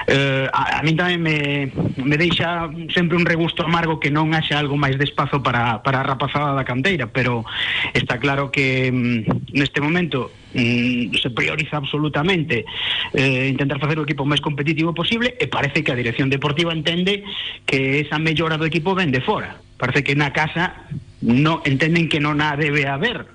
eh, 0.10 0.50
a, 0.50 0.80
a 0.80 0.82
mí 0.82 0.98
tamén 0.98 1.22
me, 1.22 1.70
me 2.02 2.18
deixa 2.18 2.66
sempre 2.90 3.22
un 3.22 3.26
regusto 3.30 3.62
amargo 3.62 4.02
que 4.02 4.10
non 4.10 4.34
haxa 4.34 4.58
algo 4.58 4.74
máis 4.74 4.98
de 4.98 5.06
espazo 5.06 5.46
para, 5.46 5.86
para 5.86 6.02
a 6.02 6.08
rapazada 6.10 6.58
da 6.58 6.66
canteira 6.66 7.06
pero 7.06 7.46
está 7.94 8.18
claro 8.18 8.50
que 8.50 8.90
mm, 8.90 9.54
neste 9.54 9.78
momento 9.78 10.34
se 10.54 11.30
prioriza 11.32 11.78
absolutamente 11.78 12.66
eh, 13.14 13.50
intentar 13.50 13.80
facer 13.80 13.98
o 13.98 14.06
equipo 14.06 14.24
máis 14.24 14.40
competitivo 14.40 14.94
posible 14.94 15.34
e 15.42 15.50
parece 15.50 15.82
que 15.82 15.92
a 15.92 15.98
dirección 15.98 16.30
deportiva 16.30 16.72
entende 16.72 17.26
que 17.66 18.00
esa 18.06 18.22
mellora 18.22 18.62
do 18.62 18.70
equipo 18.70 18.94
ven 18.94 19.10
de 19.10 19.26
fora 19.26 19.58
parece 19.78 20.06
que 20.06 20.16
na 20.16 20.32
casa 20.32 20.88
no 21.26 21.66
entenden 21.66 22.08
que 22.08 22.22
non 22.22 22.40
a 22.40 22.56
debe 22.56 22.86
haber. 22.88 23.26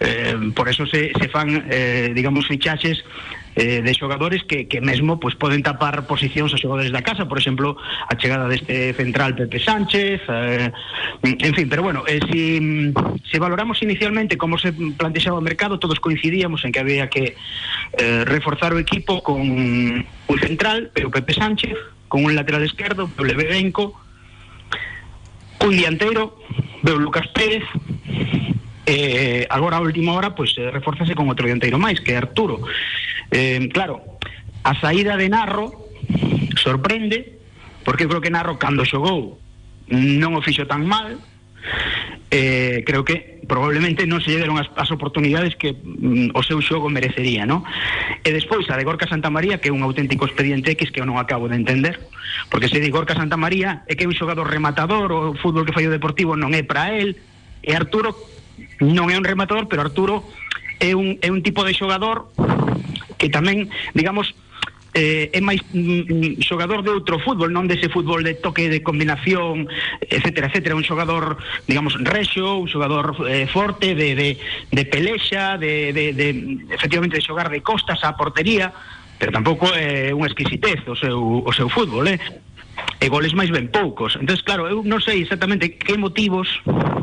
Eh, 0.00 0.52
por 0.52 0.68
eso 0.68 0.84
se, 0.86 1.10
se 1.16 1.28
fan 1.32 1.64
eh, 1.72 2.12
digamos 2.12 2.46
fichaches 2.46 3.00
eh, 3.56 3.82
de 3.82 3.94
xogadores 3.94 4.42
que, 4.44 4.66
que 4.66 4.80
mesmo 4.80 5.20
pues, 5.20 5.34
poden 5.34 5.62
tapar 5.62 6.06
posicións 6.10 6.50
a 6.54 6.58
xogadores 6.58 6.90
da 6.90 7.06
casa, 7.06 7.30
por 7.30 7.38
exemplo, 7.38 7.78
a 7.78 8.14
chegada 8.18 8.50
deste 8.50 8.92
central 8.98 9.38
Pepe 9.38 9.62
Sánchez, 9.62 10.22
eh, 10.26 10.72
en 11.22 11.54
fin, 11.54 11.68
pero 11.70 11.82
bueno, 11.82 12.02
eh, 12.06 12.18
si, 12.26 12.92
si 13.30 13.38
valoramos 13.38 13.78
inicialmente 13.82 14.36
como 14.36 14.58
se 14.58 14.72
plantexaba 14.72 15.38
o 15.38 15.44
mercado, 15.44 15.78
todos 15.78 16.00
coincidíamos 16.00 16.64
en 16.64 16.72
que 16.72 16.80
había 16.80 17.08
que 17.08 17.36
reforzar 18.26 18.74
o 18.74 18.82
equipo 18.82 19.22
con 19.22 19.38
un 19.38 20.38
central, 20.42 20.90
pero 20.92 21.14
Pepe 21.14 21.32
Sánchez, 21.32 21.78
con 22.08 22.24
un 22.26 22.34
lateral 22.34 22.66
esquerdo, 22.66 23.06
Lebedenco, 23.22 23.94
un 25.60 25.76
dianteiro, 25.76 26.36
veo 26.82 26.98
Lucas 26.98 27.28
Pérez, 27.28 27.62
eh, 28.86 29.46
agora 29.48 29.80
a 29.80 29.84
última 29.84 30.12
hora 30.12 30.36
pois 30.36 30.52
eh, 30.60 30.70
reforzase 30.70 31.16
con 31.16 31.28
outro 31.28 31.48
dianteiro 31.48 31.80
máis, 31.80 32.00
que 32.00 32.12
é 32.12 32.20
Arturo. 32.20 32.64
Eh, 33.32 33.68
claro, 33.72 34.20
a 34.64 34.72
saída 34.80 35.16
de 35.16 35.28
Narro 35.28 35.88
sorprende, 36.56 37.40
porque 37.84 38.08
creo 38.08 38.20
que 38.20 38.32
Narro 38.32 38.60
cando 38.60 38.84
xogou 38.84 39.40
non 39.88 40.36
o 40.36 40.44
fixo 40.44 40.64
tan 40.64 40.84
mal, 40.84 41.20
eh, 42.30 42.82
creo 42.84 43.04
que 43.04 43.40
probablemente 43.46 44.08
non 44.08 44.20
se 44.20 44.32
lle 44.32 44.40
deron 44.40 44.56
as, 44.56 44.68
as 44.76 44.90
oportunidades 44.92 45.56
que 45.56 45.76
mm, 45.76 46.32
o 46.32 46.42
seu 46.42 46.60
xogo 46.64 46.88
merecería, 46.88 47.44
¿no? 47.44 47.64
E 48.24 48.32
despois 48.32 48.64
a 48.72 48.76
de 48.76 48.84
Gorka 48.84 49.06
Santa 49.06 49.28
María, 49.28 49.60
que 49.60 49.68
é 49.68 49.72
un 49.72 49.84
auténtico 49.84 50.24
expediente 50.24 50.72
X 50.72 50.90
que 50.90 51.00
eu 51.00 51.08
non 51.08 51.20
acabo 51.20 51.48
de 51.48 51.56
entender, 51.56 52.00
porque 52.48 52.68
se 52.68 52.80
de 52.80 52.88
Gorka 52.88 53.16
Santa 53.16 53.36
María 53.36 53.84
é 53.88 53.96
que 53.96 54.04
é 54.04 54.10
un 54.10 54.16
xogador 54.16 54.48
rematador, 54.48 55.12
o 55.12 55.36
fútbol 55.36 55.68
que 55.68 55.76
fai 55.76 55.86
Deportivo 55.88 56.36
non 56.36 56.52
é 56.56 56.64
para 56.64 56.92
él, 56.92 57.16
e 57.64 57.72
Arturo 57.72 58.12
non 58.80 59.10
é 59.10 59.16
un 59.16 59.24
rematador, 59.24 59.66
pero 59.70 59.82
Arturo 59.82 60.26
é 60.80 60.94
un, 60.94 61.18
é 61.22 61.30
un 61.30 61.40
tipo 61.42 61.62
de 61.64 61.74
xogador 61.74 62.28
que 63.18 63.30
tamén, 63.30 63.70
digamos, 63.94 64.34
eh, 64.94 65.30
é 65.34 65.40
máis 65.42 65.60
mm, 65.74 66.38
xogador 66.40 66.86
de 66.86 66.94
outro 66.94 67.18
fútbol, 67.18 67.50
non 67.50 67.66
dese 67.66 67.90
fútbol 67.90 68.22
de 68.22 68.38
toque 68.38 68.70
de 68.70 68.80
combinación, 68.80 69.66
etcétera, 70.06 70.46
etcétera, 70.46 70.78
un 70.78 70.86
xogador, 70.86 71.36
digamos, 71.66 71.98
rexo, 71.98 72.62
un 72.62 72.70
xogador 72.70 73.18
eh, 73.26 73.50
forte 73.50 73.98
de, 73.98 74.14
de, 74.14 74.28
de 74.70 74.84
de, 75.58 75.90
de, 75.90 76.04
de, 76.14 76.26
efectivamente 76.70 77.18
de 77.18 77.26
xogar 77.26 77.50
de 77.50 77.60
costas 77.60 77.98
á 78.06 78.14
portería, 78.14 78.70
pero 79.18 79.34
tampouco 79.34 79.66
é 79.74 80.14
unha 80.14 80.30
exquisitez 80.30 80.86
o 80.86 80.94
seu, 80.94 81.42
o 81.42 81.50
fútbol, 81.70 82.06
eh? 82.06 82.18
E 83.00 83.06
goles 83.08 83.36
máis 83.36 83.52
ben 83.52 83.68
poucos. 83.68 84.16
Entonces, 84.16 84.42
claro, 84.42 84.66
eu 84.66 84.80
non 84.82 85.00
sei 85.00 85.22
exactamente 85.22 85.76
que 85.76 85.96
motivos 86.00 86.48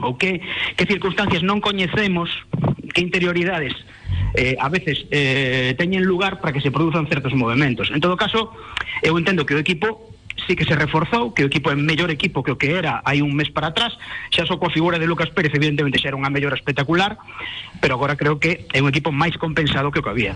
ou 0.01 0.17
que, 0.17 0.41
que 0.75 0.85
circunstancias 0.89 1.45
non 1.45 1.61
coñecemos, 1.61 2.29
que 2.91 3.05
interioridades 3.05 3.73
eh, 4.33 4.55
a 4.59 4.69
veces 4.69 5.05
eh, 5.11 5.75
teñen 5.77 6.03
lugar 6.03 6.39
para 6.39 6.53
que 6.53 6.61
se 6.61 6.71
produzan 6.71 7.07
certos 7.07 7.33
movimentos. 7.33 7.91
En 7.91 8.01
todo 8.01 8.17
caso, 8.17 8.51
eu 9.01 9.15
entendo 9.17 9.45
que 9.45 9.55
o 9.55 9.61
equipo 9.61 10.11
sí 10.47 10.55
que 10.55 10.65
se 10.65 10.75
reforzou, 10.75 11.33
que 11.33 11.43
o 11.43 11.47
equipo 11.47 11.69
é 11.69 11.75
mellor 11.75 12.09
equipo 12.09 12.43
que 12.43 12.51
o 12.51 12.57
que 12.57 12.73
era 12.73 13.01
hai 13.05 13.21
un 13.21 13.35
mes 13.35 13.51
para 13.53 13.69
atrás, 13.69 13.93
xa 14.33 14.47
só 14.47 14.57
coa 14.57 14.73
figura 14.73 14.97
de 14.97 15.05
Lucas 15.05 15.29
Pérez 15.29 15.53
evidentemente 15.53 15.99
xa 16.01 16.09
era 16.09 16.17
unha 16.17 16.31
mellora 16.33 16.57
espectacular, 16.57 17.17
pero 17.79 17.95
agora 17.95 18.17
creo 18.17 18.41
que 18.41 18.65
é 18.73 18.79
un 18.81 18.89
equipo 18.89 19.13
máis 19.13 19.37
compensado 19.37 19.91
que 19.93 20.01
o 20.01 20.03
que 20.03 20.11
había. 20.11 20.33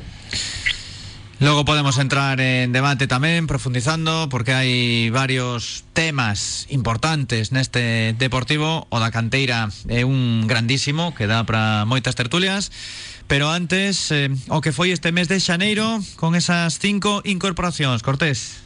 Logo 1.39 1.65
podemos 1.65 1.97
entrar 1.97 2.39
en 2.39 2.71
debate 2.71 3.11
tamén 3.11 3.43
profundizando 3.43 4.31
porque 4.31 4.55
hai 4.55 5.11
varios 5.11 5.83
temas 5.91 6.63
importantes 6.71 7.51
neste 7.51 8.15
Deportivo. 8.15 8.87
O 8.87 9.03
da 9.03 9.11
canteira 9.11 9.67
é 9.91 10.07
un 10.07 10.47
grandísimo 10.47 11.11
que 11.11 11.27
dá 11.27 11.43
para 11.43 11.83
moitas 11.83 12.15
tertulias. 12.15 12.71
Pero 13.27 13.51
antes 13.51 14.15
eh, 14.15 14.31
o 14.47 14.63
que 14.63 14.71
foi 14.71 14.95
este 14.95 15.11
mes 15.11 15.27
de 15.27 15.43
xaneiro 15.43 15.99
con 16.15 16.39
esas 16.39 16.79
cinco 16.79 17.19
incorporacións. 17.27 17.99
Cortés 17.99 18.64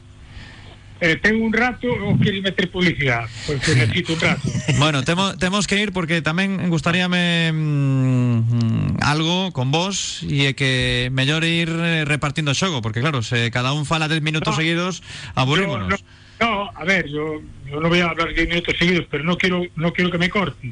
Eh, 1.02 1.16
tengo 1.16 1.46
un 1.46 1.54
rato 1.54 1.88
o 1.88 2.20
queres 2.20 2.44
meter 2.44 2.70
publicidad? 2.70 3.24
Porque 3.48 3.72
necesito 3.76 4.14
un 4.14 4.20
rato. 4.20 4.42
Bueno, 4.78 5.04
temo, 5.04 5.38
temos 5.38 5.64
que 5.66 5.80
ir 5.80 5.94
porque 5.96 6.20
tamén 6.20 6.68
gustaríame 6.68 7.52
mm, 7.56 9.00
algo 9.00 9.52
con 9.56 9.72
vos 9.72 10.24
e 10.28 10.52
é 10.52 10.54
que 10.54 11.08
mellor 11.16 11.48
ir 11.48 11.72
eh, 11.72 12.04
repartindo 12.04 12.52
xogo, 12.52 12.84
porque 12.84 13.00
claro, 13.00 13.24
se 13.24 13.48
cada 13.48 13.72
un 13.72 13.88
fala 13.88 14.12
10 14.12 14.20
minutos 14.20 14.52
No. 14.52 14.60
seguidos, 14.60 15.00
aburrímonos. 15.40 16.04
No, 16.40 16.68
no, 16.68 16.72
a 16.76 16.84
ver, 16.84 17.08
yo, 17.08 17.40
yo 17.68 17.80
no 17.80 17.88
voy 17.88 18.00
a 18.04 18.12
hablar 18.12 18.36
10 18.36 18.50
minutos 18.52 18.76
seguidos, 18.76 19.08
pero 19.10 19.24
no 19.24 19.38
quiero, 19.40 19.64
no 19.80 19.92
quiero 19.96 20.12
que 20.12 20.18
me 20.20 20.28
cortes. 20.30 20.72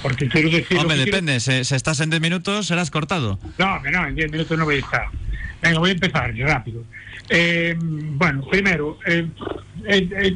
Porque 0.00 0.28
quiero 0.28 0.48
decir. 0.48 0.78
Hombre, 0.78 0.96
que 0.96 1.04
quiero- 1.04 1.16
depende, 1.18 1.40
se, 1.40 1.64
se 1.64 1.76
estás 1.76 2.00
en 2.00 2.08
10 2.08 2.22
minutos 2.22 2.66
serás 2.72 2.88
cortado. 2.90 3.38
No, 3.58 3.80
no, 3.84 4.06
en 4.06 4.14
10 4.14 4.32
minutos 4.32 4.56
no 4.56 4.64
voy 4.64 4.76
a 4.76 4.78
estar. 4.80 5.06
Venga, 5.60 5.78
voy 5.78 5.90
a 5.90 5.92
empezar 5.92 6.32
rápido. 6.38 6.84
Eh, 7.30 7.76
bueno, 7.78 8.46
primero, 8.50 8.98
eh, 9.06 9.26
eh, 9.86 10.08
eh, 10.10 10.34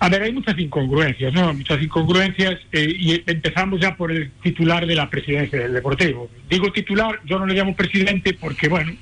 a 0.00 0.08
ver, 0.08 0.22
hay 0.22 0.32
muchas 0.32 0.58
incongruencias, 0.58 1.32
¿no? 1.32 1.54
Muchas 1.54 1.82
incongruencias 1.82 2.58
eh, 2.72 2.94
y 2.98 3.22
empezamos 3.26 3.80
ya 3.80 3.96
por 3.96 4.10
el 4.10 4.30
titular 4.42 4.86
de 4.86 4.94
la 4.94 5.08
presidencia 5.08 5.60
del 5.60 5.72
Deportivo. 5.72 6.28
Digo 6.50 6.72
titular, 6.72 7.20
yo 7.24 7.38
no 7.38 7.46
le 7.46 7.54
llamo 7.54 7.74
presidente 7.76 8.34
porque, 8.34 8.68
bueno, 8.68 8.92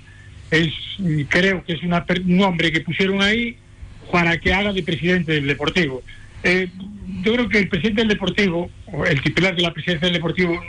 es 0.51 0.73
creo 1.29 1.65
que 1.65 1.73
es 1.73 1.83
una 1.83 2.05
un 2.27 2.43
hombre 2.43 2.71
que 2.71 2.81
pusieron 2.81 3.23
ahí 3.23 3.57
para 4.11 4.39
que 4.39 4.53
haga 4.53 4.73
de 4.73 4.83
presidente 4.83 5.33
del 5.33 5.47
Deportivo. 5.47 6.03
Yo 7.23 7.33
creo 7.35 7.49
que 7.49 7.59
el 7.59 7.69
presidente 7.69 8.03
del 8.03 8.09
Deportivo, 8.09 8.71
o 8.87 9.07
el 9.07 9.21
titular 9.23 9.57
de 9.57 9.63
la 9.63 9.73
presidencia 9.73 10.07
del 10.07 10.15
Deportivo, 10.15 10.61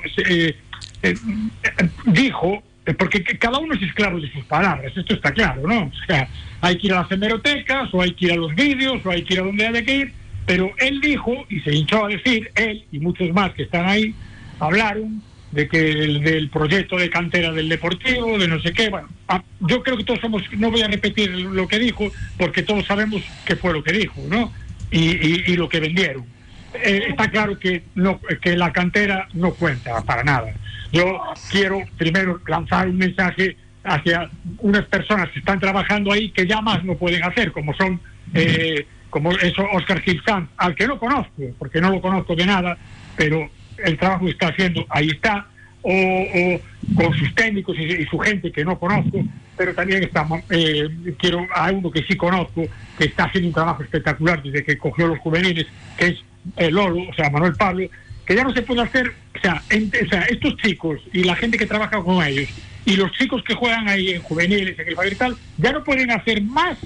dijo, 2.05 2.64
porque 2.98 3.24
que- 3.24 3.38
cada 3.38 3.60
uno 3.60 3.74
es 3.76 3.82
esclavo 3.82 4.20
de 4.20 4.30
sus 4.32 4.44
palabras, 4.46 4.92
esto 4.96 5.14
está 5.14 5.32
claro, 5.32 5.66
¿no? 5.66 5.84
O 5.86 6.06
sea, 6.08 6.28
hay 6.62 6.78
que 6.78 6.88
ir 6.88 6.94
a 6.94 7.02
las 7.02 7.12
hemerotecas, 7.12 7.94
o 7.94 8.02
hay 8.02 8.12
que 8.14 8.26
ir 8.26 8.32
a 8.34 8.36
los 8.36 8.54
vídeos, 8.56 9.06
o 9.06 9.10
hay 9.10 9.24
que 9.24 9.36
ir 9.36 9.40
a 9.40 9.44
donde 9.44 9.66
haya 9.68 9.82
que 9.84 9.96
ir, 9.96 10.14
pero 10.46 10.72
él 10.80 11.00
dijo, 11.00 11.46
y 11.50 11.60
se 11.62 11.74
hinchó 11.74 12.06
a 12.06 12.10
decir, 12.10 12.52
él 12.56 12.84
y 12.92 13.00
muchos 13.00 13.32
más 13.34 13.54
que 13.54 13.64
están 13.64 13.88
ahí, 13.88 14.14
hablaron 14.60 15.22
de 15.52 15.68
que 15.68 15.92
el, 15.92 16.22
del 16.24 16.50
proyecto 16.50 16.98
de 16.98 17.10
cantera 17.10 17.52
del 17.52 17.70
Deportivo, 17.70 18.38
de 18.38 18.48
no 18.48 18.60
sé 18.60 18.74
qué, 18.74 18.90
bueno, 18.90 19.08
ah, 19.28 19.42
yo 19.62 19.84
creo 19.84 19.96
que 19.96 20.04
todos 20.04 20.20
somos, 20.20 20.42
no 20.58 20.72
voy 20.72 20.82
a 20.82 20.88
repetir 20.88 21.30
lo 21.32 21.68
que 21.68 21.80
dijo, 21.80 22.12
porque 22.38 22.64
todos 22.64 22.86
sabemos 22.88 23.22
qué 23.46 23.56
fue 23.56 23.72
lo 23.72 23.84
que 23.84 23.94
dijo, 23.94 24.22
¿no? 24.28 24.52
Y, 24.92 25.12
y- 25.12 25.44
y 25.48 25.56
lo 25.56 25.70
que 25.70 25.80
vendieron. 25.80 26.26
Eh, 26.74 27.06
está 27.10 27.30
claro 27.30 27.58
que, 27.60 27.84
no, 27.94 28.20
que 28.42 28.58
la 28.58 28.74
cantera 28.74 29.28
no 29.34 29.54
cuenta 29.54 30.02
para 30.02 30.24
nada. 30.24 30.54
Yo 30.94 31.20
quiero 31.50 31.82
primero 31.98 32.39
lanzar 32.48 32.88
un 32.88 32.98
mensaje 32.98 33.58
hacia 33.84 34.30
unas 34.60 34.86
personas 34.86 35.30
que 35.32 35.39
están 35.39 35.60
trabajando 35.60 36.12
ahí 36.12 36.30
que 36.30 36.46
ya 36.46 36.62
más 36.62 36.84
no 36.86 36.96
pueden 36.96 37.24
hacer, 37.24 37.52
como 37.52 37.74
son, 37.74 38.00
eh, 38.36 38.86
como 39.10 39.32
eso 39.32 39.66
Oscar 39.74 40.00
Gilsanz, 40.02 40.50
al 40.56 40.76
que 40.76 40.88
no 40.88 41.00
conozco, 41.00 41.41
porque 41.58 41.82
no 41.82 41.89
lo 41.89 42.00
conozco 42.00 42.36
de 42.36 42.46
nada, 42.46 42.78
pero 43.18 43.50
el 43.84 43.98
trabajo 43.98 44.26
que 44.26 44.32
está 44.32 44.50
haciendo 44.50 44.86
ahí 44.88 45.10
está, 45.10 45.48
o, 45.82 46.62
con 46.96 47.14
sus 47.18 47.34
técnicos 47.34 47.78
y, 47.78 48.06
su 48.06 48.20
gente 48.20 48.52
que 48.52 48.64
no 48.64 48.78
conozco, 48.78 49.20
pero 49.58 49.74
también 49.74 50.04
está, 50.04 50.26
eh, 50.52 50.88
quiero 51.18 51.46
a 51.56 51.72
uno 51.72 51.91
que 51.91 52.04
sí 52.04 52.16
conozco, 52.16 52.64
que 52.98 53.06
está 53.06 53.26
haciendo 53.26 53.48
un 53.48 53.54
trabajo 53.54 53.82
espectacular 53.82 54.44
desde 54.44 54.64
que 54.64 54.78
cogió 54.78 55.08
los 55.08 55.20
juveniles, 55.20 55.66
que 55.98 56.08
es 56.10 56.24
el 56.58 56.76
Lolo, 56.76 57.10
o 57.10 57.14
sea, 57.16 57.32
Manuel 57.32 57.54
Pablo, 57.56 57.88
que 58.26 58.36
ya 58.36 58.43
no 58.43 58.53
se 58.53 58.61
puede 58.61 58.82
hacer, 58.82 59.13
o 59.36 59.39
sea, 59.39 59.61
o 59.69 60.09
sea, 60.09 60.21
estos 60.24 60.55
chicos 60.57 60.99
y 61.11 61.24
la 61.24 61.36
gente 61.36 61.57
que 61.57 61.65
trabaja 61.65 62.01
con 62.01 62.24
ellos, 62.26 62.49
y 62.86 62.95
los 62.95 63.11
chicos 63.13 63.41
que 63.43 63.53
juegan 63.53 63.88
ahí 63.88 64.11
en 64.11 64.21
juveniles, 64.21 64.78
en 64.78 64.88
el 64.88 64.95
Faber 64.95 65.13
y 65.13 65.15
tal, 65.15 65.36
ya 65.57 65.71
no 65.71 65.84
pueden 65.84 66.11
hacer 66.11 66.41
más, 66.41 66.78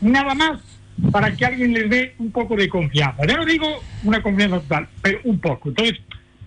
nada 0.00 0.34
más, 0.34 0.60
para 1.10 1.34
que 1.34 1.44
alguien 1.44 1.72
les 1.72 1.90
dé 1.90 2.14
un 2.18 2.30
poco 2.30 2.56
de 2.56 2.68
confianza. 2.68 3.26
Ya 3.26 3.36
no 3.36 3.44
digo 3.44 3.82
una 4.04 4.22
confianza 4.22 4.60
total, 4.60 4.88
pero 5.02 5.20
un 5.24 5.38
poco. 5.38 5.68
Entonces, 5.68 5.98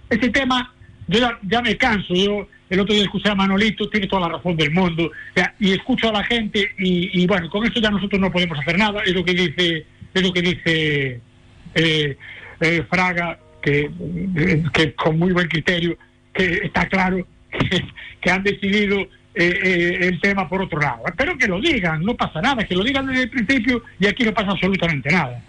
ese 0.10 0.30
tema, 0.30 0.74
yo 1.08 1.20
ya, 1.20 1.40
ya 1.44 1.62
me 1.62 1.78
canso. 1.78 2.14
Yo 2.14 2.48
el 2.70 2.80
otro 2.80 2.94
día 2.94 3.04
escuché 3.04 3.30
a 3.30 3.36
Manolito, 3.36 3.90
tiene 3.90 4.08
toda 4.08 4.28
la 4.28 4.38
razón 4.38 4.56
del 4.56 4.72
mundo, 4.72 5.06
o 5.06 5.34
sea, 5.34 5.54
y 5.60 5.72
escucho 5.72 6.10
a 6.10 6.14
la 6.14 6.24
gente, 6.24 6.72
y, 6.78 7.22
y 7.22 7.28
bueno, 7.28 7.50
con 7.50 7.66
eso 7.66 7.80
ya 7.80 7.90
nosotros 7.90 8.20
no 8.20 8.32
podemos 8.32 8.58
hacer 8.60 8.78
nada. 8.78 9.02
Es 9.04 9.14
lo 9.14 9.24
que 9.24 9.34
dice, 9.34 9.86
es 10.14 10.22
lo 10.22 10.34
que 10.34 10.42
dice 10.42 11.22
eh, 11.76 12.18
eh, 12.60 12.84
Fraga, 12.90 13.40
que, 13.62 13.90
eh, 14.36 14.64
que 14.74 14.94
con 14.94 15.18
muy 15.18 15.32
buen 15.32 15.48
criterio, 15.48 15.98
que 16.34 16.62
está 16.64 16.88
claro 16.88 17.26
que, 18.22 18.32
han 18.32 18.44
decidido 18.44 19.00
eh, 19.00 19.10
eh, 19.36 19.98
el 20.02 20.20
tema 20.22 20.48
por 20.48 20.62
otro 20.62 20.80
lado. 20.80 21.04
Pero 21.18 21.38
que 21.38 21.48
lo 21.48 21.60
digan, 21.60 22.04
no 22.04 22.16
pasa 22.16 22.42
nada, 22.42 22.64
que 22.66 22.76
lo 22.76 22.84
digan 22.84 23.08
desde 23.08 23.24
el 23.24 23.30
principio 23.30 23.84
y 24.00 24.08
aquí 24.08 24.24
no 24.24 24.34
pasa 24.34 24.52
absolutamente 24.52 25.10
nada. 25.12 25.42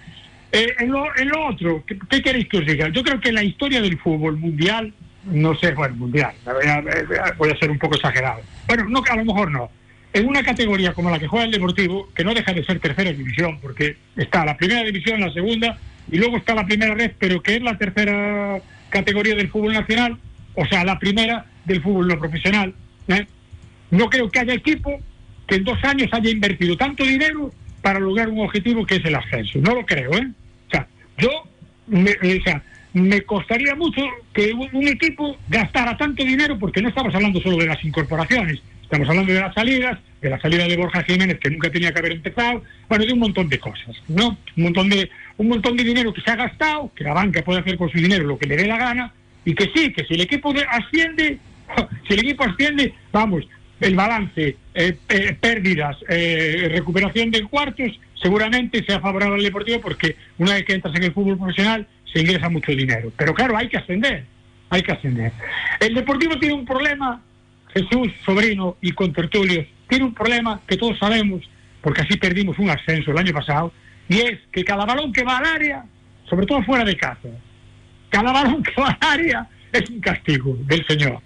Eh, 0.52 0.74
en, 0.80 0.90
lo, 0.90 1.04
en 1.16 1.28
lo 1.28 1.46
otro, 1.46 1.84
¿qué, 1.86 1.96
qué 2.08 2.22
queréis 2.22 2.48
que 2.48 2.58
os 2.58 2.66
diga? 2.66 2.88
Yo 2.88 3.02
creo 3.04 3.20
que 3.20 3.32
la 3.32 3.42
historia 3.42 3.80
del 3.80 3.98
fútbol 3.98 4.36
mundial, 4.36 4.92
no 5.24 5.54
sé, 5.54 5.72
bueno, 5.72 5.94
mundial, 5.94 6.32
a, 6.46 7.32
voy 7.36 7.50
a 7.50 7.56
ser 7.56 7.70
un 7.70 7.78
poco 7.78 7.94
exagerado. 7.94 8.40
Bueno, 8.66 8.84
no, 8.88 9.02
a 9.08 9.16
lo 9.16 9.24
mejor 9.24 9.50
no. 9.50 9.70
En 10.12 10.26
una 10.26 10.42
categoría 10.42 10.92
como 10.92 11.08
la 11.08 11.20
que 11.20 11.28
juega 11.28 11.44
el 11.44 11.52
Deportivo, 11.52 12.08
que 12.12 12.24
no 12.24 12.34
deja 12.34 12.52
de 12.52 12.64
ser 12.64 12.80
tercera 12.80 13.12
división, 13.12 13.60
porque 13.62 13.96
está 14.16 14.44
la 14.44 14.56
primera 14.56 14.82
división, 14.82 15.20
la 15.20 15.32
segunda, 15.32 15.78
y 16.10 16.18
luego 16.18 16.36
está 16.36 16.54
la 16.54 16.66
primera 16.66 16.94
red, 16.94 17.12
pero 17.18 17.42
que 17.42 17.56
es 17.56 17.62
la 17.62 17.78
tercera 17.78 18.60
categoría 18.88 19.34
del 19.34 19.48
fútbol 19.48 19.72
nacional, 19.72 20.18
o 20.54 20.66
sea, 20.66 20.84
la 20.84 20.98
primera 20.98 21.46
del 21.64 21.82
fútbol 21.82 22.08
no 22.08 22.18
profesional. 22.18 22.74
¿eh? 23.08 23.26
No 23.90 24.08
creo 24.08 24.30
que 24.30 24.40
haya 24.40 24.54
equipo 24.54 24.98
que 25.46 25.56
en 25.56 25.64
dos 25.64 25.82
años 25.84 26.08
haya 26.12 26.30
invertido 26.30 26.76
tanto 26.76 27.04
dinero 27.04 27.52
para 27.82 27.98
lograr 27.98 28.28
un 28.28 28.40
objetivo 28.40 28.84
que 28.84 28.96
es 28.96 29.04
el 29.04 29.14
ascenso. 29.14 29.58
No 29.60 29.74
lo 29.74 29.86
creo, 29.86 30.12
¿eh? 30.14 30.28
O 30.68 30.70
sea, 30.70 30.86
yo, 31.18 31.30
me, 31.86 32.10
o 32.10 32.42
sea, 32.42 32.62
me 32.92 33.22
costaría 33.22 33.74
mucho 33.74 34.02
que 34.32 34.52
un 34.52 34.88
equipo 34.88 35.36
gastara 35.48 35.96
tanto 35.96 36.24
dinero, 36.24 36.58
porque 36.58 36.82
no 36.82 36.88
estamos 36.88 37.14
hablando 37.14 37.40
solo 37.40 37.56
de 37.56 37.66
las 37.66 37.82
incorporaciones, 37.84 38.60
estamos 38.90 39.08
hablando 39.08 39.32
de 39.32 39.40
las 39.40 39.54
salidas, 39.54 39.98
de 40.20 40.30
la 40.30 40.40
salida 40.40 40.66
de 40.66 40.76
Borja 40.76 41.04
Jiménez, 41.04 41.38
que 41.38 41.48
nunca 41.48 41.70
tenía 41.70 41.92
que 41.92 42.00
haber 42.00 42.12
empezado, 42.12 42.64
bueno, 42.88 43.04
de 43.06 43.12
un 43.12 43.20
montón 43.20 43.48
de 43.48 43.58
cosas, 43.60 43.96
¿no? 44.08 44.36
Un 44.56 44.62
montón 44.64 44.88
de, 44.88 45.08
un 45.36 45.48
montón 45.48 45.76
de 45.76 45.84
dinero 45.84 46.12
que 46.12 46.20
se 46.20 46.30
ha 46.32 46.36
gastado, 46.36 46.90
que 46.94 47.04
la 47.04 47.14
banca 47.14 47.42
puede 47.42 47.60
hacer 47.60 47.78
con 47.78 47.88
su 47.88 47.98
dinero 47.98 48.24
lo 48.24 48.36
que 48.36 48.46
le 48.48 48.56
dé 48.56 48.66
la 48.66 48.76
gana, 48.78 49.12
y 49.44 49.54
que 49.54 49.70
sí, 49.72 49.92
que 49.92 50.04
si 50.04 50.14
el 50.14 50.22
equipo 50.22 50.52
de- 50.52 50.64
asciende, 50.68 51.38
si 52.08 52.14
el 52.14 52.20
equipo 52.20 52.42
asciende, 52.44 52.92
vamos, 53.12 53.46
el 53.80 53.94
balance, 53.94 54.56
eh, 54.74 54.96
eh, 55.08 55.36
pérdidas, 55.40 55.96
eh, 56.08 56.68
recuperación 56.72 57.30
de 57.30 57.44
cuartos, 57.44 57.98
seguramente 58.20 58.84
sea 58.84 58.98
favorable 59.00 59.36
al 59.36 59.42
Deportivo 59.44 59.80
porque 59.80 60.16
una 60.36 60.54
vez 60.54 60.64
que 60.64 60.74
entras 60.74 60.94
en 60.96 61.04
el 61.04 61.12
fútbol 61.12 61.38
profesional 61.38 61.86
se 62.12 62.20
ingresa 62.20 62.48
mucho 62.50 62.72
dinero. 62.72 63.12
Pero 63.16 63.32
claro, 63.34 63.56
hay 63.56 63.68
que 63.68 63.78
ascender, 63.78 64.24
hay 64.68 64.82
que 64.82 64.92
ascender. 64.92 65.32
El 65.78 65.94
Deportivo 65.94 66.38
tiene 66.38 66.56
un 66.56 66.66
problema, 66.66 67.22
Jesús, 67.74 68.08
sobrino 68.24 68.76
y 68.80 68.92
con 68.92 69.12
tertulios, 69.12 69.66
tiene 69.88 70.04
un 70.04 70.14
problema 70.14 70.60
que 70.66 70.76
todos 70.76 70.98
sabemos, 70.98 71.42
porque 71.80 72.02
así 72.02 72.16
perdimos 72.16 72.58
un 72.58 72.70
ascenso 72.70 73.10
el 73.10 73.18
año 73.18 73.32
pasado, 73.32 73.72
y 74.08 74.18
es 74.18 74.38
que 74.52 74.64
cada 74.64 74.84
balón 74.84 75.12
que 75.12 75.22
va 75.22 75.38
al 75.38 75.46
área, 75.46 75.84
sobre 76.28 76.46
todo 76.46 76.62
fuera 76.62 76.84
de 76.84 76.96
casa, 76.96 77.28
cada 78.08 78.32
balón 78.32 78.62
que 78.62 78.80
va 78.80 78.88
al 79.00 79.20
área 79.20 79.48
es 79.72 79.88
un 79.88 80.00
castigo 80.00 80.56
del 80.66 80.84
Señor. 80.86 81.20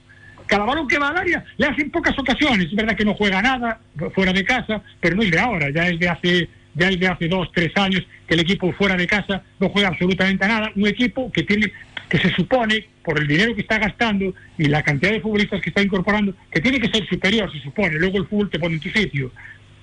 Cada 0.47 0.65
balón 0.65 0.87
que 0.87 0.99
va 0.99 1.09
al 1.09 1.17
área 1.17 1.45
le 1.57 1.67
hace 1.67 1.83
en 1.83 1.91
pocas 1.91 2.19
ocasiones. 2.19 2.67
Es 2.67 2.75
verdad 2.75 2.95
que 2.95 3.05
no 3.05 3.15
juega 3.15 3.41
nada 3.41 3.81
fuera 4.15 4.33
de 4.33 4.45
casa, 4.45 4.83
pero 5.01 5.17
no 5.17 5.23
es 5.23 5.31
de 5.31 5.39
ahora, 5.39 5.71
ya 5.71 5.89
es 5.89 5.99
de 5.99 6.09
hace, 6.09 6.49
ya 6.75 6.89
es 6.91 7.01
de 7.01 7.09
hace 7.09 7.29
dos, 7.29 7.51
tres 7.53 7.73
años 7.77 8.03
que 8.27 8.35
el 8.35 8.41
equipo 8.41 8.71
fuera 8.73 8.97
de 8.97 9.07
casa 9.07 9.43
no 9.59 9.71
juega 9.71 9.89
absolutamente 9.89 10.47
nada. 10.47 10.71
Un 10.77 10.87
equipo 10.87 11.33
que 11.33 11.43
tiene, 11.45 11.73
que 12.15 12.29
se 12.29 12.35
supone, 12.37 12.87
por 13.05 13.19
el 13.19 13.27
dinero 13.27 13.55
que 13.57 13.63
está 13.63 13.77
gastando 13.79 14.33
y 14.57 14.67
la 14.67 14.83
cantidad 14.85 15.11
de 15.11 15.21
futbolistas 15.21 15.61
que 15.61 15.71
está 15.71 15.83
incorporando, 15.83 16.33
que 16.53 16.61
tiene 16.61 16.79
que 16.79 16.89
ser 16.89 17.05
superior, 17.09 17.51
se 17.53 17.59
supone. 17.61 17.99
Luego 17.99 18.19
el 18.19 18.27
fútbol 18.29 18.51
te 18.51 18.59
pone 18.61 18.77
en 18.77 18.81
tu 18.81 18.89
sitio. 18.91 19.33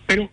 Pero 0.07 0.29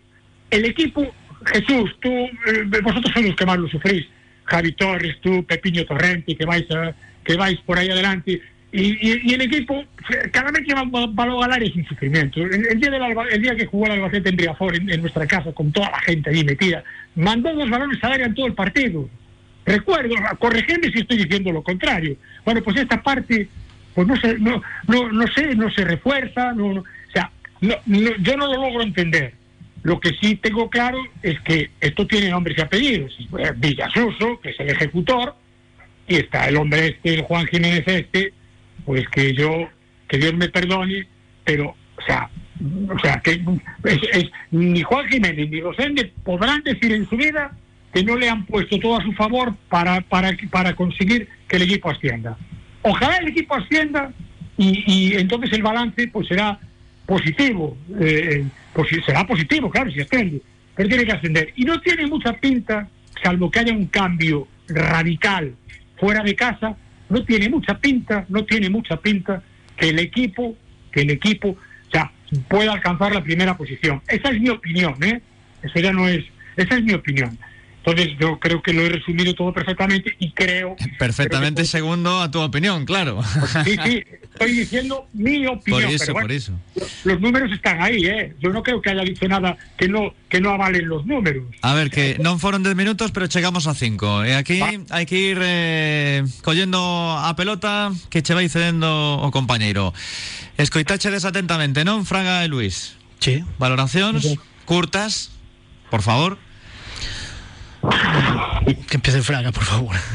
el 0.49 0.63
equipo, 0.65 1.13
Jesús, 1.45 1.93
tú, 1.99 2.09
eh, 2.09 2.63
vosotros 2.81 3.11
sois 3.13 3.25
los 3.27 3.35
que 3.35 3.45
más 3.45 3.57
lo 3.57 3.67
sufrís. 3.67 4.05
Javi 4.45 4.71
Torres, 4.71 5.17
tú, 5.21 5.43
Pepiño 5.45 5.83
Torrente, 5.85 6.35
que 6.37 6.45
vais 6.45 6.65
a- 6.71 6.95
que 7.23 7.35
vais 7.35 7.59
por 7.65 7.77
ahí 7.77 7.89
adelante. 7.89 8.41
Y, 8.71 9.33
el 9.33 9.41
equipo, 9.41 9.83
cada 10.31 10.51
vez 10.51 10.61
que 10.65 10.73
va 10.73 10.83
va- 10.83 11.07
balón 11.07 11.43
al 11.43 11.51
área 11.51 11.67
es 11.67 11.75
un 11.75 11.85
sufrimiento. 11.85 12.39
El, 12.41 12.79
día 12.79 12.91
del 12.91 13.01
Alba- 13.03 13.27
el 13.29 13.41
día 13.41 13.55
que 13.57 13.65
jugó 13.65 13.87
el 13.87 13.91
Albacete 13.93 14.29
en 14.29 14.37
Riazor, 14.37 14.75
en, 14.75 14.89
en 14.89 15.01
nuestra 15.01 15.27
casa, 15.27 15.51
con 15.51 15.71
toda 15.73 15.91
la 15.91 15.99
gente 15.99 16.29
ahí 16.29 16.45
metida, 16.45 16.81
mandó 17.15 17.53
dos 17.53 17.69
balones 17.69 18.01
al 18.03 18.13
área 18.13 18.25
en 18.27 18.35
todo 18.35 18.45
el 18.47 18.53
partido. 18.53 19.09
Recuerdo, 19.65 20.15
corregidme 20.39 20.91
si 20.91 20.99
estoy 20.99 21.17
diciendo 21.17 21.51
lo 21.51 21.61
contrario. 21.61 22.15
Bueno, 22.43 22.61
pues 22.63 22.77
esta 22.77 23.01
parte, 23.01 23.47
pues 23.93 24.07
no 24.07 24.19
sé, 24.19 24.39
no, 24.39 24.61
no, 24.87 25.11
no 25.11 25.27
sé, 25.27 25.55
no 25.55 25.69
se 25.71 25.85
refuerza, 25.85 26.53
no, 26.53 26.67
o 26.67 26.83
sea, 27.13 27.31
yo 27.61 28.37
no 28.37 28.47
lo 28.47 28.53
logro 28.53 28.81
entender. 28.81 29.33
Lo 29.83 29.99
que 29.99 30.11
sí 30.19 30.35
tengo 30.35 30.69
claro 30.69 30.97
es 31.21 31.39
que 31.41 31.69
esto 31.79 32.05
tiene 32.05 32.29
nombres 32.29 32.57
y 32.57 32.61
apellidos. 32.61 33.17
Eh, 33.37 33.53
Villasuso, 33.55 34.39
que 34.41 34.49
es 34.49 34.59
el 34.59 34.69
ejecutor, 34.69 35.35
y 36.07 36.15
está 36.15 36.49
el 36.49 36.57
hombre 36.57 36.87
este, 36.87 37.13
el 37.13 37.21
Juan 37.21 37.45
Jiménez 37.47 37.83
este, 37.85 38.33
pues 38.85 39.07
que 39.09 39.33
yo, 39.33 39.69
que 40.07 40.17
Dios 40.17 40.33
me 40.33 40.49
perdone, 40.49 41.07
pero, 41.45 41.69
o 41.69 42.01
sea, 42.05 42.29
o 42.89 42.99
sea, 42.99 43.21
que 43.21 43.41
ni 44.51 44.81
Juan 44.81 45.07
Jiménez 45.07 45.49
ni 45.49 45.61
Rosende 45.61 46.11
podrán 46.23 46.61
decir 46.63 46.91
en 46.91 47.07
su 47.07 47.15
vida 47.15 47.55
que 47.93 48.03
no 48.03 48.15
le 48.15 48.29
han 48.29 48.45
puesto 48.45 48.79
todo 48.79 48.97
a 48.97 49.03
su 49.03 49.11
favor 49.13 49.55
para, 49.69 50.01
para, 50.01 50.35
para 50.51 50.75
conseguir 50.75 51.27
que 51.47 51.55
el 51.55 51.63
equipo 51.63 51.89
ascienda. 51.89 52.37
Ojalá 52.81 53.17
el 53.17 53.29
equipo 53.29 53.55
ascienda 53.55 54.11
y, 54.57 54.83
y 54.85 55.13
entonces 55.15 55.51
el 55.53 55.63
balance 55.63 56.07
pues 56.07 56.27
será 56.27 56.59
positivo, 57.05 57.75
eh, 57.99 58.45
pues 58.73 58.89
será 59.05 59.25
positivo, 59.25 59.69
claro, 59.69 59.91
si 59.91 60.01
asciende, 60.01 60.41
pero 60.75 60.87
tiene 60.87 61.05
que 61.05 61.11
ascender. 61.11 61.53
Y 61.55 61.65
no 61.65 61.81
tiene 61.81 62.05
mucha 62.05 62.33
pinta, 62.33 62.87
salvo 63.23 63.49
que 63.49 63.59
haya 63.59 63.73
un 63.73 63.87
cambio 63.87 64.47
radical 64.67 65.55
fuera 65.97 66.23
de 66.23 66.35
casa, 66.35 66.77
no 67.09 67.23
tiene 67.23 67.49
mucha 67.49 67.77
pinta, 67.79 68.25
no 68.29 68.45
tiene 68.45 68.69
mucha 68.69 68.97
pinta 68.97 69.41
que 69.75 69.89
el 69.89 69.99
equipo, 69.99 70.55
que 70.91 71.01
el 71.01 71.09
equipo, 71.09 71.49
o 71.49 72.09
pueda 72.47 72.73
alcanzar 72.73 73.11
la 73.13 73.23
primera 73.23 73.57
posición. 73.57 74.01
Esa 74.07 74.29
es 74.29 74.39
mi 74.39 74.49
opinión, 74.49 74.95
¿eh? 75.03 75.21
Eso 75.63 75.79
ya 75.79 75.91
no 75.91 76.07
es, 76.07 76.23
esa 76.55 76.75
es 76.75 76.83
mi 76.83 76.93
opinión. 76.93 77.37
Entonces 77.91 78.17
yo 78.19 78.39
creo 78.39 78.61
que 78.61 78.73
lo 78.73 78.81
he 78.81 78.89
resumido 78.89 79.33
todo 79.33 79.53
perfectamente 79.53 80.15
y 80.19 80.31
creo... 80.31 80.75
Perfectamente 80.99 81.65
segundo 81.65 82.19
a 82.21 82.29
tu 82.29 82.39
opinión, 82.39 82.85
claro. 82.85 83.21
Sí, 83.63 83.75
sí, 83.83 84.03
estoy 84.33 84.51
diciendo 84.51 85.07
mi 85.13 85.45
opinión. 85.47 85.83
Por 85.83 85.93
eso, 85.93 85.97
pero 85.99 86.13
bueno, 86.13 86.27
por 86.27 86.31
eso. 86.31 86.53
Los 87.03 87.19
números 87.19 87.51
están 87.51 87.81
ahí, 87.81 88.05
¿eh? 88.05 88.35
Yo 88.39 88.49
no 88.51 88.63
creo 88.63 88.81
que 88.81 88.89
haya 88.89 89.03
dicho 89.03 89.27
nada 89.27 89.57
que 89.77 89.87
no 89.87 90.13
que 90.29 90.39
no 90.39 90.51
avalen 90.51 90.87
los 90.87 91.05
números. 91.05 91.43
A 91.61 91.73
ver, 91.73 91.89
que 91.89 92.21
non 92.21 92.37
foron 92.37 92.61
10 92.61 92.77
minutos, 92.77 93.09
pero 93.09 93.25
chegamos 93.25 93.65
a 93.65 93.73
5. 93.73 94.29
E 94.29 94.37
aquí 94.37 94.61
hai 94.61 95.05
que 95.09 95.17
ir 95.17 95.41
eh, 95.41 96.21
collendo 96.45 96.79
a 97.17 97.33
pelota 97.33 97.89
que 98.13 98.21
che 98.21 98.37
vai 98.37 98.45
cedendo 98.47 99.17
o 99.19 99.27
compañeiro. 99.33 99.91
Escoitachedes 100.61 101.25
atentamente, 101.25 101.81
non, 101.81 102.05
Fraga 102.05 102.45
e 102.45 102.47
Luis? 102.47 102.93
Sí. 103.17 103.41
Valoracións 103.57 104.37
curtas, 104.69 105.33
por 105.89 106.05
favor. 106.05 106.37
Que 108.87 108.97
empiece 108.97 109.21
Fraga, 109.21 109.51
por 109.51 109.63
favor. 109.63 109.95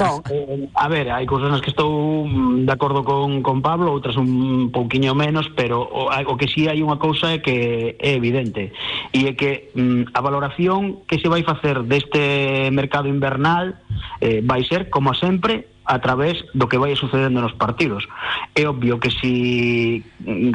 No, 0.00 0.22
eh, 0.30 0.68
a 0.74 0.88
ver, 0.88 1.10
hai 1.10 1.24
cousas 1.24 1.48
nas 1.48 1.62
que 1.62 1.70
estou 1.70 2.26
mm, 2.26 2.66
de 2.66 2.72
acordo 2.72 3.04
con, 3.04 3.40
con 3.40 3.62
Pablo, 3.62 3.94
outras 3.94 4.18
un 4.18 4.68
pouquiño 4.74 5.14
menos, 5.14 5.48
pero 5.54 5.80
o, 5.80 6.10
o 6.10 6.34
que 6.36 6.50
sí 6.50 6.66
hai 6.68 6.82
unha 6.82 6.98
cousa 6.98 7.32
é 7.32 7.38
que 7.38 7.96
é 7.96 8.10
evidente 8.18 8.74
e 9.14 9.30
é 9.30 9.32
que 9.38 9.72
mm, 9.72 10.12
a 10.12 10.20
valoración 10.20 11.06
que 11.06 11.16
se 11.22 11.30
vai 11.30 11.46
facer 11.46 11.86
deste 11.86 12.68
mercado 12.74 13.08
invernal 13.08 13.78
eh, 14.20 14.42
vai 14.42 14.66
ser, 14.66 14.90
como 14.90 15.14
sempre, 15.14 15.73
a 15.84 15.98
través 16.00 16.44
do 16.54 16.68
que 16.68 16.80
vai 16.80 16.96
sucedendo 16.96 17.40
nos 17.40 17.52
partidos. 17.54 18.08
É 18.56 18.64
obvio 18.64 18.98
que 18.98 19.12
si 19.12 20.02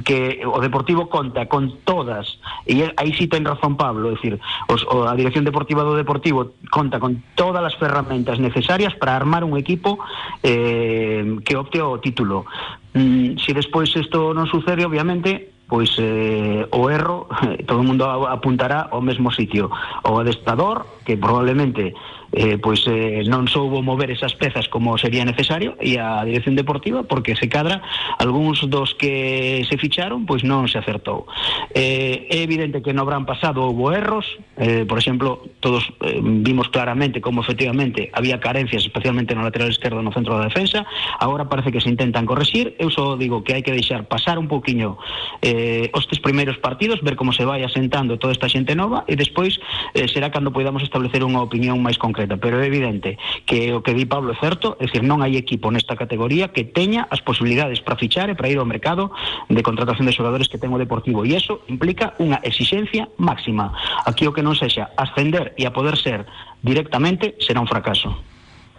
que 0.03 0.41
o 0.45 0.57
Deportivo 0.59 1.09
conta 1.09 1.45
con 1.45 1.86
todas, 1.86 2.41
e 2.65 2.82
aí 2.97 3.13
sí 3.13 3.30
ten 3.30 3.45
razón 3.45 3.77
Pablo, 3.77 4.09
é 4.09 4.17
dicir, 4.17 4.41
o, 4.67 4.75
a 5.05 5.13
Dirección 5.13 5.45
Deportiva 5.45 5.86
do 5.86 5.93
Deportivo 5.93 6.57
conta 6.73 6.97
con 6.97 7.21
todas 7.38 7.61
as 7.61 7.77
ferramentas 7.77 8.41
necesarias 8.41 8.97
para 8.97 9.15
armar 9.15 9.45
un 9.45 9.57
equipo 9.57 10.01
eh, 10.41 11.21
que 11.45 11.53
opte 11.55 11.82
o 11.82 12.01
título. 12.01 12.49
Mm, 12.97 13.38
si 13.38 13.53
despois 13.53 13.93
isto 13.93 14.34
non 14.34 14.49
sucede, 14.49 14.82
obviamente, 14.82 15.53
pois 15.69 15.93
eh, 16.01 16.65
o 16.73 16.89
erro 16.89 17.30
todo 17.69 17.80
o 17.80 17.86
mundo 17.86 18.09
apuntará 18.09 18.89
ao 18.89 19.05
mesmo 19.05 19.30
sitio 19.30 19.69
o 20.01 20.17
adestador 20.17 21.05
que 21.05 21.13
probablemente 21.13 21.93
eh, 22.32 22.57
pois 22.61 22.86
eh, 22.86 23.25
non 23.25 23.49
mover 23.82 24.13
esas 24.13 24.36
pezas 24.38 24.69
como 24.69 24.97
sería 25.01 25.25
necesario 25.25 25.73
e 25.82 25.97
a 25.97 26.21
dirección 26.21 26.53
deportiva 26.53 27.03
porque 27.03 27.34
se 27.34 27.49
cadra 27.49 27.82
algúns 28.21 28.61
dos 28.69 28.93
que 28.93 29.65
se 29.65 29.75
ficharon 29.82 30.30
pois 30.30 30.45
non 30.45 30.69
se 30.69 30.77
acertou. 30.77 31.25
Eh, 31.73 32.30
é 32.30 32.45
evidente 32.45 32.86
que 32.86 32.93
no 32.93 33.07
Gran 33.09 33.25
pasado 33.25 33.65
houve 33.65 33.97
erros 33.97 34.25
eh, 34.61 34.86
por 34.86 35.01
exemplo 35.01 35.49
todos 35.59 35.89
eh, 36.05 36.21
vimos 36.21 36.69
claramente 36.69 37.21
como 37.21 37.41
efectivamente 37.41 38.13
había 38.13 38.38
carencias 38.38 38.86
especialmente 38.86 39.34
no 39.34 39.41
lateral 39.41 39.73
esquerdo 39.73 40.05
no 40.05 40.13
centro 40.13 40.38
da 40.38 40.45
defensa 40.45 40.86
agora 41.17 41.49
parece 41.49 41.73
que 41.73 41.82
se 41.82 41.89
intentan 41.89 42.30
corregir. 42.30 42.77
Eu 42.77 42.93
só 42.93 43.17
digo 43.17 43.41
que 43.41 43.57
hai 43.57 43.65
que 43.65 43.73
deixar 43.73 44.05
pasar 44.05 44.38
un 44.38 44.45
pouquiño 44.45 45.01
eh, 45.41 45.89
os 45.97 46.05
tres 46.05 46.21
partidos 46.61 47.01
ver 47.01 47.15
como 47.15 47.34
se 47.34 47.45
vai 47.45 47.63
asentando 47.65 48.19
toda 48.21 48.34
esta 48.34 48.45
xente 48.45 48.75
nova 48.75 49.03
e 49.09 49.17
despois 49.17 49.57
eh, 49.97 50.05
será 50.11 50.30
cando 50.30 50.53
podamos 50.53 50.84
establecer 50.86 51.25
unha 51.25 51.41
opinión 51.41 51.82
máis 51.82 51.97
concreta 51.97 52.18
pero 52.28 52.59
é 52.59 52.67
evidente 52.67 53.15
que 53.45 53.72
o 53.72 53.86
que 53.86 53.93
di 53.93 54.03
Pablo 54.03 54.34
é 54.34 54.38
certo 54.39 54.76
é 54.80 54.89
dicir, 54.89 55.05
non 55.05 55.24
hai 55.24 55.39
equipo 55.39 55.72
nesta 55.72 55.95
categoría 55.95 56.51
que 56.51 56.67
teña 56.67 57.07
as 57.07 57.24
posibilidades 57.24 57.80
para 57.80 57.95
fichar 57.95 58.28
e 58.28 58.36
para 58.36 58.49
ir 58.51 58.59
ao 58.59 58.67
mercado 58.67 59.13
de 59.47 59.61
contratación 59.63 60.09
de 60.09 60.15
xogadores 60.15 60.51
que 60.51 60.59
ten 60.59 60.74
o 60.74 60.82
Deportivo 60.82 61.24
e 61.24 61.38
iso 61.38 61.63
implica 61.72 62.17
unha 62.20 62.41
exigencia 62.43 63.07
máxima 63.15 63.72
aquí 64.03 64.28
o 64.28 64.34
que 64.34 64.43
non 64.43 64.57
sexa 64.57 64.91
ascender 64.99 65.55
e 65.55 65.63
a 65.63 65.72
poder 65.72 65.95
ser 65.95 66.28
directamente 66.65 67.39
será 67.39 67.63
un 67.63 67.70
fracaso 67.70 68.11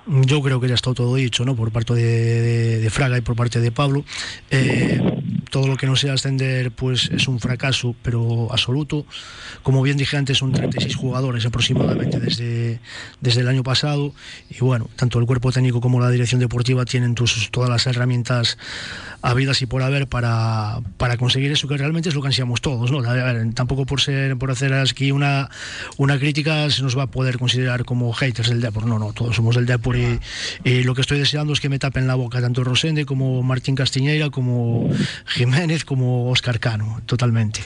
Yo 0.07 0.43
creo 0.43 0.59
que 0.59 0.67
ya 0.67 0.75
está 0.75 0.93
todo 0.93 1.15
dicho, 1.15 1.45
¿no? 1.45 1.55
Por 1.55 1.71
parte 1.71 1.95
de 1.95 2.91
Fraga 2.91 3.19
y 3.19 3.21
por 3.21 3.37
parte 3.37 3.61
de 3.61 3.71
Pablo. 3.71 4.03
Eh, 4.51 4.99
todo 5.51 5.67
lo 5.67 5.77
que 5.77 5.87
no 5.87 5.97
sea 5.97 6.15
ascender 6.15 6.71
pues 6.71 7.11
es 7.13 7.29
un 7.29 7.41
fracaso, 7.41 7.95
pero 8.03 8.49
absoluto. 8.51 9.05
Como 9.63 9.83
bien 9.83 9.97
dije 9.97 10.17
antes, 10.17 10.39
son 10.39 10.53
36 10.53 10.97
jugadores 10.97 11.45
aproximadamente 11.45 12.19
desde, 12.21 12.81
desde 13.21 13.41
el 13.41 13.49
año 13.49 13.63
pasado 13.63 14.15
y 14.49 14.59
bueno, 14.61 14.89
tanto 14.97 15.19
el 15.19 15.27
cuerpo 15.27 15.53
técnico 15.53 15.81
como 15.81 16.01
la 16.01 16.11
dirección 16.11 16.41
deportiva 16.41 16.85
tienen 16.85 17.15
todas 17.15 17.69
las 17.69 17.87
herramientas 17.87 18.59
habidas 19.23 19.61
y 19.63 19.67
por 19.67 19.83
haber 19.83 20.07
para, 20.07 20.81
para 20.97 21.17
conseguir 21.17 21.53
eso 21.53 21.69
que 21.69 21.77
realmente 21.77 22.09
es 22.09 22.15
lo 22.15 22.23
que 22.23 22.29
ansiamos 22.29 22.61
todos. 22.61 22.91
¿no? 22.91 23.03
tampoco 23.55 23.87
por 23.87 24.01
ser 24.01 24.37
por 24.37 24.51
hacer 24.51 24.73
aquí 24.73 25.13
una, 25.13 25.51
una 25.97 26.19
crítica 26.19 26.71
se 26.71 26.83
nos 26.83 26.97
va 26.97 27.05
a 27.05 27.07
poder 27.09 27.39
considerar 27.39 27.85
como 27.85 28.13
haters 28.13 28.49
del 28.49 28.61
Depor. 28.61 28.87
No, 28.87 28.99
no, 28.99 29.13
todos 29.13 29.37
somos 29.37 29.57
del 29.57 29.67
Depor 29.67 29.97
y, 29.97 30.21
lo 30.85 30.95
que 30.95 31.01
estoy 31.03 31.19
deseando 31.19 31.53
es 31.53 31.61
que 31.61 31.69
me 31.69 31.79
tapen 31.79 32.07
la 32.07 32.15
boca 32.15 32.41
tanto 32.41 32.65
Rosende 32.65 33.05
como 33.05 33.43
Martín 33.43 33.75
Castiñeira, 33.75 34.31
como 34.31 34.89
Jiménez, 35.41 35.87
como 35.87 36.29
Oscar 36.29 36.61
Cano, 36.61 37.01
totalmente. 37.07 37.61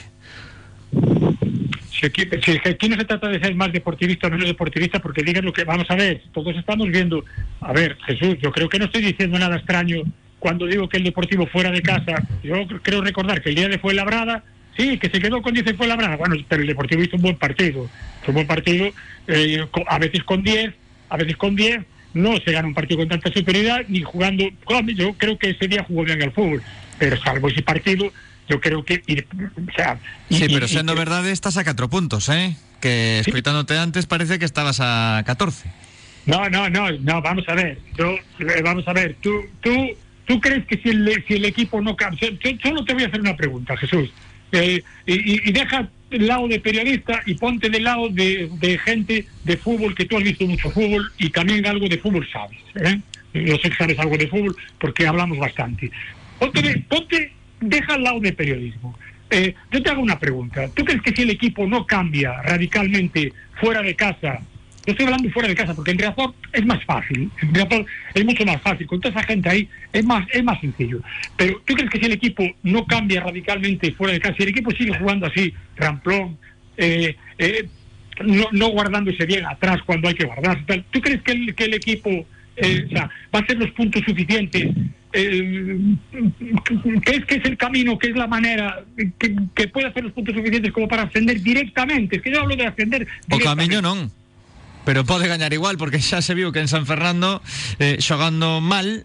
Si 1.91 2.05
aquí, 2.05 2.21
aquí, 2.21 2.87
no 2.87 2.95
se 2.95 3.03
trata 3.03 3.27
de 3.27 3.37
ser 3.41 3.53
más 3.53 3.73
deportivista 3.73 4.27
o 4.27 4.29
menos 4.29 4.47
deportivista, 4.47 4.99
porque 4.99 5.23
digan 5.23 5.43
lo 5.43 5.51
que 5.51 5.65
vamos 5.65 5.85
a 5.91 5.95
ver, 5.95 6.23
todos 6.33 6.55
estamos 6.55 6.87
viendo. 6.87 7.25
A 7.59 7.73
ver, 7.73 7.97
Jesús, 8.05 8.37
yo 8.41 8.53
creo 8.53 8.69
que 8.69 8.79
no 8.79 8.85
estoy 8.85 9.01
diciendo 9.01 9.37
nada 9.37 9.57
extraño 9.57 10.03
cuando 10.39 10.67
digo 10.67 10.87
que 10.87 10.95
el 10.95 11.03
Deportivo 11.03 11.47
fuera 11.47 11.69
de 11.69 11.81
casa, 11.81 12.15
yo 12.41 12.65
creo 12.81 13.01
recordar 13.01 13.41
que 13.41 13.49
el 13.49 13.55
día 13.55 13.67
de 13.67 13.77
Fuenlabrada, 13.77 14.45
sí, 14.77 14.97
que 14.97 15.09
se 15.09 15.19
quedó 15.19 15.41
con 15.41 15.53
10 15.53 15.67
en 15.67 15.75
Fuenlabrada, 15.75 16.15
bueno, 16.15 16.35
pero 16.47 16.61
el 16.61 16.69
Deportivo 16.69 17.03
hizo 17.03 17.17
un 17.17 17.23
buen 17.23 17.35
partido, 17.35 17.89
fue 18.21 18.29
un 18.29 18.35
buen 18.35 18.47
partido, 18.47 18.87
eh, 19.27 19.67
a 19.87 19.99
veces 19.99 20.23
con 20.23 20.43
10, 20.43 20.73
a 21.09 21.17
veces 21.17 21.35
con 21.35 21.57
10, 21.57 21.79
no 22.15 22.37
se 22.39 22.51
gana 22.51 22.67
un 22.67 22.73
partido 22.73 22.99
con 22.99 23.09
tanta 23.09 23.31
superioridad, 23.31 23.81
ni 23.87 24.01
jugando, 24.01 24.43
yo 24.95 25.13
creo 25.13 25.37
que 25.37 25.51
ese 25.51 25.67
día 25.67 25.85
jugó 25.87 26.03
bien 26.03 26.23
al 26.23 26.31
fútbol, 26.31 26.63
pero 26.97 27.21
salvo 27.21 27.49
ese 27.49 27.61
partido, 27.61 28.11
yo 28.49 28.59
creo 28.59 28.83
que... 28.83 28.95
o 28.97 29.75
sea, 29.75 29.99
sí, 30.29 30.45
pero 30.47 30.67
siendo 30.67 30.95
verdad, 30.95 31.27
estás 31.27 31.57
a 31.57 31.63
4 31.63 31.89
puntos, 31.89 32.29
¿eh? 32.29 32.55
Que 32.81 33.19
escuchándote 33.19 33.77
antes 33.77 34.07
parece 34.07 34.39
que 34.39 34.45
estabas 34.45 34.79
a 34.81 35.21
14. 35.25 35.71
No, 36.25 36.49
no, 36.49 36.69
no, 36.69 36.91
no, 36.91 37.21
vamos 37.21 37.47
a 37.47 37.53
ver, 37.53 37.79
yo, 37.97 38.15
eh, 38.39 38.61
vamos 38.63 38.87
a 38.87 38.93
ver, 38.93 39.15
tú, 39.21 39.31
tú 39.61 39.71
¿Tú 40.25 40.41
crees 40.41 40.65
que 40.65 40.77
si 40.77 40.89
el, 40.89 41.23
si 41.27 41.35
el 41.35 41.45
equipo 41.45 41.81
no 41.81 41.95
cambia? 41.95 42.29
Solo 42.61 42.83
te 42.83 42.93
voy 42.93 43.03
a 43.03 43.07
hacer 43.07 43.21
una 43.21 43.35
pregunta, 43.35 43.77
Jesús. 43.77 44.09
Eh, 44.51 44.81
y, 45.05 45.51
deja 45.51 45.79
el 45.79 45.89
lado 46.11 46.47
de 46.47 46.59
periodista 46.59 47.21
y 47.25 47.35
ponte 47.35 47.69
del 47.69 47.83
lado 47.83 48.09
de, 48.09 48.79
gente 48.83 49.25
de 49.43 49.57
fútbol, 49.57 49.95
que 49.95 50.05
tú 50.05 50.17
has 50.17 50.23
visto 50.23 50.45
mucho 50.45 50.69
fútbol 50.69 51.11
y 51.17 51.29
también 51.29 51.65
algo 51.65 51.87
de 51.87 51.97
fútbol 51.97 52.27
sabes. 52.31 52.57
¿eh? 52.75 52.99
Yo 53.33 53.57
sé 53.57 53.69
que 53.69 53.75
sabes 53.75 53.99
algo 53.99 54.17
de 54.17 54.27
fútbol 54.27 54.55
porque 54.79 55.07
hablamos 55.07 55.37
bastante. 55.37 55.91
Ponte, 56.39 56.83
ponte 56.87 57.31
deja 57.59 57.95
el 57.95 58.03
lado 58.03 58.19
de 58.19 58.33
periodismo. 58.33 58.97
Eh, 59.29 59.55
yo 59.71 59.81
te 59.81 59.89
hago 59.89 60.01
una 60.01 60.19
pregunta. 60.19 60.69
¿Tú 60.73 60.85
crees 60.85 61.01
que 61.01 61.13
si 61.13 61.23
el 61.23 61.31
equipo 61.31 61.67
no 61.67 61.85
cambia 61.85 62.41
radicalmente 62.43 63.33
fuera 63.59 63.81
de 63.81 63.95
casa 63.95 64.41
yo 64.85 64.91
estoy 64.91 65.05
hablando 65.07 65.29
fuera 65.31 65.49
de 65.49 65.55
casa, 65.55 65.73
porque 65.73 65.91
en 65.91 65.97
Riazor 65.97 66.33
es 66.53 66.65
más 66.65 66.83
fácil. 66.85 67.31
En 67.41 67.55
Riazor 67.55 67.85
es 68.13 68.25
mucho 68.25 68.45
más 68.45 68.61
fácil. 68.61 68.85
Con 68.85 69.01
toda 69.01 69.19
esa 69.19 69.27
gente 69.27 69.49
ahí 69.49 69.67
es 69.91 70.05
más, 70.05 70.27
es 70.31 70.43
más 70.43 70.59
sencillo. 70.61 71.01
Pero 71.35 71.59
¿tú 71.65 71.73
crees 71.73 71.89
que 71.89 71.99
si 71.99 72.05
el 72.05 72.11
equipo 72.11 72.43
no 72.61 72.85
cambia 72.85 73.21
radicalmente 73.21 73.91
fuera 73.93 74.13
de 74.13 74.19
casa, 74.19 74.35
si 74.37 74.43
el 74.43 74.49
equipo 74.49 74.69
sigue 74.71 74.97
jugando 74.97 75.25
así, 75.25 75.53
ramplón, 75.75 76.37
eh, 76.77 77.15
eh, 77.39 77.67
no, 78.23 78.45
no, 78.51 78.67
guardándose 78.69 79.25
bien 79.25 79.45
atrás 79.45 79.81
cuando 79.85 80.07
hay 80.07 80.13
que 80.13 80.25
guardarse, 80.25 80.83
¿tú 80.91 81.01
crees 81.01 81.21
que 81.23 81.31
el, 81.31 81.55
que 81.55 81.65
el 81.65 81.73
equipo 81.73 82.09
eh, 82.55 82.87
va 82.93 83.09
a 83.31 83.39
hacer 83.39 83.57
los 83.57 83.71
puntos 83.71 84.03
suficientes? 84.05 84.67
¿Qué 85.11 85.95
es 87.05 87.25
que 87.25 87.35
es 87.35 87.45
el 87.45 87.57
camino, 87.57 87.97
qué 87.97 88.09
es 88.09 88.15
la 88.15 88.27
manera 88.27 88.83
que, 89.17 89.35
que, 89.55 89.67
puede 89.69 89.87
hacer 89.87 90.03
los 90.03 90.11
puntos 90.11 90.35
suficientes 90.35 90.71
como 90.73 90.87
para 90.87 91.03
ascender 91.03 91.41
directamente? 91.41 92.17
Es 92.17 92.21
que 92.21 92.31
yo 92.31 92.41
hablo 92.41 92.55
de 92.55 92.67
ascender. 92.67 93.07
O 93.31 93.39
camino 93.39 93.81
no 93.81 94.11
pero 94.85 95.03
pode 95.03 95.27
gañar 95.27 95.51
igual 95.51 95.77
porque 95.77 95.99
xa 95.99 96.21
se 96.21 96.37
viu 96.37 96.53
que 96.53 96.61
en 96.61 96.69
San 96.69 96.85
Fernando 96.85 97.41
eh, 97.81 97.97
xogando 97.99 98.61
mal 98.61 99.03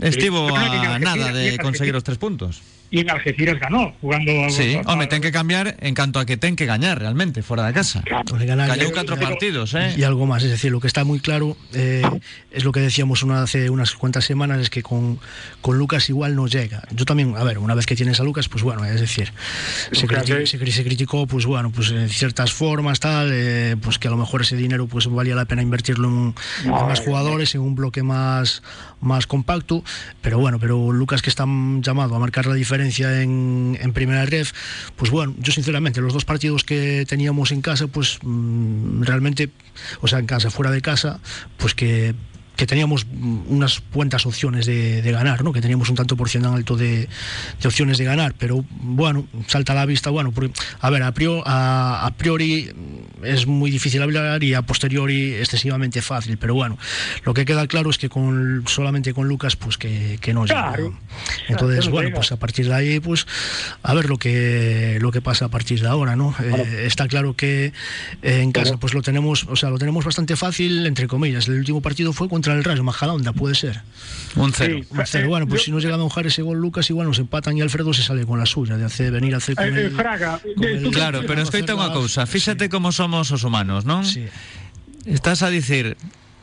estivo 0.00 0.48
a 0.56 0.98
nada 0.98 1.34
de 1.34 1.58
conseguir 1.58 1.92
os 1.98 2.06
tres 2.06 2.16
puntos 2.16 2.62
y 2.90 3.00
en 3.00 3.10
Algeciras 3.10 3.58
ganó 3.58 3.92
jugando 4.00 4.32
Sí, 4.50 4.78
hombre, 4.86 5.06
ten 5.06 5.20
que 5.20 5.32
cambiar 5.32 5.76
en 5.80 5.94
cuanto 5.94 6.20
a 6.20 6.26
que 6.26 6.36
ten 6.36 6.56
que 6.56 6.66
ganar 6.66 6.98
realmente 6.98 7.42
fuera 7.42 7.66
de 7.66 7.72
casa. 7.72 8.02
Cayó 8.04 8.92
cuatro 8.92 9.16
partidos, 9.18 9.74
¿eh? 9.74 9.94
Y 9.96 10.04
algo 10.04 10.26
más, 10.26 10.42
es 10.44 10.50
decir, 10.50 10.70
lo 10.70 10.80
que 10.80 10.86
está 10.86 11.04
muy 11.04 11.20
claro 11.20 11.56
eh, 11.74 12.02
es 12.50 12.64
lo 12.64 12.72
que 12.72 12.80
decíamos 12.80 13.22
una, 13.22 13.42
hace 13.42 13.70
unas 13.70 13.94
cuantas 13.94 14.24
semanas, 14.24 14.60
es 14.60 14.70
que 14.70 14.82
con, 14.82 15.18
con 15.60 15.78
Lucas 15.78 16.08
igual 16.08 16.36
no 16.36 16.46
llega. 16.46 16.82
Yo 16.92 17.04
también, 17.04 17.36
a 17.36 17.44
ver, 17.44 17.58
una 17.58 17.74
vez 17.74 17.86
que 17.86 17.96
tienes 17.96 18.20
a 18.20 18.24
Lucas, 18.24 18.48
pues 18.48 18.62
bueno, 18.62 18.84
es 18.84 19.00
decir, 19.00 19.32
se, 19.92 20.06
criticó, 20.06 20.46
se, 20.46 20.84
criticó, 20.84 21.26
pues 21.26 21.44
bueno, 21.44 21.70
pues 21.70 21.90
en 21.90 22.08
ciertas 22.08 22.52
formas, 22.52 23.00
tal, 23.00 23.30
eh, 23.32 23.76
pues 23.80 23.98
que 23.98 24.08
a 24.08 24.10
lo 24.10 24.16
mejor 24.16 24.42
ese 24.42 24.56
dinero 24.56 24.86
pues 24.86 25.06
valía 25.08 25.34
la 25.34 25.44
pena 25.44 25.62
invertirlo 25.62 26.08
en, 26.08 26.34
en 26.64 26.70
más 26.70 27.00
jugadores, 27.00 27.54
en 27.54 27.62
un 27.62 27.74
bloque 27.74 28.02
más, 28.02 28.62
más 29.00 29.26
compacto, 29.26 29.82
pero 30.22 30.38
bueno, 30.38 30.58
pero 30.58 30.92
Lucas 30.92 31.22
que 31.22 31.30
está 31.30 31.44
llamado 31.80 32.14
a 32.14 32.18
marcar 32.18 32.46
la 32.46 32.54
diferencia 32.54 32.75
en, 32.80 33.78
en 33.80 33.92
primera 33.92 34.24
red, 34.26 34.46
pues 34.96 35.10
bueno, 35.10 35.34
yo 35.38 35.52
sinceramente 35.52 36.00
los 36.00 36.12
dos 36.12 36.24
partidos 36.24 36.64
que 36.64 37.04
teníamos 37.08 37.52
en 37.52 37.62
casa, 37.62 37.86
pues 37.86 38.18
mm, 38.22 39.02
realmente, 39.02 39.50
o 40.00 40.08
sea, 40.08 40.18
en 40.18 40.26
casa, 40.26 40.50
fuera 40.50 40.70
de 40.70 40.80
casa, 40.82 41.20
pues 41.56 41.74
que 41.74 42.14
que 42.56 42.66
teníamos 42.66 43.06
unas 43.48 43.80
cuantas 43.92 44.26
opciones 44.26 44.66
de, 44.66 45.02
ganar, 45.12 45.44
¿no? 45.44 45.52
que 45.52 45.60
teníamos 45.60 45.88
un 45.88 45.96
tanto 45.96 46.16
por 46.16 46.28
ciento 46.28 46.52
alto 46.52 46.76
de, 46.76 47.08
opciones 47.64 47.98
de 47.98 48.04
ganar, 48.04 48.34
pero 48.38 48.64
bueno, 48.80 49.26
salta 49.46 49.72
a 49.72 49.76
la 49.76 49.86
vista, 49.86 50.10
bueno, 50.10 50.32
a 50.80 50.90
ver, 50.90 51.02
a 51.02 51.12
priori, 51.12 51.42
a, 51.44 52.12
priori, 52.16 52.72
es 53.22 53.46
muy 53.46 53.70
difícil 53.70 54.02
hablar 54.02 54.42
y 54.42 54.54
a 54.54 54.62
posteriori 54.62 55.34
excesivamente 55.34 56.02
fácil, 56.02 56.38
pero 56.38 56.54
bueno, 56.54 56.78
lo 57.24 57.34
que 57.34 57.44
queda 57.44 57.66
claro 57.66 57.90
es 57.90 57.98
que 57.98 58.08
con 58.08 58.64
solamente 58.66 59.12
con 59.12 59.28
Lucas, 59.28 59.56
pues 59.56 59.76
que, 59.76 60.18
que 60.20 60.32
no 60.32 60.44
claro. 60.44 60.98
Entonces, 61.48 61.88
bueno, 61.88 62.10
pues 62.14 62.32
a 62.32 62.38
partir 62.38 62.68
de 62.68 62.74
ahí, 62.74 63.00
pues 63.00 63.26
a 63.82 63.94
ver 63.94 64.08
lo 64.08 64.18
que 64.18 64.98
lo 65.00 65.10
que 65.12 65.20
pasa 65.20 65.46
a 65.46 65.48
partir 65.48 65.80
de 65.80 65.88
ahora, 65.88 66.16
¿no? 66.16 66.34
Eh, 66.42 66.84
está 66.86 67.08
claro 67.08 67.34
que 67.34 67.72
eh, 68.22 68.40
en 68.42 68.52
casa 68.52 68.76
pues 68.76 68.94
lo 68.94 69.02
tenemos, 69.02 69.44
o 69.48 69.56
sea, 69.56 69.70
lo 69.70 69.78
tenemos 69.78 70.04
bastante 70.04 70.36
fácil, 70.36 70.86
entre 70.86 71.06
comillas. 71.06 71.48
El 71.48 71.58
último 71.58 71.80
partido 71.80 72.12
fue 72.12 72.28
contra 72.28 72.45
el 72.52 72.64
Rayo 72.64 72.84
Majadahonda, 72.84 73.32
puede 73.32 73.54
ser. 73.54 73.82
Un 74.36 74.52
cero. 74.52 74.80
Bueno, 75.26 75.46
pues 75.46 75.62
si 75.62 75.70
no 75.70 75.78
llega 75.78 75.94
a 75.94 75.98
mojar 75.98 76.26
ese 76.26 76.42
gol 76.42 76.58
Lucas, 76.58 76.88
igual 76.90 77.06
nos 77.06 77.18
empatan 77.18 77.56
y 77.56 77.62
Alfredo 77.62 77.94
se 77.94 78.02
sale 78.02 78.26
con 78.26 78.38
la 78.38 78.46
suya, 78.46 78.76
de 78.76 78.84
hacer 78.84 79.10
venir 79.10 79.34
a 79.34 79.38
hacer 79.38 79.56
con 79.56 79.76
eh, 79.76 79.90
Fraga, 79.90 80.40
Claro, 80.92 81.22
pero 81.26 81.42
escoita 81.42 81.72
unha 81.74 81.90
cousa, 81.90 82.28
fíxate 82.28 82.68
como 82.68 82.92
somos 82.92 83.32
os 83.32 83.42
humanos, 83.42 83.88
non? 83.88 84.04
Sí. 84.04 84.28
Estás 85.08 85.40
a 85.40 85.48
dicir 85.48 85.96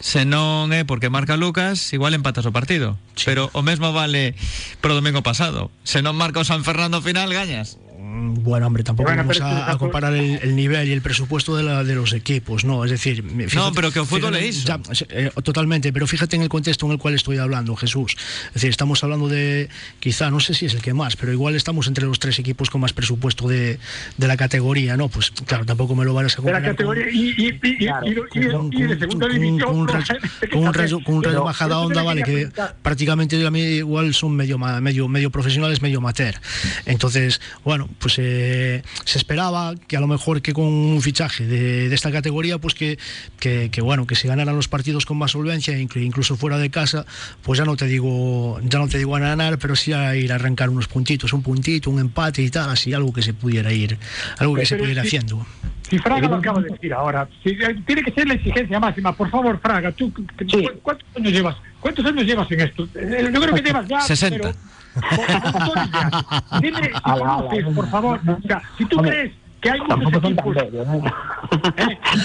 se 0.03 0.27
non 0.27 0.73
é 0.75 0.83
porque 0.83 1.07
marca 1.07 1.39
Lucas, 1.39 1.95
igual 1.95 2.11
empatas 2.11 2.43
o 2.43 2.51
partido. 2.51 2.99
Sí. 3.15 3.23
Pero 3.31 3.47
o 3.55 3.63
mesmo 3.63 3.95
vale 3.95 4.35
pro 4.83 4.99
domingo 4.99 5.23
pasado. 5.23 5.71
Se 5.87 6.03
non 6.03 6.19
marca 6.19 6.43
o 6.43 6.47
San 6.47 6.67
Fernando 6.67 6.99
final, 6.99 7.31
gañas. 7.31 7.79
Bueno, 8.15 8.67
hombre, 8.67 8.83
tampoco 8.83 9.09
vamos 9.15 9.41
a, 9.41 9.75
comparar 9.79 10.13
el, 10.13 10.55
nivel 10.55 10.87
y 10.87 10.91
el 10.91 11.01
presupuesto 11.01 11.55
de, 11.55 11.63
la, 11.63 11.83
de 11.83 11.95
los 11.95 12.13
equipos, 12.13 12.63
¿no? 12.63 12.85
Es 12.85 12.91
decir, 12.91 13.23
no, 13.55 13.71
pero 13.73 13.91
que 13.91 13.99
el 13.99 14.05
fútbol 14.05 14.35
es 14.35 14.65
eh, 15.09 15.31
totalmente, 15.43 15.91
pero 15.91 16.05
fíjate 16.05 16.35
en 16.35 16.43
el 16.43 16.49
contexto 16.49 16.85
en 16.85 16.91
el 16.91 16.99
cual 16.99 17.15
estoy 17.15 17.39
hablando, 17.39 17.75
Jesús. 17.75 18.15
Es 18.47 18.53
decir, 18.53 18.69
estamos 18.69 19.03
hablando 19.03 19.27
de, 19.27 19.67
quizá, 19.99 20.29
no 20.29 20.39
sé 20.39 20.53
si 20.53 20.67
es 20.67 20.75
el 20.75 20.81
que 20.83 20.93
más, 20.93 21.15
pero 21.15 21.31
igual 21.31 21.55
estamos 21.55 21.87
entre 21.87 22.05
los 22.05 22.19
tres 22.19 22.37
equipos 22.37 22.69
con 22.69 22.81
más 22.81 22.93
presupuesto 22.93 23.47
de, 23.47 23.79
de 24.17 24.27
la 24.27 24.37
categoría, 24.37 24.95
¿no? 24.95 25.09
Pues 25.09 25.31
claro, 25.31 25.65
tampoco 25.65 25.95
me 25.95 26.05
lo 26.05 26.13
van 26.13 26.27
a 26.27 26.29
comparar. 26.29 26.61
De 26.61 26.67
la 26.67 26.73
categoría 26.75 27.09
y, 27.09 27.51
de 27.51 28.99
segunda 28.99 29.27
división. 29.27 29.59
Con 29.59 29.79
un 29.79 29.87
con 31.03 31.23
rayo, 31.23 31.43
bajada 31.43 31.79
onda, 31.79 32.03
vale, 32.03 32.21
que 32.21 32.51
prácticamente 32.83 33.37
igual 33.37 34.13
son 34.13 34.35
medio, 34.35 34.59
medio, 34.59 35.07
medio 35.07 35.31
profesionales, 35.31 35.81
medio 35.81 35.97
amateur. 35.97 36.35
Entonces, 36.85 37.41
bueno, 37.63 37.89
pues 38.03 38.19
eh, 38.19 38.83
se 39.05 39.17
esperaba 39.17 39.75
que 39.87 39.95
a 39.95 40.01
lo 40.01 40.07
mejor 40.07 40.41
que 40.41 40.51
con 40.51 40.65
un 40.65 41.01
fichaje 41.01 41.47
de, 41.47 41.93
esta 41.93 42.11
categoría, 42.11 42.57
pues 42.57 42.73
que, 42.73 42.99
que, 43.39 43.81
bueno, 43.81 44.05
que 44.05 44.15
se 44.15 44.27
ganaran 44.27 44.57
los 44.57 44.67
partidos 44.67 45.05
con 45.05 45.17
más 45.17 45.31
solvencia, 45.31 45.79
incluso 45.79 46.35
fuera 46.35 46.57
de 46.57 46.69
casa, 46.69 47.05
pues 47.43 47.59
ya 47.59 47.63
no 47.63 47.77
te 47.77 47.85
digo, 47.85 48.59
ya 48.61 48.79
no 48.79 48.89
te 48.89 48.97
digo 48.97 49.15
a 49.15 49.19
ganar, 49.19 49.57
pero 49.57 49.77
sí 49.77 49.93
a 49.93 50.17
ir 50.17 50.33
a 50.33 50.35
arrancar 50.35 50.69
unos 50.69 50.89
puntitos, 50.89 51.31
un 51.31 51.43
puntito, 51.43 51.89
un 51.89 51.99
empate 51.99 52.41
y 52.41 52.49
tal, 52.49 52.71
así 52.71 52.93
algo 52.93 53.13
que 53.13 53.21
se 53.21 53.33
pudiera 53.33 53.71
ir, 53.71 53.97
algo 54.37 54.55
que 54.55 54.65
se 54.65 54.75
pudiera 54.75 55.03
haciendo. 55.03 55.45
Si 55.89 55.97
Fraga 55.97 56.27
lo 56.27 56.35
acaba 56.35 56.61
de 56.61 56.71
decir 56.71 56.93
ahora, 56.93 57.29
eh, 57.45 57.75
tiene 57.85 58.03
que 58.03 58.11
ser 58.11 58.27
la 58.27 58.33
exigencia 58.33 58.81
máxima. 58.81 59.15
Por 59.15 59.29
favor, 59.29 59.57
Fraga, 59.61 59.93
¿tú 59.93 60.11
cuántos 60.81 61.07
años 61.15 61.31
llevas? 61.31 61.55
¿Cuántos 61.79 62.05
años 62.05 62.25
llevas 62.25 62.51
en 62.51 62.59
esto? 62.59 62.83
Eh, 62.95 63.29
yo 63.33 63.41
creo 63.41 63.55
que 63.55 63.61
llevas 63.61 63.87
ya 63.87 64.01
60. 64.01 64.37
Pero, 64.37 64.72
Dime, 66.61 66.91
por 67.75 67.89
favor, 67.89 68.19
o 68.27 68.47
sea, 68.47 68.61
si 68.77 68.85
tú 68.85 68.97
crees 68.97 69.31
que 69.61 69.69
hay 69.71 69.79
muchos 69.79 70.23
equipos. 70.23 70.55
bellos, 70.55 70.87
¿no? 70.87 71.01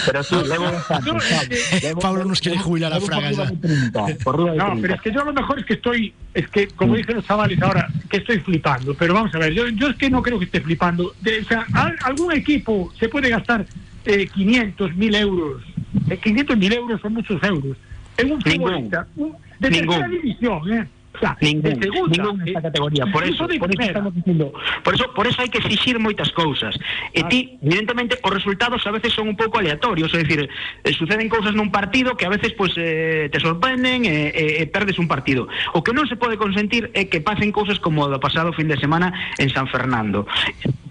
Pero 0.06 0.22
sí, 0.24 0.34
levo 0.48 0.64
bastante. 0.64 1.12
No, 1.12 1.20
¿sabes? 1.20 1.72
eh, 1.72 1.80
Levo- 1.82 2.00
Pablo 2.00 2.24
nos 2.24 2.40
quiere 2.40 2.58
jubilar 2.58 2.92
a 2.92 3.00
Fraga 3.00 3.30
ya. 3.30 3.44
de 3.46 3.56
30, 3.56 4.06
por 4.24 4.34
arriba 4.34 4.50
de 4.52 4.56
No, 4.58 4.64
30. 4.66 4.82
pero 4.82 4.94
es 4.94 5.00
que 5.02 5.12
yo 5.12 5.20
a 5.22 5.24
lo 5.24 5.32
mejor 5.32 5.58
es 5.60 5.64
que 5.66 5.74
estoy, 5.74 6.12
es 6.34 6.48
que 6.48 6.68
como 6.68 6.94
dicen 6.96 7.16
los 7.16 7.24
chavales 7.26 7.60
ahora, 7.62 7.88
que 8.10 8.16
estoy 8.18 8.40
flipando. 8.40 8.94
Pero 8.94 9.14
vamos 9.14 9.32
a 9.34 9.38
ver, 9.38 9.52
yo, 9.52 9.68
yo 9.68 9.88
es 9.88 9.96
que 9.96 10.10
no 10.10 10.20
creo 10.22 10.38
que 10.38 10.46
esté 10.46 10.60
flipando. 10.60 11.12
De- 11.20 11.40
o 11.40 11.44
sea, 11.44 11.64
al- 11.74 11.96
algún 12.04 12.32
equipo 12.32 12.92
se 12.98 13.08
puede 13.08 13.28
gastar 13.30 13.64
eh, 14.04 14.26
500, 14.26 14.96
1000 14.96 15.14
euros. 15.14 15.62
Eh, 16.10 16.18
500, 16.18 16.56
1000 16.56 16.72
euros 16.72 17.00
son 17.00 17.14
muchos 17.14 17.40
euros. 17.42 17.76
En 18.16 18.32
un 18.32 18.40
futbolista 18.40 19.06
un- 19.16 19.36
de 19.60 19.70
Ningún. 19.70 19.88
tercera 19.96 20.08
división, 20.08 20.72
¿eh? 20.72 20.88
O 21.18 21.20
sea, 21.20 21.36
Ningún, 21.40 21.62
de 21.62 21.82
segunda. 21.82 22.14
ningún 22.14 22.38
nesta 22.38 22.60
eh, 22.60 22.62
categoría. 22.62 23.04
Por 23.10 23.24
eso, 23.26 23.46
de 23.50 23.58
por 23.58 23.70
eso 23.74 23.82
estamos 23.82 24.14
dicindo, 24.14 24.52
por 24.86 24.94
eso, 24.94 25.04
por 25.14 25.26
eso 25.26 25.42
hai 25.42 25.50
que 25.50 25.58
exixir 25.58 25.98
moitas 25.98 26.30
cousas. 26.30 26.78
E 27.10 27.26
ti, 27.26 27.58
evidentemente, 27.58 28.22
os 28.22 28.30
resultados 28.30 28.86
a 28.86 28.94
veces 28.94 29.10
son 29.10 29.26
un 29.26 29.34
pouco 29.34 29.58
aleatorios, 29.58 30.14
é 30.14 30.22
dicir, 30.22 30.46
eh, 30.46 30.94
suceden 30.94 31.26
cousas 31.26 31.58
nun 31.58 31.74
partido 31.74 32.14
que 32.14 32.22
a 32.22 32.30
veces 32.30 32.54
pues 32.54 32.70
eh, 32.78 33.26
te 33.34 33.42
sorprenden 33.42 34.06
e, 34.06 34.30
e, 34.30 34.62
e 34.62 34.64
perdes 34.70 35.02
un 35.02 35.10
partido. 35.10 35.50
O 35.74 35.82
que 35.82 35.90
non 35.90 36.06
se 36.06 36.14
pode 36.14 36.38
consentir 36.38 36.94
é 36.94 37.10
que 37.10 37.18
pasen 37.18 37.50
cousas 37.50 37.82
como 37.82 38.06
o 38.06 38.10
do 38.10 38.22
pasado 38.22 38.54
fin 38.54 38.70
de 38.70 38.78
semana 38.78 39.10
en 39.42 39.50
San 39.50 39.66
Fernando, 39.66 40.22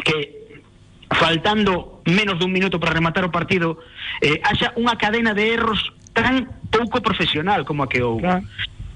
que 0.03 0.51
faltando 1.07 2.03
menos 2.03 2.35
dun 2.35 2.51
minuto 2.51 2.83
para 2.83 2.91
rematar 2.91 3.23
o 3.23 3.31
partido, 3.31 3.79
eh, 4.19 4.43
haxa 4.43 4.75
unha 4.75 4.99
cadena 4.99 5.31
de 5.31 5.55
erros 5.55 5.79
tan 6.11 6.51
pouco 6.67 6.99
profesional 6.99 7.63
como 7.63 7.83
a 7.83 7.87
que 7.87 8.03
houve. 8.03 8.27
Claro. 8.27 8.43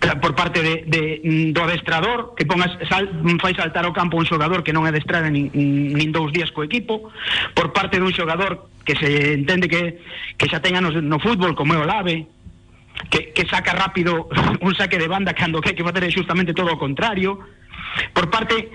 Por 0.02 0.34
parte 0.36 0.62
de, 0.62 0.84
de, 0.88 1.22
mm, 1.24 1.54
do 1.54 1.62
adestrador 1.64 2.34
que 2.36 2.46
pongas 2.46 2.74
sal, 2.90 3.06
fai 3.38 3.54
saltar 3.54 3.86
ao 3.86 3.94
campo 3.94 4.18
un 4.18 4.26
xogador 4.26 4.66
que 4.66 4.74
non 4.74 4.90
adestrara 4.90 5.30
nin, 5.30 5.54
nin 5.54 6.10
dous 6.10 6.34
días 6.34 6.50
co 6.50 6.66
equipo 6.66 7.14
por 7.54 7.70
parte 7.70 8.02
dun 8.02 8.10
xogador 8.10 8.66
que 8.82 8.98
se 8.98 9.38
entende 9.38 9.70
que, 9.70 10.02
que 10.42 10.50
xa 10.50 10.58
ten 10.58 10.74
no 10.82 11.22
fútbol 11.22 11.54
como 11.54 11.78
é 11.78 11.80
o 11.80 11.86
que, 13.10 13.32
que 13.32 13.46
saca 13.46 13.78
rápido 13.78 14.28
un 14.66 14.74
saque 14.74 14.98
de 14.98 15.08
banda 15.08 15.38
cando 15.38 15.62
que 15.62 15.70
hai 15.70 15.78
que 15.78 15.86
facer 15.86 16.04
é 16.04 16.10
justamente 16.10 16.58
todo 16.58 16.74
o 16.74 16.82
contrario 16.82 17.38
por 18.10 18.34
parte 18.34 18.74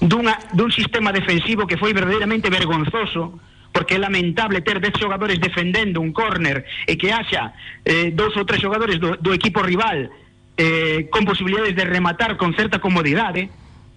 dunha, 0.00 0.36
dun 0.52 0.68
sistema 0.68 1.08
defensivo 1.08 1.64
que 1.64 1.80
foi 1.80 1.96
verdadeiramente 1.96 2.52
vergonzoso 2.52 3.40
porque 3.72 3.96
é 3.96 4.00
lamentable 4.00 4.60
ter 4.60 4.80
10 4.80 4.96
xogadores 4.96 5.40
defendendo 5.40 6.00
un 6.00 6.12
córner 6.12 6.64
e 6.84 6.96
que 7.00 7.12
haxa 7.12 7.52
eh, 7.84 8.12
dous 8.12 8.36
ou 8.36 8.44
tres 8.44 8.60
xogadores 8.60 9.00
do, 9.00 9.16
do 9.16 9.32
equipo 9.32 9.64
rival 9.64 10.08
eh, 10.56 11.08
con 11.10 11.24
posibilidades 11.24 11.76
de 11.76 11.84
rematar 11.84 12.36
con 12.36 12.54
certa 12.54 12.80
comodidade 12.80 13.50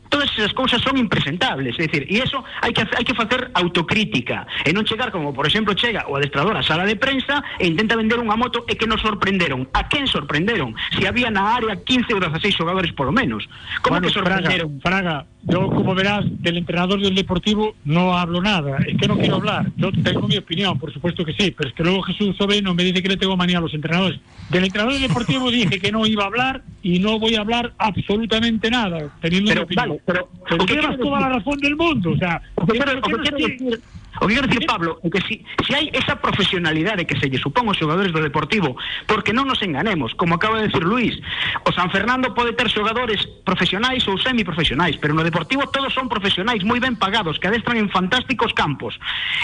todas 0.10 0.30
esas 0.38 0.54
cousas 0.54 0.82
son 0.82 0.98
impresentables, 0.98 1.78
é 1.80 1.86
dicir, 1.88 2.04
e 2.10 2.20
eso 2.20 2.44
hai 2.62 2.74
que 2.74 2.82
hai 2.82 3.06
que 3.06 3.14
facer 3.14 3.54
autocrítica 3.54 4.50
e 4.66 4.74
non 4.74 4.84
chegar 4.84 5.14
como, 5.14 5.32
por 5.32 5.46
exemplo, 5.46 5.78
chega 5.78 6.10
o 6.10 6.18
adestrador 6.18 6.58
á 6.58 6.66
sala 6.66 6.84
de 6.84 6.98
prensa 6.98 7.46
e 7.62 7.70
intenta 7.70 7.96
vender 7.96 8.18
unha 8.18 8.36
moto 8.36 8.66
e 8.68 8.74
que 8.76 8.90
nos 8.90 9.00
sorprenderon. 9.06 9.70
A 9.72 9.86
quen 9.88 10.10
sorprenderon? 10.10 10.74
Si 10.98 11.06
había 11.06 11.30
na 11.30 11.56
área 11.56 11.78
15 11.78 12.10
ou 12.18 12.20
16 12.20 12.58
xogadores 12.58 12.92
polo 12.98 13.14
menos. 13.14 13.46
Como 13.86 14.02
Bueno, 14.02 14.10
que 14.10 14.14
sorprenderon? 14.14 14.82
Fraga, 14.82 15.24
Fraga, 15.24 15.40
yo 15.44 15.70
como 15.70 15.96
verás 15.96 16.26
del 16.28 16.58
entrenador 16.58 17.00
del 17.00 17.16
Deportivo 17.16 17.76
no 17.86 18.18
hablo 18.18 18.42
nada, 18.42 18.78
es 18.86 18.98
que 18.98 19.08
no 19.08 19.18
quiero 19.18 19.38
hablar. 19.38 19.72
Yo 19.78 19.92
tengo 20.04 20.28
mi 20.28 20.38
opinión, 20.38 20.78
por 20.78 20.92
supuesto 20.92 21.24
que 21.24 21.34
sí, 21.34 21.54
pero 21.56 21.70
es 21.70 21.76
que 21.76 21.84
luego 21.84 22.02
Jesús 22.04 22.36
Sobeno 22.36 22.74
me 22.74 22.84
dice 22.84 23.02
que 23.02 23.10
le 23.10 23.18
tengo 23.18 23.38
manía 23.38 23.60
a 23.60 23.62
los 23.62 23.74
entrenadores. 23.74 24.20
Del 24.50 24.66
entrenador 24.66 24.94
del 24.94 25.08
Deportivo 25.08 25.52
dije 25.52 25.80
que 25.80 25.92
no 25.92 26.06
iba 26.06 26.24
a 26.24 26.28
hablar 26.28 26.64
y 26.82 27.00
no 27.00 27.20
voy 27.20 27.36
a 27.36 27.42
hablar 27.42 27.74
absolutamente 27.78 28.70
nada, 28.70 29.10
teniendo 29.22 29.50
Pero, 29.50 29.62
mi 29.62 29.66
opinión. 29.66 29.90
vale, 29.90 29.99
pero, 30.06 30.30
Pero 30.48 30.64
o 30.64 30.66
que 30.66 30.74
llevas 30.74 30.96
quiero 30.96 31.04
toda 31.04 31.20
la 31.20 31.30
razón 31.30 31.60
del 31.60 31.76
mundo, 31.76 32.12
o 32.12 32.18
sea, 32.18 32.42
pero 32.68 33.02
decir, 33.02 33.82
o 34.22 34.28
que 34.28 34.36
quero 34.36 34.66
Pablo, 34.66 35.00
que 35.12 35.22
si, 35.22 35.46
si 35.66 35.72
hai 35.74 35.88
esa 35.94 36.18
profesionalidade 36.18 37.06
que 37.06 37.16
se 37.16 37.30
lle 37.30 37.38
supón 37.38 37.70
aos 37.70 37.78
xogadores 37.78 38.12
do 38.12 38.20
Deportivo, 38.20 38.76
porque 39.06 39.32
non 39.32 39.48
nos 39.48 39.62
enganemos, 39.62 40.18
como 40.18 40.36
acaba 40.36 40.60
de 40.60 40.68
decir 40.68 40.84
Luís, 40.84 41.16
o 41.64 41.72
San 41.72 41.88
Fernando 41.94 42.34
pode 42.34 42.58
ter 42.58 42.68
xogadores 42.68 43.22
profesionais 43.46 44.04
ou 44.10 44.20
semiprofesionais, 44.20 44.98
pero 44.98 45.14
no 45.14 45.24
Deportivo 45.24 45.70
todos 45.70 45.94
son 45.94 46.12
profesionais 46.12 46.66
moi 46.66 46.82
ben 46.82 46.98
pagados, 46.98 47.38
que 47.38 47.48
adestran 47.48 47.80
en 47.80 47.88
fantásticos 47.94 48.52
campos 48.52 48.98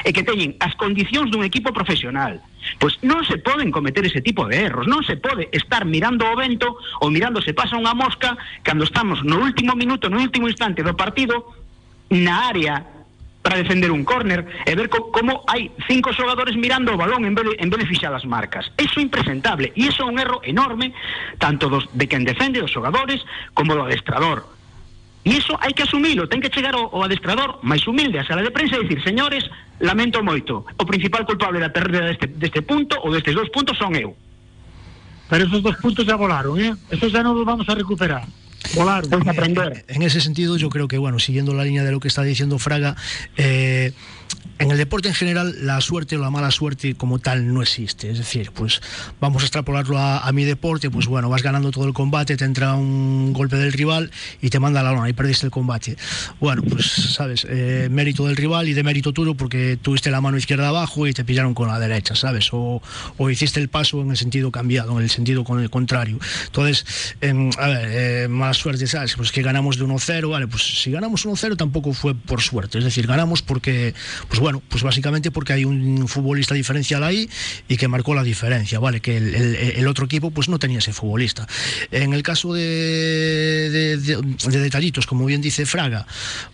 e 0.03 0.11
que 0.11 0.25
teñen 0.25 0.57
as 0.59 0.73
condicións 0.75 1.29
dun 1.29 1.45
equipo 1.45 1.71
profesional. 1.71 2.41
Pois 2.81 2.97
non 3.05 3.21
se 3.23 3.37
poden 3.37 3.69
cometer 3.69 4.01
ese 4.03 4.25
tipo 4.25 4.49
de 4.49 4.65
erros, 4.65 4.89
non 4.89 5.05
se 5.05 5.15
pode 5.21 5.47
estar 5.53 5.85
mirando 5.85 6.25
o 6.25 6.35
vento 6.35 6.81
ou 6.99 7.13
mirando 7.13 7.39
se 7.39 7.53
pasa 7.53 7.77
unha 7.77 7.93
mosca 7.93 8.33
cando 8.65 8.83
estamos 8.83 9.21
no 9.21 9.39
último 9.39 9.77
minuto, 9.77 10.09
no 10.09 10.17
último 10.17 10.49
instante 10.49 10.81
do 10.81 10.97
partido 10.97 11.53
na 12.09 12.49
área 12.49 12.94
para 13.45 13.57
defender 13.57 13.91
un 13.91 14.03
córner 14.03 14.41
e 14.65 14.73
ver 14.73 14.89
co 14.89 15.13
como 15.13 15.45
hai 15.45 15.69
cinco 15.85 16.09
xogadores 16.09 16.57
mirando 16.57 16.89
o 16.89 16.97
balón 16.97 17.29
en 17.29 17.37
vez 17.37 17.45
de, 17.45 17.53
en 17.61 17.69
vez 17.69 17.85
de 17.85 18.25
marcas. 18.25 18.73
Eso 18.73 18.97
é 18.97 19.05
impresentable 19.05 19.69
e 19.77 19.85
iso 19.85 20.01
é 20.01 20.09
un 20.09 20.17
erro 20.17 20.41
enorme 20.41 20.89
tanto 21.37 21.69
dos, 21.69 21.85
de 21.93 22.09
quen 22.09 22.25
defende 22.25 22.57
os 22.57 22.73
xogadores 22.73 23.21
como 23.53 23.77
do 23.77 23.85
adestrador. 23.85 24.49
E 25.21 25.37
iso 25.37 25.53
hai 25.61 25.77
que 25.77 25.85
asumilo, 25.85 26.25
ten 26.25 26.41
que 26.41 26.49
chegar 26.49 26.73
o, 26.73 26.89
o 26.89 27.05
adestrador 27.05 27.61
máis 27.61 27.85
humilde 27.85 28.17
a 28.17 28.25
sala 28.25 28.41
de 28.41 28.49
prensa 28.49 28.81
e 28.81 28.89
dicir, 28.89 29.05
señores, 29.05 29.45
lamento 29.77 30.25
moito, 30.25 30.65
o 30.65 30.83
principal 30.89 31.21
culpable 31.29 31.61
da 31.61 31.69
pérdida 31.69 32.01
deste, 32.09 32.25
deste 32.25 32.65
punto 32.65 32.97
ou 33.05 33.13
destes 33.13 33.37
dous 33.37 33.53
puntos 33.53 33.77
son 33.77 33.93
eu. 33.93 34.17
Pero 35.29 35.45
esos 35.45 35.61
dos 35.61 35.77
puntos 35.77 36.01
ya 36.01 36.17
volaron, 36.17 36.57
¿eh? 36.57 36.73
Esos 36.89 37.13
ya 37.13 37.21
no 37.21 37.37
los 37.37 37.45
vamos 37.45 37.69
a 37.69 37.77
recuperar. 37.77 38.25
Volaron. 38.73 39.09
Tens 39.09 39.23
que 39.23 39.29
aprender. 39.29 39.85
En 39.87 40.01
ese 40.01 40.21
sentido, 40.21 40.57
yo 40.57 40.69
creo 40.69 40.87
que, 40.87 40.97
bueno, 40.97 41.19
siguiendo 41.19 41.53
la 41.53 41.63
línea 41.63 41.83
de 41.83 41.91
lo 41.91 41.99
que 41.99 42.07
está 42.07 42.23
diciendo 42.23 42.59
Fraga, 42.59 42.95
eh, 43.37 43.93
en 44.57 44.71
el 44.71 44.77
deporte 44.77 45.09
en 45.09 45.13
general, 45.13 45.53
la 45.65 45.81
suerte 45.81 46.15
o 46.15 46.19
la 46.19 46.29
mala 46.29 46.49
suerte 46.49 46.95
como 46.95 47.19
tal 47.19 47.53
no 47.53 47.61
existe. 47.61 48.09
Es 48.09 48.17
decir, 48.17 48.51
pues 48.51 48.81
vamos 49.19 49.43
a 49.43 49.45
extrapolarlo 49.45 49.97
a, 49.97 50.19
a 50.19 50.31
mi 50.31 50.45
deporte, 50.45 50.89
pues 50.89 51.07
bueno, 51.07 51.29
vas 51.29 51.43
ganando 51.43 51.71
todo 51.71 51.85
el 51.85 51.93
combate, 51.93 52.37
te 52.37 52.45
entra 52.45 52.73
un 52.75 53.33
golpe 53.33 53.57
del 53.57 53.73
rival 53.73 54.11
y 54.41 54.49
te 54.49 54.59
manda 54.59 54.81
la 54.81 54.93
lona 54.93 55.09
y 55.09 55.13
perdiste 55.13 55.45
el 55.45 55.51
combate. 55.51 55.97
Bueno, 56.39 56.63
pues 56.63 56.85
sabes, 56.85 57.45
eh, 57.49 57.89
mérito 57.91 58.25
del 58.27 58.37
rival 58.37 58.69
y 58.69 58.73
de 58.73 58.83
mérito 58.83 59.11
tuyo 59.11 59.35
porque 59.35 59.77
tuviste 59.81 60.09
la 60.09 60.21
mano 60.21 60.37
izquierda 60.37 60.69
abajo 60.69 61.05
y 61.05 61.13
te 61.13 61.25
pillaron 61.25 61.53
con 61.53 61.67
la 61.67 61.77
derecha, 61.77 62.15
¿sabes? 62.15 62.49
O, 62.53 62.81
o 63.17 63.29
hiciste 63.29 63.59
el 63.59 63.67
paso 63.67 64.01
en 64.01 64.11
el 64.11 64.17
sentido 64.17 64.51
cambiado, 64.51 64.97
en 64.97 65.03
el 65.03 65.09
sentido 65.09 65.43
con 65.43 65.59
el 65.59 65.69
contrario. 65.69 66.17
Entonces, 66.45 66.85
em, 67.19 67.49
a 67.57 67.67
ver, 67.67 67.89
eh, 67.91 68.27
mala 68.29 68.53
suerte, 68.53 68.87
¿sabes? 68.87 69.15
Pues 69.15 69.33
que 69.33 69.41
ganamos 69.41 69.77
de 69.77 69.83
1-0, 69.83 70.29
vale, 70.29 70.47
pues 70.47 70.63
si 70.81 70.91
ganamos 70.91 71.25
1-0 71.25 71.57
tampoco 71.57 71.91
fue 71.91 72.15
por 72.15 72.41
suerte, 72.41 72.77
es 72.77 72.85
decir, 72.85 73.05
ganamos 73.05 73.41
porque, 73.41 73.93
pues 74.27 74.39
bueno, 74.39 74.61
pues 74.69 74.83
básicamente 74.83 75.31
porque 75.31 75.53
hay 75.53 75.65
un 75.65 76.07
futbolista 76.07 76.53
diferencial 76.55 77.03
ahí 77.03 77.29
y 77.67 77.77
que 77.77 77.87
marcó 77.87 78.13
la 78.15 78.23
diferencia, 78.23 78.79
¿vale? 78.79 79.01
Que 79.01 79.17
el, 79.17 79.87
otro 79.87 80.05
equipo 80.05 80.31
pues 80.31 80.49
no 80.49 80.59
tenía 80.59 80.79
ese 80.79 80.93
futbolista. 80.93 81.47
En 81.91 82.13
el 82.13 82.23
caso 82.23 82.53
de, 82.53 82.63
de- 83.69 83.97
de- 83.97 84.17
de 84.51 84.59
detallitos, 84.59 85.05
como 85.05 85.25
bien 85.25 85.41
dice 85.41 85.65
Fraga, 85.65 86.05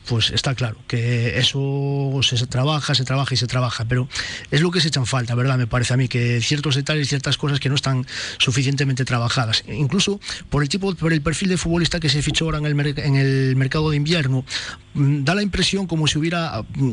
pues 0.08 0.32
está 0.32 0.56
claro 0.56 0.78
que 0.88 1.38
eso 1.40 2.20
se 2.22 2.46
trabaja, 2.48 2.96
se 2.96 3.04
trabaja 3.06 3.34
y 3.34 3.38
se 3.38 3.48
trabaja, 3.48 3.86
pero 3.86 4.08
es 4.52 4.62
lo 4.62 4.72
que 4.72 4.82
se 4.82 4.90
echan 4.90 5.06
falta, 5.06 5.36
¿verdad? 5.36 5.58
Me 5.58 5.68
parece 5.68 5.94
a 5.94 5.98
mí 5.98 6.08
que 6.08 6.42
ciertos 6.42 6.76
detalles, 6.76 7.08
ciertas 7.08 7.38
cosas 7.38 7.60
que 7.60 7.70
no 7.70 7.76
están 7.76 8.06
suficientemente 8.38 9.06
trabajadas, 9.06 9.64
incluso 9.68 10.20
por 10.50 10.64
el 10.64 10.70
tipo, 10.70 10.94
por 10.96 11.14
el 11.14 11.22
perfil 11.22 11.50
de 11.50 11.58
futbolista 11.58 12.00
que 12.00 12.10
se 12.10 12.22
fichó 12.22 12.46
ahora 12.46 12.58
en 12.60 12.66
el, 12.66 13.00
en 13.00 13.16
el 13.16 13.56
mercado 13.56 13.90
de 13.90 13.98
invierno, 13.98 14.46
mm, 14.94 15.24
da 15.24 15.36
la 15.36 15.44
impresión 15.44 15.88
como 15.88 16.08
si 16.08 16.18
hubiera, 16.18 16.62
mm, 16.76 16.92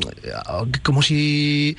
como 0.82 1.02
si 1.02 1.76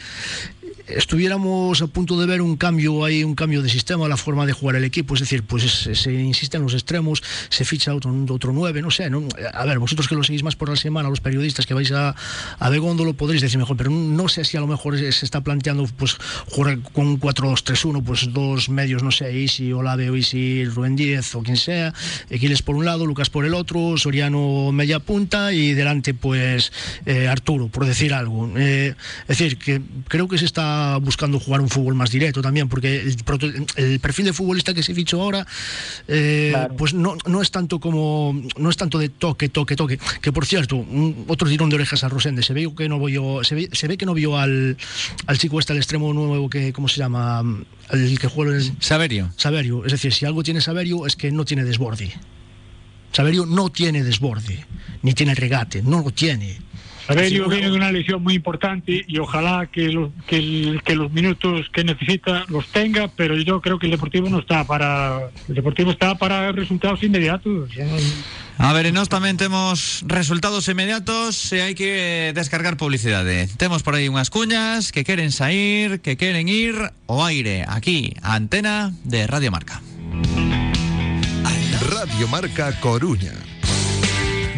estuviéramos 0.95 1.81
a 1.81 1.87
punto 1.87 2.19
de 2.19 2.25
ver 2.25 2.41
un 2.41 2.57
cambio 2.57 3.03
ahí, 3.05 3.23
un 3.23 3.35
cambio 3.35 3.61
de 3.61 3.69
sistema, 3.69 4.07
la 4.07 4.17
forma 4.17 4.45
de 4.45 4.53
jugar 4.53 4.75
el 4.75 4.83
equipo, 4.83 5.13
es 5.13 5.21
decir, 5.21 5.43
pues 5.43 5.63
se, 5.63 5.95
se 5.95 6.13
insiste 6.13 6.57
en 6.57 6.63
los 6.63 6.73
extremos, 6.73 7.23
se 7.49 7.65
ficha 7.65 7.93
otro, 7.93 8.13
otro 8.29 8.53
9, 8.53 8.81
no 8.81 8.91
sé, 8.91 9.09
¿no? 9.09 9.27
a 9.53 9.65
ver, 9.65 9.79
vosotros 9.79 10.07
que 10.07 10.15
lo 10.15 10.23
seguís 10.23 10.43
más 10.43 10.55
por 10.55 10.69
la 10.69 10.75
semana, 10.75 11.09
los 11.09 11.21
periodistas 11.21 11.65
que 11.65 11.73
vais 11.73 11.91
a, 11.91 12.15
a 12.59 12.69
Begondo 12.69 13.05
lo 13.05 13.13
podréis 13.13 13.41
decir 13.41 13.57
mejor, 13.59 13.77
pero 13.77 13.91
no 13.91 14.27
sé 14.27 14.45
si 14.45 14.57
a 14.57 14.59
lo 14.59 14.67
mejor 14.67 14.97
se 14.97 15.25
está 15.25 15.41
planteando 15.41 15.85
pues 15.97 16.17
jugar 16.47 16.79
con 16.93 17.07
un 17.07 17.19
4-2-3-1, 17.19 18.03
pues 18.03 18.33
dos 18.33 18.69
medios, 18.69 19.03
no 19.03 19.11
sé, 19.11 19.37
Isi, 19.37 19.71
Olave 19.73 20.09
o 20.09 20.15
Isi, 20.15 20.65
Rubén 20.65 20.95
Díez 20.95 21.35
o 21.35 21.43
quien 21.43 21.57
sea, 21.57 21.93
Equiles 22.29 22.61
por 22.61 22.75
un 22.75 22.85
lado, 22.85 23.05
Lucas 23.05 23.29
por 23.29 23.45
el 23.45 23.53
otro, 23.53 23.97
Soriano 23.97 24.71
media 24.71 24.99
punta 24.99 25.53
y 25.53 25.73
delante 25.73 26.13
pues 26.13 26.71
eh, 27.05 27.27
Arturo, 27.27 27.67
por 27.67 27.85
decir 27.85 28.13
algo. 28.13 28.49
Eh, 28.57 28.95
es 29.27 29.37
decir, 29.37 29.57
que 29.57 29.81
creo 30.07 30.27
que 30.27 30.37
se 30.37 30.45
está 30.45 30.78
buscando 31.01 31.39
jugar 31.39 31.61
un 31.61 31.69
fútbol 31.69 31.95
más 31.95 32.09
directo 32.11 32.41
también, 32.41 32.67
porque 32.69 33.01
el, 33.77 33.99
perfil 33.99 34.25
de 34.25 34.33
futbolista 34.33 34.73
que 34.73 34.83
se 34.83 34.93
fichó 34.93 35.21
ahora, 35.21 35.45
eh, 36.07 36.49
Claro. 36.53 36.75
pues 36.75 36.93
no, 36.93 37.15
no 37.27 37.41
es 37.41 37.51
tanto 37.51 37.79
como, 37.79 38.39
no 38.57 38.69
es 38.69 38.77
tanto 38.77 38.97
de 38.99 39.09
toque, 39.09 39.49
toque, 39.49 39.75
toque. 39.75 39.99
Que 40.21 40.31
por 40.31 40.45
cierto, 40.45 40.75
un- 40.77 41.25
otro 41.27 41.47
tirón 41.49 41.69
de 41.69 41.75
orejas 41.75 42.03
a 42.03 42.09
Rosende, 42.09 42.43
se 42.43 42.53
ve 42.53 42.67
que 42.75 42.89
no 42.89 42.99
vio, 43.03 43.43
se 43.43 43.55
ve, 43.55 43.69
se 43.71 43.87
ve 43.87 43.97
que 43.97 44.05
no 44.05 44.13
vio 44.13 44.37
al, 44.37 44.77
al 45.27 45.37
chico 45.37 45.59
este, 45.59 45.73
al 45.73 45.77
extremo 45.79 46.13
nuevo 46.13 46.49
que, 46.49 46.73
¿cómo 46.73 46.87
se 46.87 46.97
llama? 46.97 47.43
El 47.91 48.19
que 48.19 48.27
juega 48.27 48.55
en 48.57 48.75
Saberio. 48.81 49.31
Saverio. 49.35 49.85
Es 49.85 49.91
decir, 49.91 50.13
si 50.13 50.25
algo 50.25 50.43
tiene 50.43 50.61
Saverio 50.61 51.05
es 51.07 51.15
que 51.15 51.31
no 51.31 51.45
tiene 51.45 51.63
desborde. 51.63 52.11
Saverio 53.11 53.45
no 53.45 53.69
tiene 53.69 54.03
desborde, 54.03 54.65
ni 55.01 55.13
tiene 55.13 55.33
regate, 55.33 55.81
no 55.81 56.01
lo 56.01 56.11
tiene. 56.11 56.57
Aurelio 57.09 57.49
viene 57.49 57.69
de 57.69 57.75
una 57.75 57.91
lesión 57.91 58.21
muy 58.21 58.35
importante 58.35 59.03
y 59.07 59.17
ojalá 59.17 59.65
que 59.65 59.89
los, 59.89 60.11
que, 60.27 60.37
el- 60.37 60.81
que 60.85 60.95
los 60.95 61.11
minutos 61.11 61.67
que 61.73 61.83
necesita 61.83 62.45
los 62.47 62.67
tenga, 62.69 63.07
pero 63.09 63.35
yo 63.35 63.59
creo 63.61 63.79
que 63.79 63.87
el 63.87 63.91
Deportivo 63.91 64.29
no 64.29 64.39
está 64.39 64.63
para 64.63 65.29
el 65.49 65.55
Deportivo 65.55 65.91
está 65.91 66.15
para 66.15 66.51
resultados 66.51 67.01
inmediatos. 67.03 67.69
A 68.59 68.73
ver, 68.75 68.91
nós 68.91 69.07
tamén 69.07 69.39
temos 69.39 70.03
resultados 70.03 70.67
inmediatos 70.67 71.47
e 71.55 71.63
hai 71.63 71.73
que 71.73 72.35
descargar 72.35 72.75
publicidade. 72.75 73.47
Temos 73.55 73.81
por 73.87 73.95
aí 73.95 74.11
unhas 74.11 74.27
cuñas 74.27 74.91
que 74.91 75.07
queren 75.07 75.31
sair, 75.31 76.03
que 76.03 76.19
queren 76.19 76.51
ir 76.51 76.75
ao 77.07 77.23
aire, 77.23 77.63
aquí, 77.63 78.13
a 78.19 78.35
antena 78.35 78.91
de 79.07 79.25
Radio 79.31 79.47
Marca. 79.49 79.79
Radio 81.87 82.27
Marca 82.27 82.75
Coruña. 82.83 83.31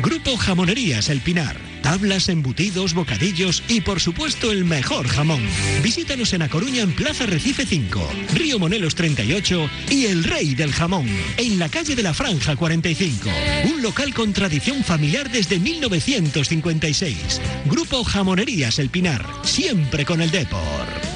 Grupo 0.01 0.35
Jamonerías 0.35 1.09
El 1.13 1.21
Pinar. 1.21 1.55
Tablas, 1.81 2.29
embutidos, 2.29 2.93
bocadillos 2.93 3.63
y 3.67 3.81
por 3.81 3.99
supuesto 3.99 4.51
el 4.51 4.65
mejor 4.65 5.07
jamón. 5.07 5.41
Visítanos 5.83 6.33
en 6.33 6.43
A 6.43 6.49
Coruña 6.49 6.81
en 6.81 6.93
Plaza 6.93 7.25
Recife 7.25 7.65
5, 7.65 8.09
Río 8.33 8.59
Monelos 8.59 8.95
38 8.95 9.69
y 9.89 10.05
El 10.05 10.23
Rey 10.23 10.55
del 10.55 10.71
Jamón, 10.71 11.07
en 11.37 11.59
la 11.59 11.69
calle 11.69 11.95
de 11.95 12.03
la 12.03 12.13
Franja 12.13 12.55
45. 12.55 13.29
Un 13.73 13.81
local 13.81 14.13
con 14.13 14.33
tradición 14.33 14.83
familiar 14.83 15.31
desde 15.31 15.59
1956. 15.59 17.41
Grupo 17.65 18.03
Jamonerías 18.03 18.79
El 18.79 18.89
Pinar, 18.89 19.25
siempre 19.43 20.05
con 20.05 20.21
el 20.21 20.31
Depor. 20.31 21.11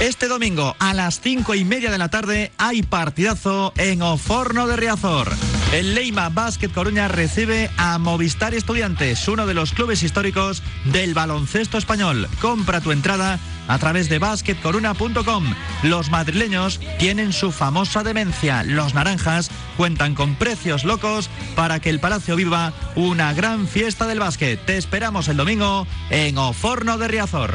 Este 0.00 0.28
domingo 0.28 0.74
a 0.78 0.94
las 0.94 1.20
cinco 1.20 1.54
y 1.54 1.62
media 1.62 1.90
de 1.90 1.98
la 1.98 2.08
tarde 2.08 2.52
hay 2.56 2.82
partidazo 2.82 3.74
en 3.76 4.00
Oforno 4.00 4.66
de 4.66 4.76
Riazor. 4.76 5.28
El 5.72 5.94
Leima 5.94 6.28
Basket 6.30 6.68
Coruña 6.68 7.06
recibe 7.06 7.70
a 7.76 7.96
Movistar 7.98 8.54
Estudiantes, 8.54 9.28
uno 9.28 9.46
de 9.46 9.54
los 9.54 9.72
clubes 9.72 10.02
históricos 10.02 10.64
del 10.86 11.14
baloncesto 11.14 11.78
español. 11.78 12.28
Compra 12.40 12.80
tu 12.80 12.90
entrada 12.90 13.38
a 13.68 13.78
través 13.78 14.08
de 14.08 14.18
basketcoruna.com. 14.18 15.54
Los 15.84 16.10
madrileños 16.10 16.80
tienen 16.98 17.32
su 17.32 17.52
famosa 17.52 18.02
demencia. 18.02 18.64
Los 18.64 18.94
naranjas 18.94 19.52
cuentan 19.76 20.16
con 20.16 20.34
precios 20.34 20.84
locos 20.84 21.30
para 21.54 21.78
que 21.78 21.90
el 21.90 22.00
Palacio 22.00 22.34
viva 22.34 22.72
una 22.96 23.32
gran 23.32 23.68
fiesta 23.68 24.08
del 24.08 24.18
básquet. 24.18 24.58
Te 24.66 24.76
esperamos 24.76 25.28
el 25.28 25.36
domingo 25.36 25.86
en 26.10 26.36
Oforno 26.36 26.98
de 26.98 27.06
Riazor. 27.06 27.54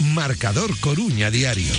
Marcador 0.00 0.78
Coruña 0.80 1.30
Diario. 1.30 1.72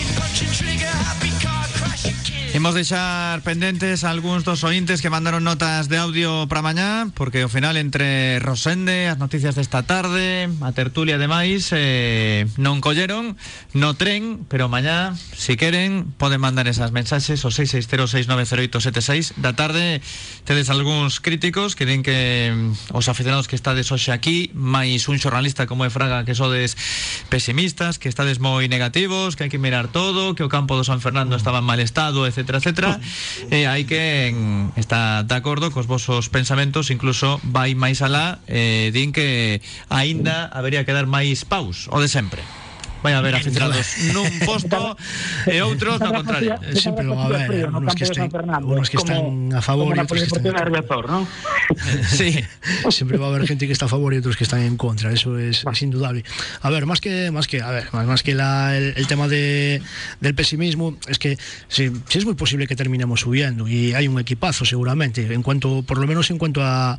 Imos 2.53 2.75
deixar 2.75 3.39
pendentes 3.47 4.03
algúns 4.03 4.43
dos 4.43 4.67
ointes 4.67 4.99
que 4.99 5.07
mandaron 5.07 5.47
notas 5.47 5.87
de 5.87 5.95
audio 5.95 6.51
para 6.51 6.59
mañá 6.59 7.07
Porque 7.15 7.47
ao 7.47 7.53
final 7.53 7.79
entre 7.79 8.43
Rosende, 8.43 9.07
as 9.07 9.15
noticias 9.15 9.55
desta 9.55 9.87
tarde 9.87 10.51
A 10.59 10.75
tertulia 10.75 11.15
de 11.15 11.31
máis 11.31 11.71
eh, 11.71 12.51
non 12.59 12.83
colleron 12.83 13.39
no 13.71 13.95
tren 13.95 14.43
Pero 14.51 14.67
mañá, 14.67 15.15
si 15.31 15.55
queren, 15.55 16.11
poden 16.19 16.43
mandar 16.43 16.67
esas 16.67 16.91
mensaxes 16.91 17.39
O 17.47 17.55
660690876 17.55 19.39
Da 19.39 19.55
tarde 19.55 20.03
tedes 20.43 20.67
algúns 20.67 21.23
críticos 21.23 21.79
Que 21.79 21.87
que 22.03 22.51
mm, 22.51 22.91
os 22.91 23.07
aficionados 23.07 23.47
que 23.47 23.55
estades 23.55 23.87
hoxe 23.95 24.11
aquí 24.11 24.51
máis 24.51 25.07
un 25.07 25.23
xornalista 25.23 25.71
como 25.71 25.87
é 25.87 25.89
Fraga 25.89 26.27
que 26.27 26.35
sodes 26.35 26.75
pesimistas 27.31 27.95
Que 27.95 28.11
estades 28.11 28.43
moi 28.43 28.67
negativos, 28.67 29.39
que 29.39 29.47
hai 29.47 29.51
que 29.51 29.55
mirar 29.55 29.87
todo 29.87 30.35
Que 30.35 30.43
o 30.43 30.51
campo 30.51 30.75
do 30.75 30.83
San 30.83 30.99
Fernando 30.99 31.39
estaba 31.39 31.63
en 31.63 31.71
mal 31.71 31.79
estado, 31.79 32.27
etc 32.27 32.40
etcétera, 32.41 32.57
etcétera 32.57 32.91
eh, 33.53 33.69
hai 33.69 33.85
que 33.85 34.33
en, 34.33 34.73
está 34.75 35.23
de 35.23 35.35
acordo 35.37 35.69
cos 35.69 35.85
vosos 35.85 36.27
pensamentos 36.27 36.89
Incluso 36.89 37.39
vai 37.47 37.77
máis 37.77 38.01
alá 38.01 38.41
eh, 38.49 38.89
Din 38.91 39.13
que 39.13 39.61
aínda 39.87 40.49
habería 40.49 40.83
que 40.83 40.93
dar 40.93 41.05
máis 41.05 41.45
paus 41.45 41.87
O 41.93 42.01
de 42.01 42.09
sempre. 42.09 42.41
Vai 43.01 43.13
haber 43.13 43.35
aficionados 43.35 43.97
nun 44.13 44.29
posto 44.47 44.97
e 45.49 45.57
outros 45.61 45.97
no 45.99 46.13
contrario. 46.13 46.57
Siempre 46.77 47.03
lo 47.05 47.15
va 47.17 47.23
a 47.23 47.25
haber, 47.25 47.49
¿eh? 47.51 47.65
unos 47.65 47.95
que, 47.95 48.05
estén, 48.05 48.29
unos 48.63 48.89
que 48.89 48.97
están 48.97 49.53
a 49.53 49.61
favor 49.61 49.97
y 49.97 49.99
otros 49.99 50.21
que 50.21 50.29
están 50.29 50.45
en 50.45 50.53
contra. 50.53 51.07
¿no? 51.07 51.27
Sí. 52.11 52.43
Siempre 52.89 53.17
va 53.17 53.27
a 53.27 53.29
haber 53.29 53.47
gente 53.47 53.65
que 53.65 53.73
está 53.73 53.85
a 53.85 53.89
favor 53.89 54.13
y 54.13 54.17
otros 54.17 54.37
que 54.37 54.43
están 54.43 54.61
en 54.61 54.77
contra, 54.77 55.11
eso 55.11 55.37
es, 55.37 55.63
es 55.65 55.81
indudable. 55.81 56.23
A 56.61 56.69
ver, 56.69 56.85
más 56.85 57.01
que, 57.01 57.31
más 57.31 57.47
que, 57.47 57.61
a 57.61 57.71
ver, 57.71 57.87
más, 57.93 58.05
más 58.05 58.23
que 58.23 58.35
la, 58.35 58.77
el, 58.77 58.93
el 58.95 59.07
tema 59.07 59.27
de, 59.27 59.81
del 60.19 60.35
pesimismo, 60.35 60.97
es 61.07 61.17
que 61.17 61.37
sí, 61.67 61.91
sí 62.07 62.17
es 62.17 62.25
muy 62.25 62.35
posible 62.35 62.67
que 62.67 62.75
terminemos 62.75 63.21
subiendo 63.21 63.67
y 63.67 63.93
hay 63.93 64.07
un 64.07 64.19
equipazo 64.19 64.65
seguramente, 64.65 65.33
en 65.33 65.43
cuanto, 65.43 65.83
por 65.83 65.97
lo 65.97 66.07
menos 66.07 66.29
en 66.29 66.37
cuanto 66.37 66.61
a, 66.63 66.97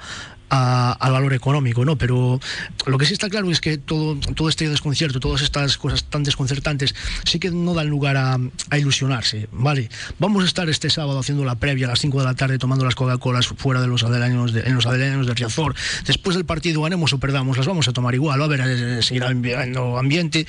a- 0.54 0.92
al 0.92 1.12
valor 1.12 1.32
económico, 1.32 1.84
¿no? 1.84 1.96
Pero 1.96 2.38
lo 2.86 2.98
que 2.98 3.06
sí 3.06 3.14
está 3.14 3.30
claro 3.30 3.50
es 3.50 3.60
que 3.60 3.78
todo, 3.78 4.16
todo 4.34 4.48
este 4.50 4.68
desconcierto, 4.68 5.18
todas 5.18 5.40
estas 5.40 5.78
cosas 5.78 6.04
tan 6.04 6.22
desconcertantes, 6.24 6.94
sí 7.24 7.38
que 7.38 7.50
no 7.50 7.72
dan 7.72 7.88
lugar 7.88 8.18
a, 8.18 8.38
a 8.68 8.78
ilusionarse, 8.78 9.48
¿vale? 9.50 9.88
Vamos 10.18 10.44
a 10.44 10.46
estar 10.46 10.68
este 10.68 10.90
sábado 10.90 11.18
haciendo 11.18 11.44
la 11.46 11.54
previa 11.54 11.86
a 11.86 11.90
las 11.90 12.00
5 12.00 12.18
de 12.20 12.24
la 12.26 12.34
tarde 12.34 12.58
tomando 12.58 12.84
las 12.84 12.94
Coca-Colas 12.94 13.46
fuera 13.46 13.80
de 13.80 13.86
los 13.86 14.02
adelaños 14.04 14.52
de, 14.52 14.60
en 14.60 14.74
los 14.74 14.84
adelaños 14.84 15.26
de 15.26 15.32
Riazor. 15.34 15.74
Después 16.06 16.36
del 16.36 16.44
partido, 16.44 16.82
ganemos 16.82 17.12
o 17.14 17.18
perdamos, 17.18 17.56
las 17.56 17.66
vamos 17.66 17.88
a 17.88 17.92
tomar 17.94 18.14
igual, 18.14 18.38
va 18.38 18.44
a 18.44 18.46
haber, 18.46 18.60
eh, 18.60 19.02
seguirá 19.02 19.30
enviando 19.30 19.96
ambiente 19.98 20.46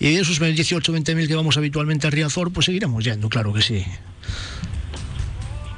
y 0.00 0.14
esos 0.16 0.38
18 0.40 0.92
20 0.92 1.14
mil 1.14 1.28
que 1.28 1.34
vamos 1.34 1.58
habitualmente 1.58 2.06
a 2.06 2.10
Riazor, 2.10 2.52
pues 2.52 2.64
seguiremos 2.66 3.04
yendo, 3.04 3.28
claro 3.28 3.52
que 3.52 3.60
sí. 3.60 3.84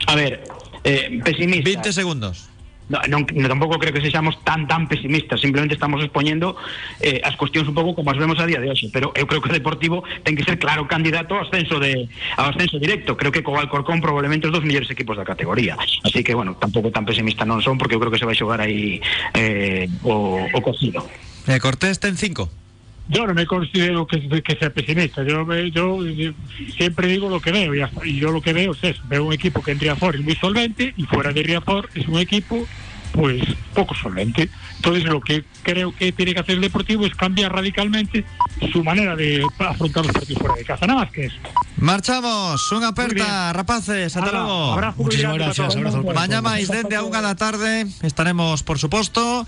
A 0.06 0.14
ver, 0.14 0.44
eh, 0.84 1.20
pesimista. 1.24 1.64
20 1.64 1.92
segundos. 1.92 2.48
No, 2.88 3.00
no, 3.08 3.48
tampouco 3.48 3.78
creo 3.78 3.92
que 3.92 4.00
sexamos 4.00 4.36
tan 4.44 4.66
tan 4.68 4.88
pesimistas, 4.88 5.40
simplemente 5.40 5.74
estamos 5.74 6.02
expoñendo 6.02 6.56
eh, 7.00 7.20
as 7.24 7.36
cuestións 7.36 7.68
un 7.68 7.74
pouco 7.74 7.96
como 7.96 8.10
as 8.12 8.18
vemos 8.18 8.36
a 8.40 8.46
día 8.46 8.60
de 8.60 8.68
hoxe, 8.68 8.92
pero 8.92 9.12
eu 9.16 9.24
creo 9.24 9.40
que 9.40 9.48
o 9.48 9.56
Deportivo 9.56 10.04
ten 10.20 10.36
que 10.36 10.44
ser 10.44 10.60
claro 10.60 10.84
candidato 10.84 11.34
ao 11.34 11.48
ascenso 11.48 11.80
de 11.80 12.08
ao 12.36 12.52
ascenso 12.52 12.76
directo. 12.76 13.16
Creo 13.16 13.32
que 13.32 13.40
co 13.40 13.56
Alcorcón 13.56 14.04
probablemente 14.04 14.48
os 14.48 14.52
dos 14.52 14.64
mellores 14.64 14.90
equipos 14.92 15.16
da 15.16 15.24
categoría. 15.24 15.80
Así 16.04 16.20
que 16.20 16.36
bueno, 16.36 16.60
tampouco 16.60 16.92
tan 16.92 17.08
pesimista 17.08 17.48
non 17.48 17.64
son 17.64 17.80
porque 17.80 17.96
eu 17.96 18.00
creo 18.02 18.12
que 18.12 18.20
se 18.20 18.28
vai 18.28 18.36
xogar 18.36 18.60
aí 18.60 19.00
eh, 19.32 19.88
o, 20.04 20.44
o 20.44 20.58
cocido. 20.60 21.08
Eh, 21.48 21.60
Cortés 21.60 22.00
ten 22.00 22.16
cinco. 22.20 22.63
Yo 23.08 23.26
no 23.26 23.34
me 23.34 23.44
considero 23.46 24.06
que, 24.06 24.16
que 24.42 24.56
sea 24.56 24.70
pesimista. 24.70 25.22
Yo, 25.24 25.44
me- 25.44 25.70
yo, 25.70 26.04
eh, 26.06 26.32
siempre 26.76 27.06
digo 27.08 27.28
lo 27.28 27.40
que 27.40 27.52
veo 27.52 27.74
y, 27.74 27.80
hasta- 27.82 28.06
y 28.06 28.16
yo 28.18 28.32
lo 28.32 28.40
que 28.40 28.52
veo 28.52 28.72
es 28.72 28.82
eso. 28.82 29.02
Veo 29.08 29.24
un 29.26 29.32
equipo 29.32 29.62
que 29.62 29.72
en 29.72 29.80
Riazor 29.80 30.16
es 30.16 30.22
muy 30.22 30.34
solvente 30.36 30.94
y 30.96 31.04
fuera 31.04 31.32
de 31.32 31.42
Riazor 31.42 31.88
es 31.94 32.08
un 32.08 32.18
equipo 32.18 32.66
pues 33.12 33.44
poco 33.74 33.94
solvente. 33.94 34.48
Entonces 34.76 35.04
lo 35.04 35.20
que 35.20 35.44
creo 35.62 35.94
que 35.94 36.10
tiene 36.10 36.34
que 36.34 36.40
hacer 36.40 36.56
el 36.56 36.62
Deportivo 36.62 37.06
es 37.06 37.14
cambiar 37.14 37.52
radicalmente 37.52 38.24
su 38.72 38.82
manera 38.82 39.14
de 39.14 39.40
afrontar 39.58 40.04
los 40.04 40.12
partidos 40.12 40.40
fuera 40.42 40.56
de 40.56 40.64
casa. 40.64 40.86
Nada 40.86 41.00
más 41.04 41.12
que 41.12 41.26
eso. 41.26 41.36
Marchamos, 41.78 42.58
unha 42.72 42.90
aperta, 42.90 43.52
rapaces, 43.52 44.16
ata 44.16 44.32
Hala, 44.32 44.40
logo. 44.42 44.72
abrazo 44.74 45.02
Muchísimas 45.04 45.36
gracias, 45.38 45.76
abrazo 45.76 46.00
para 46.02 46.16
Mañá 46.26 46.38
máis 46.42 46.66
dende 46.72 46.96
a 46.98 47.04
unha 47.06 47.20
da 47.22 47.36
tarde 47.38 47.84
estaremos, 48.02 48.64
por 48.66 48.80
suposto, 48.82 49.46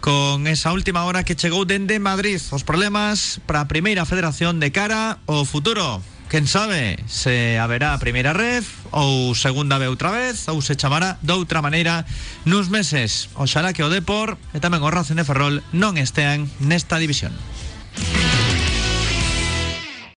con 0.00 0.46
esa 0.46 0.72
última 0.72 1.04
hora 1.04 1.24
que 1.24 1.36
chegou 1.36 1.64
dende 1.64 1.98
Madrid. 1.98 2.40
Os 2.50 2.64
problemas 2.64 3.40
para 3.46 3.64
a 3.66 4.04
federación 4.04 4.60
de 4.60 4.72
cara 4.72 5.18
ao 5.26 5.44
futuro. 5.44 6.02
Quen 6.28 6.50
sabe 6.50 6.98
se 7.06 7.58
haberá 7.58 7.94
a 7.94 8.02
primeira 8.02 8.34
ref 8.34 8.82
ou 8.90 9.30
segunda 9.38 9.78
ve 9.78 9.86
outra 9.86 10.10
vez 10.10 10.50
ou 10.50 10.58
se 10.58 10.74
chamará 10.74 11.22
doutra 11.22 11.62
maneira 11.62 12.02
nuns 12.42 12.66
meses. 12.66 13.30
Oxalá 13.38 13.70
que 13.70 13.86
o 13.86 13.92
Depor 13.92 14.34
e 14.50 14.58
tamén 14.58 14.82
o 14.82 14.90
Racing 14.90 15.18
de 15.18 15.26
Ferrol 15.26 15.62
non 15.70 15.94
estean 15.94 16.50
nesta 16.58 16.98
división. 16.98 17.30